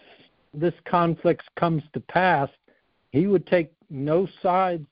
this 0.54 0.74
conflict 0.84 1.42
comes 1.58 1.82
to 1.92 2.00
pass, 2.00 2.48
He 3.10 3.26
would 3.26 3.46
take 3.46 3.72
no 3.88 4.28
sides 4.42 4.86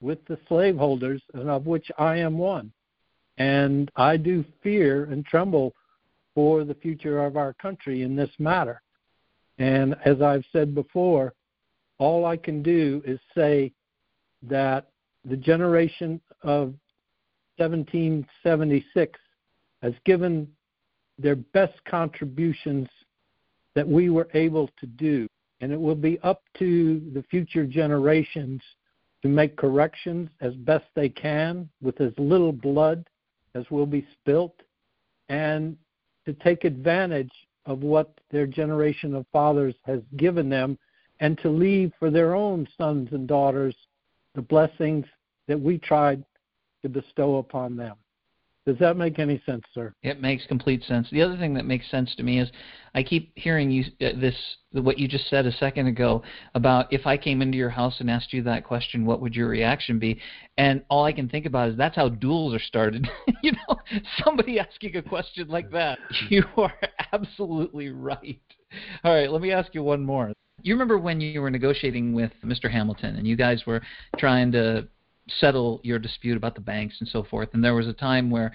with 0.00 0.24
the 0.26 0.38
slaveholders, 0.48 1.22
and 1.34 1.48
of 1.48 1.66
which 1.66 1.90
I 1.96 2.16
am 2.16 2.36
one. 2.36 2.72
And 3.38 3.90
I 3.96 4.16
do 4.16 4.44
fear 4.62 5.04
and 5.04 5.24
tremble 5.24 5.72
for 6.34 6.64
the 6.64 6.74
future 6.74 7.24
of 7.24 7.36
our 7.36 7.54
country 7.54 8.02
in 8.02 8.16
this 8.16 8.30
matter. 8.38 8.82
And 9.58 9.94
as 10.04 10.20
I've 10.20 10.44
said 10.52 10.74
before, 10.74 11.34
all 11.98 12.24
I 12.24 12.36
can 12.36 12.62
do 12.62 13.02
is 13.04 13.18
say 13.34 13.72
that 14.42 14.88
the 15.24 15.36
generation 15.36 16.20
of 16.42 16.74
1776 17.56 19.20
has 19.82 19.92
given 20.04 20.48
their 21.18 21.36
best 21.36 21.74
contributions 21.84 22.88
that 23.74 23.86
we 23.86 24.10
were 24.10 24.28
able 24.34 24.68
to 24.80 24.86
do. 24.86 25.28
And 25.60 25.72
it 25.72 25.80
will 25.80 25.94
be 25.94 26.18
up 26.22 26.42
to 26.58 27.00
the 27.14 27.22
future 27.30 27.64
generations 27.64 28.60
to 29.22 29.28
make 29.28 29.56
corrections 29.56 30.28
as 30.40 30.54
best 30.54 30.84
they 30.94 31.08
can 31.08 31.68
with 31.80 32.00
as 32.00 32.12
little 32.18 32.52
blood 32.52 33.06
as 33.54 33.70
will 33.70 33.86
be 33.86 34.06
spilt 34.12 34.54
and 35.28 35.76
to 36.26 36.32
take 36.32 36.64
advantage 36.64 37.30
of 37.66 37.80
what 37.80 38.12
their 38.30 38.46
generation 38.46 39.14
of 39.14 39.26
fathers 39.32 39.74
has 39.84 40.00
given 40.16 40.48
them 40.48 40.76
and 41.22 41.38
to 41.38 41.48
leave 41.48 41.92
for 42.00 42.10
their 42.10 42.34
own 42.34 42.68
sons 42.76 43.08
and 43.12 43.28
daughters 43.28 43.76
the 44.34 44.42
blessings 44.42 45.06
that 45.46 45.58
we 45.58 45.78
tried 45.78 46.22
to 46.82 46.88
bestow 46.88 47.36
upon 47.36 47.76
them. 47.76 47.94
Does 48.66 48.78
that 48.78 48.96
make 48.96 49.18
any 49.18 49.40
sense, 49.46 49.62
sir? 49.72 49.92
It 50.02 50.20
makes 50.20 50.46
complete 50.46 50.84
sense. 50.84 51.08
The 51.10 51.22
other 51.22 51.36
thing 51.36 51.54
that 51.54 51.64
makes 51.64 51.90
sense 51.90 52.14
to 52.16 52.22
me 52.22 52.40
is 52.40 52.48
I 52.94 53.02
keep 53.02 53.32
hearing 53.36 53.70
you 53.70 53.84
uh, 54.00 54.10
this 54.20 54.36
what 54.72 54.98
you 54.98 55.08
just 55.08 55.28
said 55.28 55.46
a 55.46 55.52
second 55.52 55.86
ago 55.88 56.22
about 56.54 56.92
if 56.92 57.06
I 57.06 57.16
came 57.16 57.42
into 57.42 57.58
your 57.58 57.70
house 57.70 57.96
and 57.98 58.10
asked 58.10 58.32
you 58.32 58.42
that 58.44 58.64
question, 58.64 59.04
what 59.04 59.20
would 59.20 59.34
your 59.34 59.48
reaction 59.48 59.98
be? 59.98 60.20
And 60.58 60.84
all 60.88 61.04
I 61.04 61.12
can 61.12 61.28
think 61.28 61.46
about 61.46 61.70
is 61.70 61.76
that's 61.76 61.96
how 61.96 62.08
duels 62.08 62.54
are 62.54 62.60
started. 62.60 63.08
you 63.42 63.52
know, 63.52 63.76
somebody 64.24 64.60
asking 64.60 64.96
a 64.96 65.02
question 65.02 65.48
like 65.48 65.70
that. 65.70 65.98
You 66.28 66.44
are 66.56 66.74
absolutely 67.12 67.90
right. 67.90 68.40
All 69.04 69.12
right, 69.12 69.30
let 69.30 69.42
me 69.42 69.52
ask 69.52 69.74
you 69.74 69.82
one 69.82 70.04
more. 70.04 70.32
You 70.62 70.74
remember 70.74 70.98
when 70.98 71.20
you 71.20 71.40
were 71.40 71.50
negotiating 71.50 72.12
with 72.12 72.32
Mr. 72.44 72.70
Hamilton 72.70 73.16
and 73.16 73.26
you 73.26 73.36
guys 73.36 73.64
were 73.66 73.82
trying 74.18 74.52
to 74.52 74.86
settle 75.38 75.80
your 75.82 75.98
dispute 75.98 76.36
about 76.36 76.54
the 76.54 76.60
banks 76.60 76.96
and 77.00 77.08
so 77.08 77.22
forth, 77.22 77.50
and 77.52 77.62
there 77.62 77.74
was 77.74 77.86
a 77.86 77.92
time 77.92 78.30
where 78.30 78.52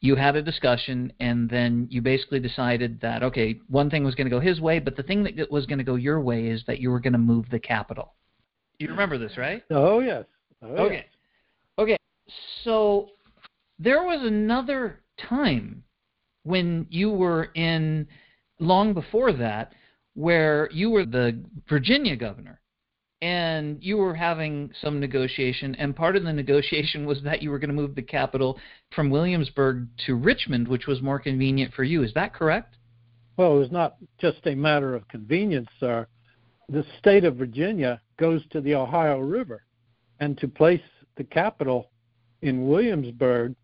you 0.00 0.14
had 0.14 0.36
a 0.36 0.42
discussion 0.42 1.12
and 1.20 1.48
then 1.48 1.88
you 1.90 2.02
basically 2.02 2.38
decided 2.38 3.00
that 3.00 3.22
okay, 3.22 3.58
one 3.68 3.90
thing 3.90 4.04
was 4.04 4.14
going 4.14 4.26
to 4.26 4.30
go 4.30 4.40
his 4.40 4.60
way, 4.60 4.78
but 4.78 4.96
the 4.96 5.02
thing 5.02 5.24
that 5.24 5.50
was 5.50 5.66
going 5.66 5.78
to 5.78 5.84
go 5.84 5.94
your 5.94 6.20
way 6.20 6.46
is 6.46 6.62
that 6.66 6.80
you 6.80 6.90
were 6.90 7.00
going 7.00 7.12
to 7.12 7.18
move 7.18 7.46
the 7.50 7.58
capital. 7.58 8.14
You 8.78 8.88
remember 8.88 9.18
this, 9.18 9.36
right? 9.36 9.62
Oh 9.70 10.00
yes. 10.00 10.24
Oh, 10.62 10.68
okay. 10.68 10.94
Yes. 10.94 11.04
Okay. 11.78 11.96
So 12.64 13.08
there 13.78 14.02
was 14.02 14.20
another 14.22 15.00
time 15.18 15.82
when 16.44 16.86
you 16.90 17.10
were 17.10 17.50
in 17.54 18.06
long 18.58 18.94
before 18.94 19.32
that 19.32 19.72
where 20.16 20.68
you 20.72 20.88
were 20.90 21.04
the 21.04 21.38
Virginia 21.68 22.16
governor 22.16 22.58
and 23.20 23.78
you 23.82 23.98
were 23.98 24.14
having 24.14 24.70
some 24.80 24.98
negotiation, 24.98 25.74
and 25.76 25.94
part 25.94 26.16
of 26.16 26.24
the 26.24 26.32
negotiation 26.32 27.06
was 27.06 27.22
that 27.22 27.42
you 27.42 27.50
were 27.50 27.58
going 27.58 27.68
to 27.68 27.74
move 27.74 27.94
the 27.94 28.02
capital 28.02 28.58
from 28.94 29.10
Williamsburg 29.10 29.86
to 30.06 30.14
Richmond, 30.14 30.68
which 30.68 30.86
was 30.86 31.02
more 31.02 31.18
convenient 31.18 31.72
for 31.74 31.84
you. 31.84 32.02
Is 32.02 32.12
that 32.14 32.34
correct? 32.34 32.76
Well, 33.36 33.56
it 33.56 33.58
was 33.58 33.70
not 33.70 33.96
just 34.18 34.38
a 34.46 34.54
matter 34.54 34.94
of 34.94 35.06
convenience, 35.08 35.68
sir. 35.78 36.06
The 36.70 36.84
state 36.98 37.24
of 37.24 37.36
Virginia 37.36 38.00
goes 38.18 38.42
to 38.50 38.60
the 38.60 38.74
Ohio 38.74 39.18
River, 39.18 39.64
and 40.20 40.36
to 40.38 40.48
place 40.48 40.80
the 41.16 41.24
capital 41.24 41.90
in 42.40 42.68
Williamsburg, 42.68 43.54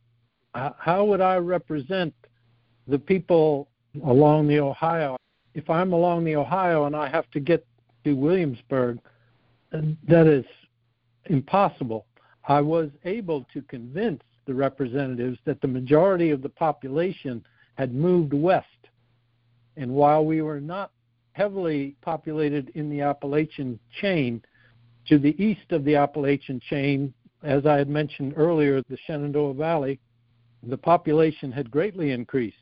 how 0.54 1.04
would 1.06 1.22
I 1.22 1.36
represent 1.36 2.14
the 2.86 2.98
people 2.98 3.68
along 4.04 4.48
the 4.48 4.60
Ohio? 4.60 5.16
If 5.54 5.68
I'm 5.68 5.92
along 5.92 6.24
the 6.24 6.36
Ohio 6.36 6.86
and 6.86 6.96
I 6.96 7.08
have 7.08 7.30
to 7.32 7.40
get 7.40 7.66
to 8.04 8.14
Williamsburg, 8.14 8.98
that 9.70 10.26
is 10.26 10.44
impossible. 11.26 12.06
I 12.48 12.60
was 12.60 12.90
able 13.04 13.46
to 13.52 13.62
convince 13.62 14.22
the 14.46 14.54
representatives 14.54 15.38
that 15.44 15.60
the 15.60 15.68
majority 15.68 16.30
of 16.30 16.42
the 16.42 16.48
population 16.48 17.44
had 17.76 17.94
moved 17.94 18.32
west. 18.34 18.66
And 19.76 19.92
while 19.92 20.24
we 20.24 20.42
were 20.42 20.60
not 20.60 20.90
heavily 21.32 21.96
populated 22.02 22.70
in 22.74 22.90
the 22.90 23.00
Appalachian 23.00 23.78
chain, 24.00 24.42
to 25.06 25.18
the 25.18 25.40
east 25.42 25.70
of 25.70 25.84
the 25.84 25.96
Appalachian 25.96 26.60
chain, 26.68 27.12
as 27.42 27.66
I 27.66 27.76
had 27.76 27.88
mentioned 27.88 28.34
earlier, 28.36 28.82
the 28.82 28.98
Shenandoah 29.06 29.54
Valley, 29.54 29.98
the 30.62 30.76
population 30.76 31.50
had 31.50 31.70
greatly 31.70 32.10
increased. 32.10 32.56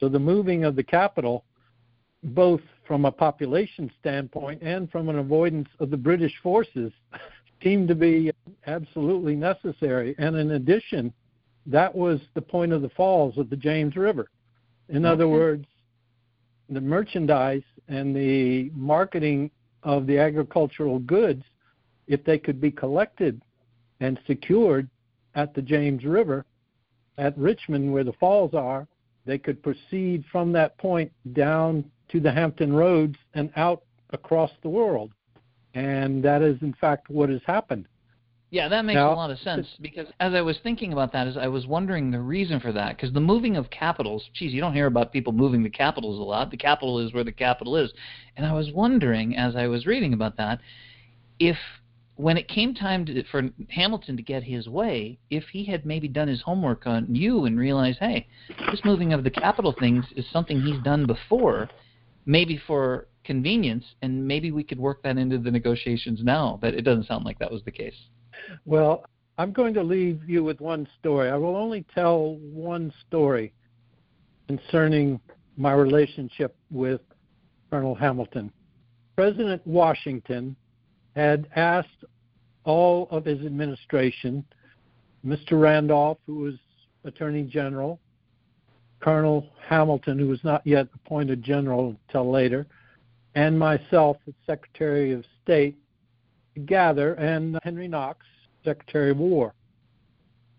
So 0.00 0.08
the 0.08 0.18
moving 0.18 0.64
of 0.64 0.76
the 0.76 0.82
capital, 0.82 1.44
both 2.26 2.60
from 2.86 3.04
a 3.04 3.12
population 3.12 3.90
standpoint 4.00 4.62
and 4.62 4.90
from 4.90 5.08
an 5.08 5.18
avoidance 5.18 5.68
of 5.80 5.90
the 5.90 5.96
British 5.96 6.34
forces, 6.42 6.92
seemed 7.62 7.88
to 7.88 7.94
be 7.94 8.30
absolutely 8.66 9.34
necessary. 9.34 10.14
And 10.18 10.36
in 10.36 10.52
addition, 10.52 11.12
that 11.66 11.94
was 11.94 12.20
the 12.34 12.42
point 12.42 12.72
of 12.72 12.82
the 12.82 12.88
falls 12.90 13.38
of 13.38 13.50
the 13.50 13.56
James 13.56 13.96
River. 13.96 14.28
In 14.88 15.04
okay. 15.04 15.12
other 15.12 15.28
words, 15.28 15.66
the 16.68 16.80
merchandise 16.80 17.62
and 17.88 18.14
the 18.14 18.70
marketing 18.74 19.50
of 19.82 20.06
the 20.06 20.18
agricultural 20.18 20.98
goods, 21.00 21.44
if 22.08 22.24
they 22.24 22.38
could 22.38 22.60
be 22.60 22.70
collected 22.70 23.40
and 24.00 24.18
secured 24.26 24.88
at 25.34 25.54
the 25.54 25.62
James 25.62 26.04
River, 26.04 26.44
at 27.18 27.36
Richmond, 27.38 27.92
where 27.92 28.04
the 28.04 28.12
falls 28.14 28.52
are, 28.54 28.86
they 29.24 29.38
could 29.38 29.62
proceed 29.62 30.24
from 30.30 30.52
that 30.52 30.76
point 30.78 31.10
down 31.32 31.84
to 32.10 32.20
the 32.20 32.32
Hampton 32.32 32.72
Roads 32.72 33.16
and 33.34 33.50
out 33.56 33.82
across 34.10 34.50
the 34.62 34.68
world. 34.68 35.12
And 35.74 36.22
that 36.24 36.42
is, 36.42 36.60
in 36.62 36.74
fact, 36.74 37.10
what 37.10 37.28
has 37.28 37.40
happened. 37.46 37.86
Yeah, 38.50 38.68
that 38.68 38.84
makes 38.84 38.94
now, 38.94 39.12
a 39.12 39.14
lot 39.14 39.30
of 39.30 39.38
sense 39.40 39.66
because 39.82 40.06
as 40.20 40.32
I 40.32 40.40
was 40.40 40.56
thinking 40.62 40.92
about 40.92 41.12
that, 41.12 41.26
as 41.26 41.36
I 41.36 41.48
was 41.48 41.66
wondering 41.66 42.10
the 42.10 42.20
reason 42.20 42.60
for 42.60 42.72
that, 42.72 42.96
because 42.96 43.12
the 43.12 43.20
moving 43.20 43.56
of 43.56 43.68
capitals, 43.70 44.24
geez, 44.34 44.52
you 44.52 44.60
don't 44.60 44.72
hear 44.72 44.86
about 44.86 45.12
people 45.12 45.32
moving 45.32 45.64
the 45.64 45.70
capitals 45.70 46.20
a 46.20 46.22
lot. 46.22 46.50
The 46.50 46.56
capital 46.56 47.00
is 47.00 47.12
where 47.12 47.24
the 47.24 47.32
capital 47.32 47.76
is, 47.76 47.92
and 48.36 48.46
I 48.46 48.52
was 48.52 48.70
wondering 48.72 49.36
as 49.36 49.56
I 49.56 49.66
was 49.66 49.84
reading 49.84 50.14
about 50.14 50.36
that, 50.36 50.60
if 51.40 51.56
when 52.14 52.36
it 52.36 52.48
came 52.48 52.72
time 52.74 53.04
to, 53.04 53.24
for 53.24 53.50
Hamilton 53.68 54.16
to 54.16 54.22
get 54.22 54.42
his 54.42 54.68
way, 54.68 55.18
if 55.28 55.44
he 55.52 55.64
had 55.64 55.84
maybe 55.84 56.08
done 56.08 56.28
his 56.28 56.40
homework 56.40 56.86
on 56.86 57.14
you 57.14 57.44
and 57.44 57.58
realized, 57.58 57.98
hey, 57.98 58.26
this 58.70 58.80
moving 58.84 59.12
of 59.12 59.22
the 59.22 59.30
capital 59.30 59.74
things 59.78 60.04
is 60.16 60.24
something 60.32 60.62
he's 60.62 60.82
done 60.82 61.06
before, 61.06 61.68
maybe 62.26 62.60
for 62.66 63.06
convenience, 63.24 63.84
and 64.02 64.26
maybe 64.26 64.52
we 64.52 64.62
could 64.62 64.78
work 64.78 65.02
that 65.02 65.16
into 65.16 65.38
the 65.38 65.50
negotiations 65.50 66.20
now. 66.22 66.58
But 66.60 66.74
it 66.74 66.82
doesn't 66.82 67.06
sound 67.06 67.24
like 67.24 67.38
that 67.38 67.50
was 67.50 67.62
the 67.64 67.70
case. 67.70 67.94
Well, 68.64 69.04
I'm 69.38 69.52
going 69.52 69.74
to 69.74 69.82
leave 69.82 70.28
you 70.28 70.44
with 70.44 70.60
one 70.60 70.86
story. 70.98 71.30
I 71.30 71.36
will 71.36 71.56
only 71.56 71.84
tell 71.94 72.36
one 72.36 72.92
story 73.06 73.52
concerning 74.48 75.20
my 75.56 75.72
relationship 75.72 76.56
with 76.70 77.00
Colonel 77.70 77.94
Hamilton. 77.94 78.52
President 79.16 79.66
Washington 79.66 80.54
had 81.14 81.48
asked 81.56 82.04
all 82.64 83.08
of 83.10 83.24
his 83.24 83.44
administration, 83.44 84.44
Mr. 85.24 85.60
Randolph, 85.60 86.18
who 86.26 86.36
was 86.36 86.54
Attorney 87.04 87.42
General, 87.42 88.00
Colonel 89.00 89.46
Hamilton, 89.68 90.18
who 90.18 90.28
was 90.28 90.42
not 90.44 90.62
yet 90.64 90.88
appointed 90.94 91.42
general 91.42 91.96
until 92.08 92.30
later, 92.30 92.66
and 93.34 93.58
myself 93.58 94.16
as 94.26 94.34
Secretary 94.46 95.12
of 95.12 95.24
State 95.42 95.76
to 96.54 96.60
gather, 96.60 97.14
and 97.14 97.58
Henry 97.62 97.88
Knox, 97.88 98.24
Secretary 98.64 99.10
of 99.10 99.18
War. 99.18 99.52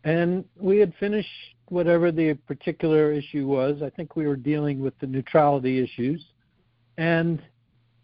And 0.04 0.46
we 0.60 0.78
had 0.78 0.94
finished 1.00 1.30
whatever 1.70 2.12
the 2.12 2.34
particular 2.48 3.12
issue 3.12 3.48
was. 3.48 3.82
I 3.82 3.90
think 3.90 4.16
we 4.16 4.28
were 4.28 4.36
dealing 4.36 4.80
with 4.80 4.98
the 5.00 5.08
neutrality 5.08 5.84
issues. 5.84 6.24
And 6.98 7.42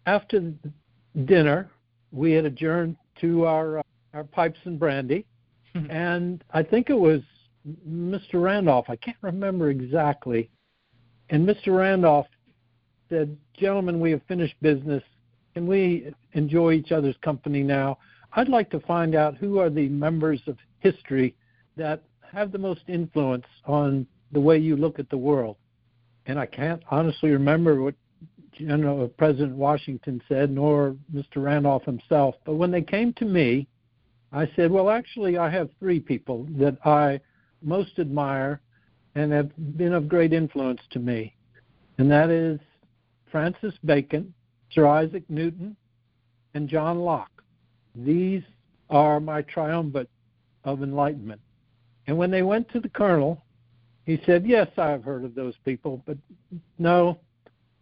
after 0.06 0.52
dinner, 1.24 1.70
we 2.12 2.32
had 2.32 2.44
adjourned 2.44 2.96
to 3.20 3.46
our 3.46 3.78
uh, 3.78 3.82
our 4.12 4.24
pipes 4.24 4.58
and 4.64 4.78
brandy, 4.78 5.26
mm-hmm. 5.74 5.90
and 5.90 6.44
I 6.52 6.62
think 6.62 6.88
it 6.88 6.98
was 6.98 7.20
Mr. 7.88 8.42
Randolph. 8.42 8.86
I 8.88 8.96
can't 8.96 9.16
remember 9.22 9.70
exactly. 9.70 10.50
And 11.30 11.48
Mr. 11.48 11.76
Randolph 11.76 12.26
said, 13.08 13.36
"Gentlemen, 13.54 14.00
we 14.00 14.10
have 14.10 14.22
finished 14.24 14.54
business. 14.60 15.02
Can 15.54 15.66
we 15.66 16.12
enjoy 16.32 16.72
each 16.72 16.92
other's 16.92 17.16
company 17.18 17.62
now? 17.62 17.98
I'd 18.32 18.48
like 18.48 18.70
to 18.70 18.80
find 18.80 19.14
out 19.14 19.36
who 19.36 19.58
are 19.58 19.70
the 19.70 19.88
members 19.88 20.42
of 20.46 20.58
history 20.80 21.34
that 21.76 22.02
have 22.32 22.52
the 22.52 22.58
most 22.58 22.82
influence 22.88 23.46
on 23.64 24.06
the 24.32 24.40
way 24.40 24.58
you 24.58 24.76
look 24.76 24.98
at 24.98 25.08
the 25.08 25.18
world." 25.18 25.56
And 26.26 26.38
I 26.38 26.46
can't 26.46 26.82
honestly 26.90 27.30
remember 27.30 27.82
what 27.82 27.94
General 28.52 29.04
uh, 29.04 29.08
President 29.08 29.56
Washington 29.56 30.22
said, 30.28 30.50
nor 30.50 30.96
Mr. 31.12 31.36
Randolph 31.36 31.84
himself. 31.84 32.36
But 32.44 32.54
when 32.54 32.70
they 32.70 32.82
came 32.82 33.12
to 33.14 33.24
me, 33.24 33.66
I 34.32 34.50
said, 34.56 34.70
well, 34.70 34.90
actually, 34.90 35.38
I 35.38 35.50
have 35.50 35.70
three 35.78 36.00
people 36.00 36.46
that 36.58 36.78
I 36.84 37.20
most 37.64 37.98
admire 37.98 38.60
and 39.14 39.32
have 39.32 39.50
been 39.76 39.92
of 39.92 40.08
great 40.08 40.32
influence 40.32 40.80
to 40.90 40.98
me, 40.98 41.34
and 41.98 42.10
that 42.10 42.30
is 42.30 42.58
Francis 43.30 43.74
Bacon, 43.84 44.32
Sir 44.70 44.86
Isaac 44.86 45.24
Newton, 45.28 45.76
and 46.54 46.68
John 46.68 47.00
Locke. 47.00 47.42
These 47.94 48.42
are 48.90 49.20
my 49.20 49.42
triumvirate 49.42 50.10
of 50.64 50.82
enlightenment. 50.82 51.40
And 52.06 52.16
when 52.18 52.30
they 52.30 52.42
went 52.42 52.68
to 52.70 52.80
the 52.80 52.88
colonel, 52.88 53.42
he 54.04 54.20
said, 54.26 54.46
Yes, 54.46 54.68
I've 54.76 55.04
heard 55.04 55.24
of 55.24 55.34
those 55.34 55.54
people, 55.64 56.02
but 56.06 56.18
no, 56.78 57.18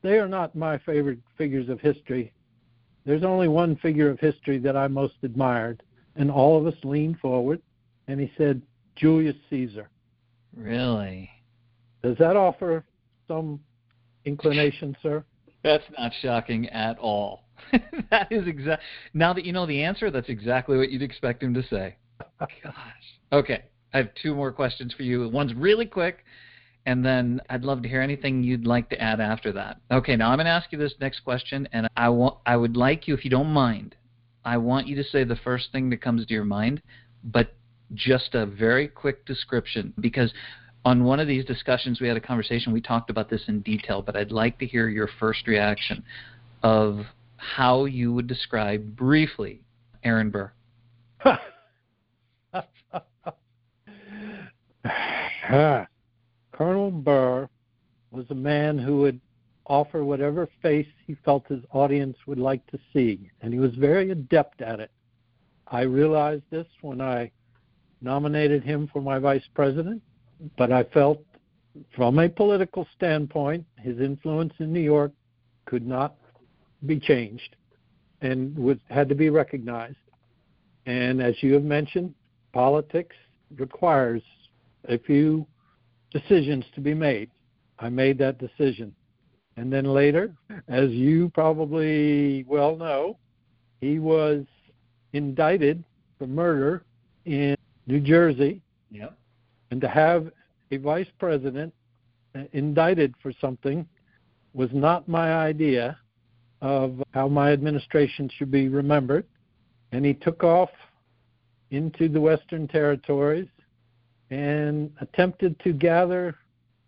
they 0.02 0.18
are 0.18 0.28
not 0.28 0.54
my 0.54 0.78
favorite 0.78 1.18
figures 1.36 1.68
of 1.68 1.80
history. 1.80 2.32
There's 3.04 3.24
only 3.24 3.48
one 3.48 3.76
figure 3.76 4.10
of 4.10 4.20
history 4.20 4.58
that 4.58 4.76
I 4.76 4.86
most 4.88 5.14
admired. 5.22 5.82
And 6.14 6.30
all 6.30 6.58
of 6.58 6.66
us 6.66 6.78
leaned 6.84 7.18
forward, 7.20 7.62
and 8.06 8.20
he 8.20 8.30
said, 8.36 8.60
Julius 8.96 9.36
Caesar. 9.50 9.88
Really? 10.56 11.30
Does 12.02 12.16
that 12.18 12.36
offer 12.36 12.84
some 13.28 13.60
inclination, 14.24 14.96
sir? 15.02 15.24
That's 15.62 15.84
not 15.96 16.12
shocking 16.20 16.68
at 16.70 16.98
all. 16.98 17.44
that 18.10 18.30
is 18.30 18.46
exact. 18.46 18.82
Now 19.14 19.32
that 19.32 19.44
you 19.44 19.52
know 19.52 19.66
the 19.66 19.82
answer, 19.82 20.10
that's 20.10 20.28
exactly 20.28 20.76
what 20.76 20.90
you'd 20.90 21.02
expect 21.02 21.42
him 21.42 21.54
to 21.54 21.62
say. 21.62 21.96
Gosh. 22.40 22.72
Okay, 23.32 23.62
I 23.94 23.98
have 23.98 24.10
two 24.20 24.34
more 24.34 24.52
questions 24.52 24.92
for 24.94 25.04
you. 25.04 25.28
One's 25.28 25.54
really 25.54 25.86
quick, 25.86 26.24
and 26.86 27.04
then 27.04 27.40
I'd 27.48 27.62
love 27.62 27.82
to 27.82 27.88
hear 27.88 28.00
anything 28.00 28.42
you'd 28.42 28.66
like 28.66 28.90
to 28.90 29.00
add 29.00 29.20
after 29.20 29.52
that. 29.52 29.78
Okay, 29.90 30.16
now 30.16 30.30
I'm 30.30 30.38
going 30.38 30.46
to 30.46 30.50
ask 30.50 30.72
you 30.72 30.78
this 30.78 30.94
next 31.00 31.20
question, 31.20 31.68
and 31.72 31.88
I 31.96 32.08
want 32.08 32.38
I 32.44 32.56
would 32.56 32.76
like 32.76 33.06
you, 33.06 33.14
if 33.14 33.24
you 33.24 33.30
don't 33.30 33.52
mind, 33.52 33.94
I 34.44 34.56
want 34.56 34.88
you 34.88 34.96
to 34.96 35.04
say 35.04 35.24
the 35.24 35.36
first 35.36 35.70
thing 35.70 35.90
that 35.90 36.02
comes 36.02 36.26
to 36.26 36.34
your 36.34 36.44
mind, 36.44 36.82
but 37.22 37.54
just 37.94 38.34
a 38.34 38.46
very 38.46 38.88
quick 38.88 39.24
description 39.26 39.92
because 40.00 40.32
on 40.84 41.04
one 41.04 41.20
of 41.20 41.28
these 41.28 41.44
discussions 41.44 42.00
we 42.00 42.08
had 42.08 42.16
a 42.16 42.20
conversation 42.20 42.72
we 42.72 42.80
talked 42.80 43.10
about 43.10 43.28
this 43.30 43.42
in 43.48 43.60
detail 43.60 44.02
but 44.02 44.16
i'd 44.16 44.32
like 44.32 44.58
to 44.58 44.66
hear 44.66 44.88
your 44.88 45.08
first 45.20 45.46
reaction 45.46 46.02
of 46.62 47.04
how 47.36 47.84
you 47.84 48.12
would 48.12 48.26
describe 48.26 48.96
briefly 48.96 49.60
aaron 50.04 50.30
burr 50.30 50.50
Colonel 56.52 56.90
Burr 56.90 57.48
was 58.10 58.26
a 58.30 58.34
man 58.34 58.78
who 58.78 58.98
would 58.98 59.20
offer 59.66 60.04
whatever 60.04 60.48
face 60.60 60.86
he 61.06 61.16
felt 61.24 61.46
his 61.48 61.62
audience 61.72 62.16
would 62.26 62.38
like 62.38 62.66
to 62.68 62.78
see, 62.92 63.30
and 63.40 63.52
he 63.52 63.58
was 63.58 63.74
very 63.74 64.10
adept 64.10 64.60
at 64.60 64.80
it. 64.80 64.90
I 65.66 65.82
realized 65.82 66.44
this 66.50 66.66
when 66.82 67.00
I 67.00 67.30
nominated 68.02 68.62
him 68.64 68.88
for 68.92 69.00
my 69.00 69.18
vice 69.18 69.44
president, 69.54 70.02
but 70.56 70.72
I 70.72 70.84
felt 70.84 71.22
from 71.94 72.18
a 72.18 72.28
political 72.28 72.86
standpoint, 72.94 73.64
his 73.78 73.98
influence 74.00 74.52
in 74.58 74.72
New 74.72 74.80
York 74.80 75.12
could 75.64 75.86
not 75.86 76.16
be 76.84 76.98
changed. 76.98 77.56
and 78.22 78.56
was 78.56 78.78
had 78.88 79.08
to 79.08 79.14
be 79.14 79.28
recognized. 79.30 79.96
And 80.86 81.20
as 81.20 81.34
you 81.42 81.52
have 81.54 81.64
mentioned, 81.64 82.14
politics 82.52 83.14
requires 83.56 84.22
a 84.88 84.98
few 84.98 85.46
decisions 86.10 86.64
to 86.74 86.80
be 86.80 86.94
made. 86.94 87.30
I 87.78 87.88
made 87.88 88.18
that 88.18 88.38
decision. 88.38 88.94
And 89.56 89.72
then 89.72 89.84
later, 89.84 90.34
as 90.68 90.90
you 90.90 91.30
probably 91.34 92.44
well 92.48 92.76
know, 92.76 93.18
he 93.80 93.98
was 93.98 94.44
indicted 95.12 95.84
for 96.18 96.26
murder 96.26 96.84
in 97.26 97.56
New 97.86 98.00
Jersey. 98.00 98.60
Yep. 98.90 99.16
And 99.70 99.80
to 99.80 99.88
have 99.88 100.30
a 100.70 100.76
vice 100.76 101.08
president 101.18 101.72
uh, 102.34 102.42
indicted 102.52 103.14
for 103.22 103.32
something 103.40 103.86
was 104.54 104.70
not 104.72 105.08
my 105.08 105.34
idea 105.34 105.98
of 106.60 107.02
how 107.12 107.28
my 107.28 107.52
administration 107.52 108.30
should 108.36 108.50
be 108.50 108.68
remembered. 108.68 109.26
And 109.92 110.04
he 110.04 110.14
took 110.14 110.44
off 110.44 110.70
into 111.70 112.08
the 112.08 112.20
Western 112.20 112.68
territories 112.68 113.48
and 114.30 114.90
attempted 115.00 115.58
to 115.60 115.72
gather 115.72 116.36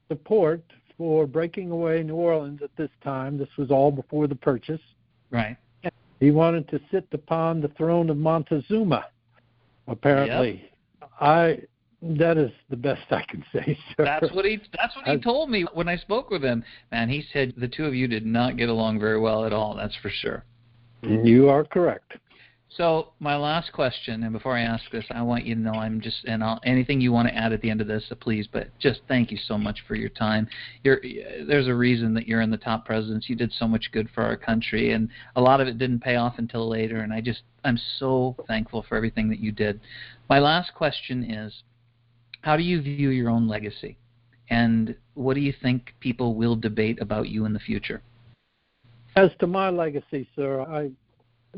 support 0.09 0.63
for 0.97 1.27
breaking 1.27 1.71
away 1.71 2.03
New 2.03 2.15
Orleans 2.15 2.61
at 2.63 2.71
this 2.77 2.91
time. 3.03 3.37
This 3.37 3.49
was 3.59 3.71
all 3.71 3.91
before 3.91 4.27
the 4.27 4.35
purchase. 4.35 4.81
Right. 5.31 5.57
He 6.21 6.31
wanted 6.31 6.69
to 6.69 6.81
sit 6.91 7.07
upon 7.13 7.61
the 7.61 7.69
throne 7.69 8.09
of 8.09 8.17
Montezuma, 8.17 9.07
apparently. 9.89 10.63
Yep. 10.63 10.71
I 11.21 11.61
that 12.03 12.37
is 12.37 12.51
the 12.69 12.77
best 12.77 13.11
I 13.11 13.23
can 13.29 13.45
say, 13.53 13.79
sir. 13.97 14.05
That's 14.05 14.33
what 14.33 14.45
he 14.45 14.61
that's 14.77 14.95
what 14.97 15.07
he 15.07 15.19
told 15.19 15.51
me 15.51 15.67
when 15.73 15.89
I 15.89 15.97
spoke 15.97 16.31
with 16.31 16.43
him. 16.43 16.65
Man, 16.93 17.09
he 17.09 17.25
said 17.33 17.55
the 17.57 17.69
two 17.69 17.85
of 17.85 17.95
you 17.95 18.07
did 18.07 18.27
not 18.27 18.57
get 18.57 18.69
along 18.69 19.01
very 19.01 19.19
well 19.19 19.45
at 19.45 19.53
all, 19.53 19.75
that's 19.75 19.97
for 19.97 20.11
sure. 20.11 20.45
You 21.03 21.49
are 21.51 21.65
correct. 21.65 22.15
So 22.77 23.13
my 23.21 23.37
last 23.37 23.73
question, 23.73 24.25
and 24.25 24.33
before 24.33 24.57
I 24.57 24.63
ask 24.63 24.91
this, 24.91 25.05
I 25.11 25.23
want 25.23 25.45
you 25.45 25.55
to 25.55 25.61
know 25.61 25.75
I'm 25.75 26.01
just 26.01 26.25
and 26.25 26.43
I'll, 26.43 26.61
anything 26.65 27.01
you 27.01 27.13
want 27.13 27.29
to 27.29 27.35
add 27.35 27.53
at 27.53 27.61
the 27.61 27.71
end 27.71 27.81
of 27.81 27.87
this, 27.87 28.05
so 28.09 28.17
please. 28.17 28.49
But 28.51 28.77
just 28.81 29.01
thank 29.07 29.31
you 29.31 29.39
so 29.47 29.57
much 29.57 29.85
for 29.87 29.95
your 29.95 30.09
time. 30.09 30.49
You're, 30.83 31.01
there's 31.47 31.69
a 31.69 31.75
reason 31.75 32.15
that 32.15 32.27
you're 32.27 32.41
in 32.41 32.51
the 32.51 32.57
top 32.57 32.85
presidents. 32.85 33.29
You 33.29 33.37
did 33.37 33.53
so 33.53 33.69
much 33.69 33.93
good 33.93 34.09
for 34.13 34.25
our 34.25 34.37
country, 34.37 34.93
and 34.93 35.09
a 35.37 35.41
lot 35.41 35.61
of 35.61 35.69
it 35.69 35.79
didn't 35.79 36.01
pay 36.01 36.17
off 36.17 36.35
until 36.39 36.69
later. 36.69 36.99
And 36.99 37.13
I 37.13 37.21
just 37.21 37.43
I'm 37.63 37.79
so 37.99 38.35
thankful 38.49 38.85
for 38.89 38.97
everything 38.97 39.29
that 39.31 39.39
you 39.39 39.53
did. 39.53 39.81
My 40.29 40.41
last 40.41 40.75
question 40.75 41.23
is, 41.31 41.63
how 42.41 42.57
do 42.57 42.65
you 42.65 42.83
view 42.83 43.11
your 43.11 43.31
own 43.31 43.47
legacy, 43.47 43.99
and 44.51 44.97
what 45.15 45.35
do 45.35 45.41
you 45.41 45.55
think 45.63 45.95
people 46.01 46.35
will 46.35 46.57
debate 46.57 47.01
about 47.01 47.29
you 47.29 47.45
in 47.45 47.53
the 47.53 47.61
future? 47.61 48.03
As 49.15 49.31
to 49.39 49.47
my 49.47 49.71
legacy, 49.71 50.29
sir, 50.35 50.63
I 50.63 50.91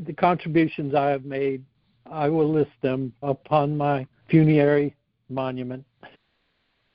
the 0.05 0.13
contributions 0.13 0.95
I 0.95 1.09
have 1.09 1.25
made, 1.25 1.63
I 2.09 2.29
will 2.29 2.51
list 2.51 2.71
them 2.81 3.13
upon 3.21 3.77
my 3.77 4.07
funerary 4.29 4.95
monument. 5.29 5.85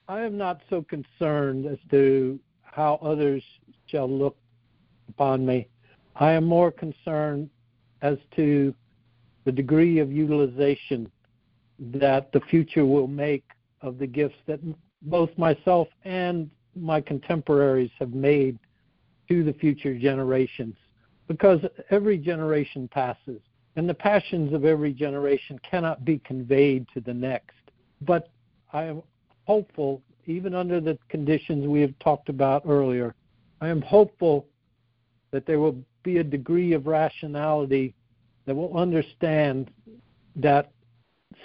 I 0.09 0.21
am 0.21 0.37
not 0.37 0.61
so 0.69 0.83
concerned 0.83 1.67
as 1.67 1.79
to 1.91 2.39
how 2.63 2.99
others 3.03 3.43
shall 3.87 4.11
look 4.11 4.37
upon 5.09 5.45
me. 5.45 5.69
I 6.17 6.33
am 6.33 6.45
more 6.45 6.71
concerned 6.71 7.51
as 8.03 8.19
to 8.37 8.75
the 9.45 9.53
degree 9.53 9.99
of 9.99 10.13
utilization 10.13 11.11
that 11.79 12.33
the 12.33 12.41
future 12.41 12.85
will 12.85 13.07
make 13.07 13.45
of 13.81 13.99
the 13.99 14.07
gifts 14.07 14.37
that 14.47 14.61
both 15.03 15.37
myself 15.37 15.89
and 16.05 16.51
my 16.75 17.01
contemporaries 17.01 17.91
have 17.99 18.13
made 18.13 18.59
to 19.29 19.43
the 19.45 19.53
future 19.55 19.99
generations 19.99 20.77
because 21.33 21.61
every 21.89 22.19
generation 22.19 22.87
passes 22.89 23.41
and 23.77 23.89
the 23.89 23.95
passions 23.95 24.53
of 24.53 24.67
every 24.67 24.93
generation 24.93 25.59
cannot 25.69 26.05
be 26.05 26.19
conveyed 26.19 26.87
to 26.93 27.01
the 27.01 27.15
next. 27.15 27.57
But 28.03 28.29
I 28.75 28.83
am 28.83 29.03
hopeful, 29.47 30.03
even 30.27 30.55
under 30.55 30.79
the 30.79 30.99
conditions 31.09 31.67
we 31.67 31.81
have 31.81 31.99
talked 32.01 32.29
about 32.29 32.65
earlier, 32.69 33.15
I 33.63 33.69
am 33.69 33.81
hopeful 33.81 34.47
that 35.31 35.47
there 35.47 35.59
will 35.59 35.83
be 36.03 36.19
a 36.19 36.25
degree 36.25 36.75
of 36.75 36.87
rationality 36.87 37.95
that 38.45 38.55
will 38.55 38.77
understand 38.77 39.71
that 40.37 40.71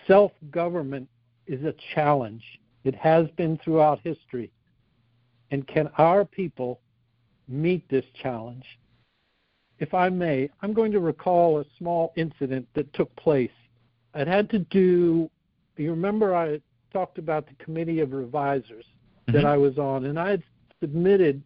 self 0.05 0.33
government 0.51 1.07
is 1.45 1.63
a 1.63 1.73
challenge. 1.95 2.43
It 2.83 2.95
has 2.95 3.29
been 3.37 3.57
throughout 3.63 4.01
history. 4.03 4.51
And 5.51 5.65
can 5.65 5.89
our 5.97 6.25
people 6.25 6.81
meet 7.47 7.87
this 7.87 8.03
challenge? 8.21 8.65
If 9.79 9.93
I 9.93 10.09
may, 10.09 10.49
I'm 10.61 10.73
going 10.73 10.91
to 10.91 10.99
recall 10.99 11.59
a 11.59 11.65
small 11.77 12.13
incident 12.15 12.67
that 12.73 12.91
took 12.93 13.15
place. 13.15 13.51
It 14.15 14.27
had 14.27 14.49
to 14.49 14.59
do, 14.59 15.29
you 15.77 15.91
remember 15.91 16.35
I 16.35 16.59
talked 16.91 17.17
about 17.19 17.47
the 17.47 17.63
committee 17.63 17.99
of 17.99 18.13
revisers 18.13 18.85
mm-hmm. 18.85 19.33
that 19.33 19.45
I 19.45 19.57
was 19.57 19.77
on, 19.77 20.05
and 20.05 20.19
I 20.19 20.31
had 20.31 20.43
submitted 20.81 21.43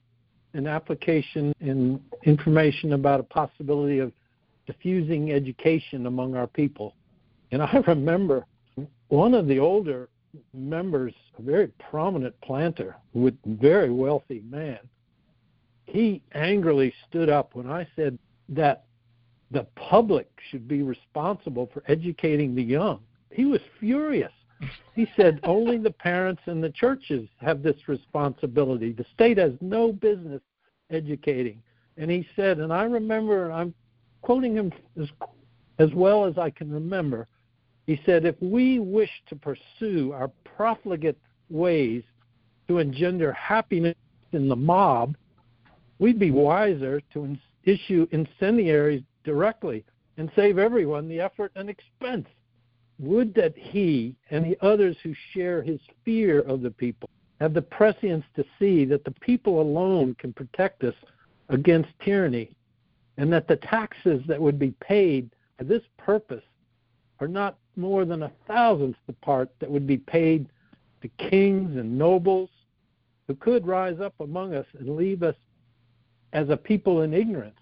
an 0.53 0.67
application 0.67 1.53
and 1.59 1.99
information 2.23 2.93
about 2.93 3.19
a 3.19 3.23
possibility 3.23 3.99
of 3.99 4.11
diffusing 4.65 5.31
education 5.31 6.05
among 6.05 6.35
our 6.35 6.47
people. 6.47 6.95
And 7.51 7.61
I 7.61 7.83
remember 7.87 8.45
one 9.09 9.33
of 9.33 9.47
the 9.47 9.59
older 9.59 10.09
members, 10.53 11.13
a 11.37 11.41
very 11.41 11.67
prominent 11.89 12.39
planter, 12.41 12.95
with 13.13 13.35
very 13.45 13.89
wealthy 13.89 14.41
man, 14.49 14.79
he 15.91 16.21
angrily 16.33 16.93
stood 17.07 17.29
up 17.29 17.53
when 17.53 17.69
I 17.69 17.85
said 17.95 18.17
that 18.49 18.85
the 19.51 19.67
public 19.75 20.29
should 20.49 20.67
be 20.67 20.83
responsible 20.83 21.69
for 21.73 21.83
educating 21.87 22.55
the 22.55 22.63
young. 22.63 23.01
He 23.29 23.45
was 23.45 23.59
furious. 23.79 24.31
He 24.95 25.05
said 25.17 25.41
only 25.43 25.77
the 25.77 25.91
parents 25.91 26.41
and 26.45 26.63
the 26.63 26.69
churches 26.69 27.27
have 27.41 27.61
this 27.61 27.87
responsibility. 27.87 28.93
The 28.93 29.05
state 29.13 29.37
has 29.37 29.51
no 29.59 29.91
business 29.91 30.41
educating. 30.89 31.61
And 31.97 32.09
he 32.09 32.25
said, 32.37 32.59
and 32.59 32.71
I 32.71 32.83
remember, 32.83 33.51
I'm 33.51 33.73
quoting 34.21 34.55
him 34.55 34.71
as, 34.99 35.09
as 35.77 35.93
well 35.93 36.25
as 36.25 36.37
I 36.37 36.49
can 36.49 36.71
remember, 36.71 37.27
he 37.85 37.99
said, 38.05 38.25
if 38.25 38.35
we 38.39 38.79
wish 38.79 39.09
to 39.27 39.35
pursue 39.35 40.13
our 40.13 40.29
profligate 40.45 41.17
ways 41.49 42.03
to 42.69 42.77
engender 42.77 43.33
happiness 43.33 43.95
in 44.31 44.47
the 44.47 44.55
mob, 44.55 45.17
we'd 46.01 46.19
be 46.19 46.31
wiser 46.31 46.99
to 47.13 47.37
issue 47.63 48.07
incendiaries 48.11 49.03
directly 49.23 49.85
and 50.17 50.31
save 50.35 50.57
everyone 50.57 51.07
the 51.07 51.21
effort 51.21 51.51
and 51.55 51.69
expense. 51.69 52.27
Would 52.99 53.35
that 53.35 53.55
he 53.55 54.15
and 54.31 54.43
the 54.43 54.57
others 54.65 54.97
who 55.03 55.13
share 55.31 55.61
his 55.61 55.79
fear 56.03 56.41
of 56.41 56.61
the 56.61 56.71
people 56.71 57.07
have 57.39 57.53
the 57.53 57.61
prescience 57.61 58.25
to 58.35 58.43
see 58.59 58.83
that 58.85 59.05
the 59.05 59.11
people 59.11 59.61
alone 59.61 60.15
can 60.15 60.33
protect 60.33 60.83
us 60.83 60.95
against 61.49 61.89
tyranny, 62.03 62.55
and 63.17 63.31
that 63.31 63.47
the 63.47 63.55
taxes 63.57 64.21
that 64.27 64.41
would 64.41 64.57
be 64.57 64.71
paid 64.79 65.29
for 65.57 65.65
this 65.65 65.83
purpose 65.97 66.43
are 67.19 67.27
not 67.27 67.57
more 67.75 68.05
than 68.05 68.23
a 68.23 68.31
thousandth 68.47 68.97
the 69.05 69.13
part 69.13 69.49
that 69.59 69.69
would 69.69 69.85
be 69.85 69.97
paid 69.97 70.47
to 71.01 71.07
kings 71.29 71.77
and 71.77 71.97
nobles 71.97 72.49
who 73.27 73.35
could 73.35 73.67
rise 73.67 73.99
up 73.99 74.13
among 74.19 74.53
us 74.53 74.65
and 74.79 74.95
leave 74.95 75.21
us 75.23 75.35
as 76.33 76.49
a 76.49 76.57
people 76.57 77.01
in 77.01 77.13
ignorance. 77.13 77.59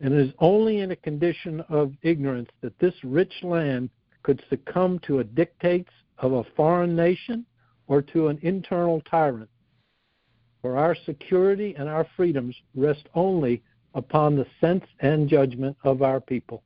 And 0.00 0.12
it 0.12 0.20
is 0.20 0.34
only 0.38 0.80
in 0.80 0.90
a 0.90 0.96
condition 0.96 1.60
of 1.68 1.92
ignorance 2.02 2.50
that 2.60 2.78
this 2.78 2.94
rich 3.02 3.32
land 3.42 3.90
could 4.22 4.42
succumb 4.48 4.98
to 5.00 5.20
a 5.20 5.24
dictates 5.24 5.92
of 6.18 6.32
a 6.32 6.44
foreign 6.56 6.96
nation 6.96 7.46
or 7.86 8.02
to 8.02 8.28
an 8.28 8.38
internal 8.42 9.00
tyrant. 9.02 9.50
For 10.62 10.76
our 10.76 10.96
security 11.06 11.74
and 11.76 11.88
our 11.88 12.06
freedoms 12.16 12.56
rest 12.74 13.06
only 13.14 13.62
upon 13.94 14.36
the 14.36 14.46
sense 14.60 14.84
and 15.00 15.28
judgment 15.28 15.76
of 15.84 16.02
our 16.02 16.20
people. 16.20 16.62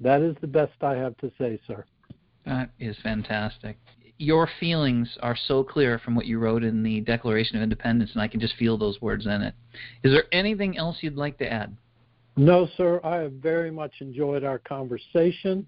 That 0.00 0.22
is 0.22 0.34
the 0.40 0.46
best 0.46 0.72
I 0.80 0.96
have 0.96 1.16
to 1.18 1.30
say, 1.38 1.60
sir. 1.66 1.84
That 2.46 2.70
is 2.78 2.96
fantastic 3.02 3.76
your 4.20 4.46
feelings 4.60 5.16
are 5.22 5.36
so 5.48 5.64
clear 5.64 5.98
from 5.98 6.14
what 6.14 6.26
you 6.26 6.38
wrote 6.38 6.62
in 6.62 6.82
the 6.82 7.00
Declaration 7.00 7.56
of 7.56 7.62
Independence, 7.62 8.10
and 8.12 8.20
I 8.20 8.28
can 8.28 8.38
just 8.38 8.54
feel 8.56 8.76
those 8.76 9.00
words 9.00 9.24
in 9.24 9.40
it. 9.40 9.54
Is 10.02 10.12
there 10.12 10.24
anything 10.30 10.76
else 10.76 10.98
you'd 11.00 11.16
like 11.16 11.38
to 11.38 11.50
add? 11.50 11.74
No, 12.36 12.68
sir. 12.76 13.00
I 13.02 13.16
have 13.16 13.32
very 13.32 13.70
much 13.70 13.94
enjoyed 14.00 14.44
our 14.44 14.58
conversation. 14.58 15.66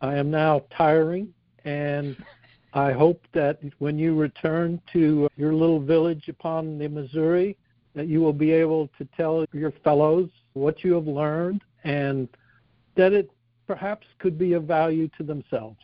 I 0.00 0.16
am 0.16 0.28
now 0.28 0.64
tiring, 0.76 1.32
and 1.64 2.16
I 2.74 2.90
hope 2.90 3.24
that 3.32 3.60
when 3.78 3.96
you 3.96 4.16
return 4.16 4.82
to 4.92 5.28
your 5.36 5.54
little 5.54 5.80
village 5.80 6.28
upon 6.28 6.78
the 6.78 6.88
Missouri, 6.88 7.56
that 7.94 8.08
you 8.08 8.20
will 8.20 8.32
be 8.32 8.50
able 8.50 8.88
to 8.98 9.06
tell 9.16 9.44
your 9.52 9.72
fellows 9.84 10.30
what 10.54 10.82
you 10.82 10.94
have 10.94 11.06
learned 11.06 11.62
and 11.84 12.28
that 12.96 13.12
it 13.12 13.30
perhaps 13.68 14.04
could 14.18 14.36
be 14.36 14.54
of 14.54 14.64
value 14.64 15.08
to 15.16 15.22
themselves. 15.22 15.78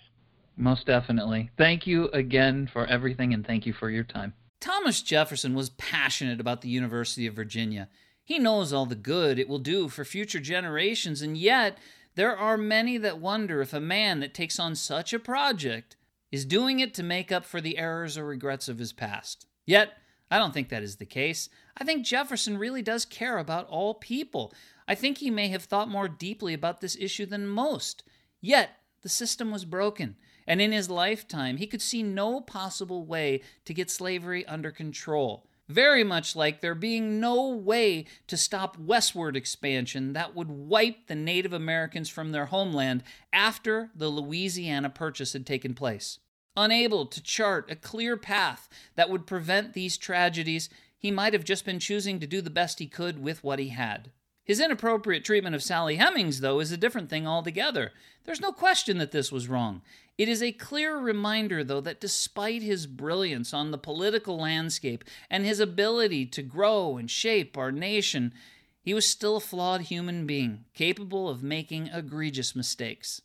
Most 0.61 0.87
definitely. 0.87 1.49
Thank 1.57 1.87
you 1.87 2.09
again 2.09 2.67
for 2.67 2.85
everything 2.87 3.33
and 3.33 3.47
thank 3.47 3.65
you 3.65 3.73
for 3.73 3.89
your 3.89 4.05
time. 4.05 4.35
Thomas 4.61 5.01
Jefferson 5.01 5.55
was 5.55 5.71
passionate 5.71 6.39
about 6.39 6.61
the 6.61 6.69
University 6.69 7.27
of 7.27 7.33
Virginia. 7.33 7.89
He 8.23 8.39
knows 8.39 8.71
all 8.71 8.85
the 8.85 8.95
good 8.95 9.39
it 9.39 9.49
will 9.49 9.59
do 9.59 9.89
for 9.89 10.05
future 10.05 10.39
generations, 10.39 11.23
and 11.23 11.35
yet 11.39 11.79
there 12.15 12.37
are 12.37 12.59
many 12.59 12.99
that 12.99 13.19
wonder 13.19 13.63
if 13.63 13.73
a 13.73 13.81
man 13.81 14.21
that 14.21 14.35
takes 14.35 14.59
on 14.59 14.75
such 14.75 15.15
a 15.15 15.19
project 15.19 15.97
is 16.31 16.45
doing 16.45 16.79
it 16.79 16.93
to 16.93 17.03
make 17.03 17.33
up 17.33 17.47
for 17.47 17.63
the 17.63 17.79
errors 17.79 18.19
or 18.19 18.27
regrets 18.27 18.69
of 18.69 18.79
his 18.79 18.93
past. 18.93 19.47
Yet, 19.65 19.95
I 20.31 20.37
don't 20.37 20.53
think 20.53 20.69
that 20.69 20.83
is 20.83 20.97
the 20.97 21.07
case. 21.07 21.49
I 21.79 21.85
think 21.85 22.05
Jefferson 22.05 22.59
really 22.59 22.83
does 22.83 23.07
care 23.07 23.39
about 23.39 23.67
all 23.69 23.95
people. 23.95 24.53
I 24.87 24.95
think 24.95 25.19
he 25.19 25.31
may 25.31 25.49
have 25.49 25.65
thought 25.65 25.89
more 25.89 26.07
deeply 26.07 26.53
about 26.53 26.83
this 26.83 26.99
issue 27.01 27.25
than 27.25 27.49
most. 27.49 28.05
Yet, 28.43 28.73
the 29.03 29.09
system 29.09 29.51
was 29.51 29.65
broken, 29.65 30.17
and 30.51 30.61
in 30.61 30.73
his 30.73 30.91
lifetime, 30.91 31.59
he 31.59 31.67
could 31.69 31.81
see 31.81 32.03
no 32.03 32.41
possible 32.41 33.05
way 33.05 33.41
to 33.65 33.73
get 33.73 33.89
slavery 33.89 34.45
under 34.47 34.73
control. 34.73 35.47
Very 35.69 36.03
much 36.03 36.35
like 36.35 36.61
there 36.61 36.75
being 36.75 37.21
no 37.21 37.51
way 37.51 38.07
to 38.27 38.37
stop 38.37 38.77
westward 38.77 39.37
expansion 39.37 40.13
that 40.15 40.35
would 40.35 40.51
wipe 40.51 41.07
the 41.07 41.15
Native 41.15 41.53
Americans 41.53 42.09
from 42.09 42.33
their 42.33 42.47
homeland 42.47 43.05
after 43.33 43.91
the 43.95 44.09
Louisiana 44.09 44.91
Purchase 44.91 45.35
had 45.35 45.47
taken 45.47 45.73
place. 45.73 46.19
Unable 46.57 47.07
to 47.07 47.23
chart 47.23 47.71
a 47.71 47.77
clear 47.77 48.17
path 48.17 48.69
that 48.97 49.09
would 49.09 49.29
prevent 49.29 49.73
these 49.73 49.97
tragedies, 49.97 50.69
he 50.99 51.13
might 51.13 51.33
have 51.33 51.45
just 51.45 51.65
been 51.65 51.79
choosing 51.79 52.19
to 52.19 52.27
do 52.27 52.41
the 52.41 52.51
best 52.51 52.81
he 52.81 52.89
could 52.89 53.23
with 53.23 53.45
what 53.45 53.61
he 53.61 53.69
had. 53.69 54.11
His 54.43 54.59
inappropriate 54.59 55.25
treatment 55.25 55.55
of 55.55 55.63
Sally 55.63 55.97
Hemings, 55.97 56.41
though, 56.41 56.59
is 56.59 56.73
a 56.73 56.77
different 56.77 57.09
thing 57.09 57.25
altogether. 57.25 57.93
There's 58.25 58.41
no 58.41 58.51
question 58.51 58.99
that 58.99 59.13
this 59.13 59.31
was 59.31 59.47
wrong. 59.47 59.83
It 60.21 60.29
is 60.29 60.43
a 60.43 60.53
clear 60.53 60.99
reminder, 60.99 61.65
though, 61.65 61.81
that 61.81 61.99
despite 61.99 62.61
his 62.61 62.87
brilliance 62.87 63.55
on 63.55 63.71
the 63.71 63.79
political 63.79 64.37
landscape 64.37 65.03
and 65.31 65.47
his 65.47 65.61
ability 65.61 66.27
to 66.27 66.43
grow 66.43 66.99
and 66.99 67.11
shape 67.11 67.57
our 67.57 67.73
nation, 67.73 68.35
he 68.83 68.93
was 68.93 69.07
still 69.07 69.37
a 69.37 69.41
flawed 69.41 69.81
human 69.81 70.27
being, 70.27 70.67
capable 70.75 71.27
of 71.27 71.43
making 71.43 71.87
egregious 71.87 72.55
mistakes. 72.55 73.23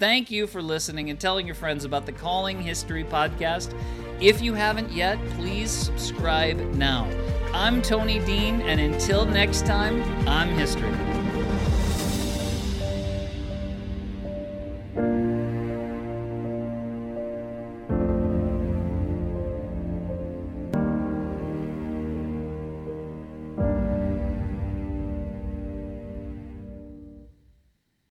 Thank 0.00 0.32
you 0.32 0.48
for 0.48 0.60
listening 0.60 1.10
and 1.10 1.20
telling 1.20 1.46
your 1.46 1.54
friends 1.54 1.84
about 1.84 2.06
the 2.06 2.12
Calling 2.12 2.60
History 2.60 3.04
podcast. 3.04 3.72
If 4.20 4.42
you 4.42 4.54
haven't 4.54 4.90
yet, 4.90 5.24
please 5.36 5.70
subscribe 5.70 6.58
now. 6.74 7.08
I'm 7.54 7.80
Tony 7.82 8.18
Dean, 8.18 8.62
and 8.62 8.80
until 8.80 9.26
next 9.26 9.64
time, 9.64 10.02
I'm 10.26 10.48
History. 10.48 11.11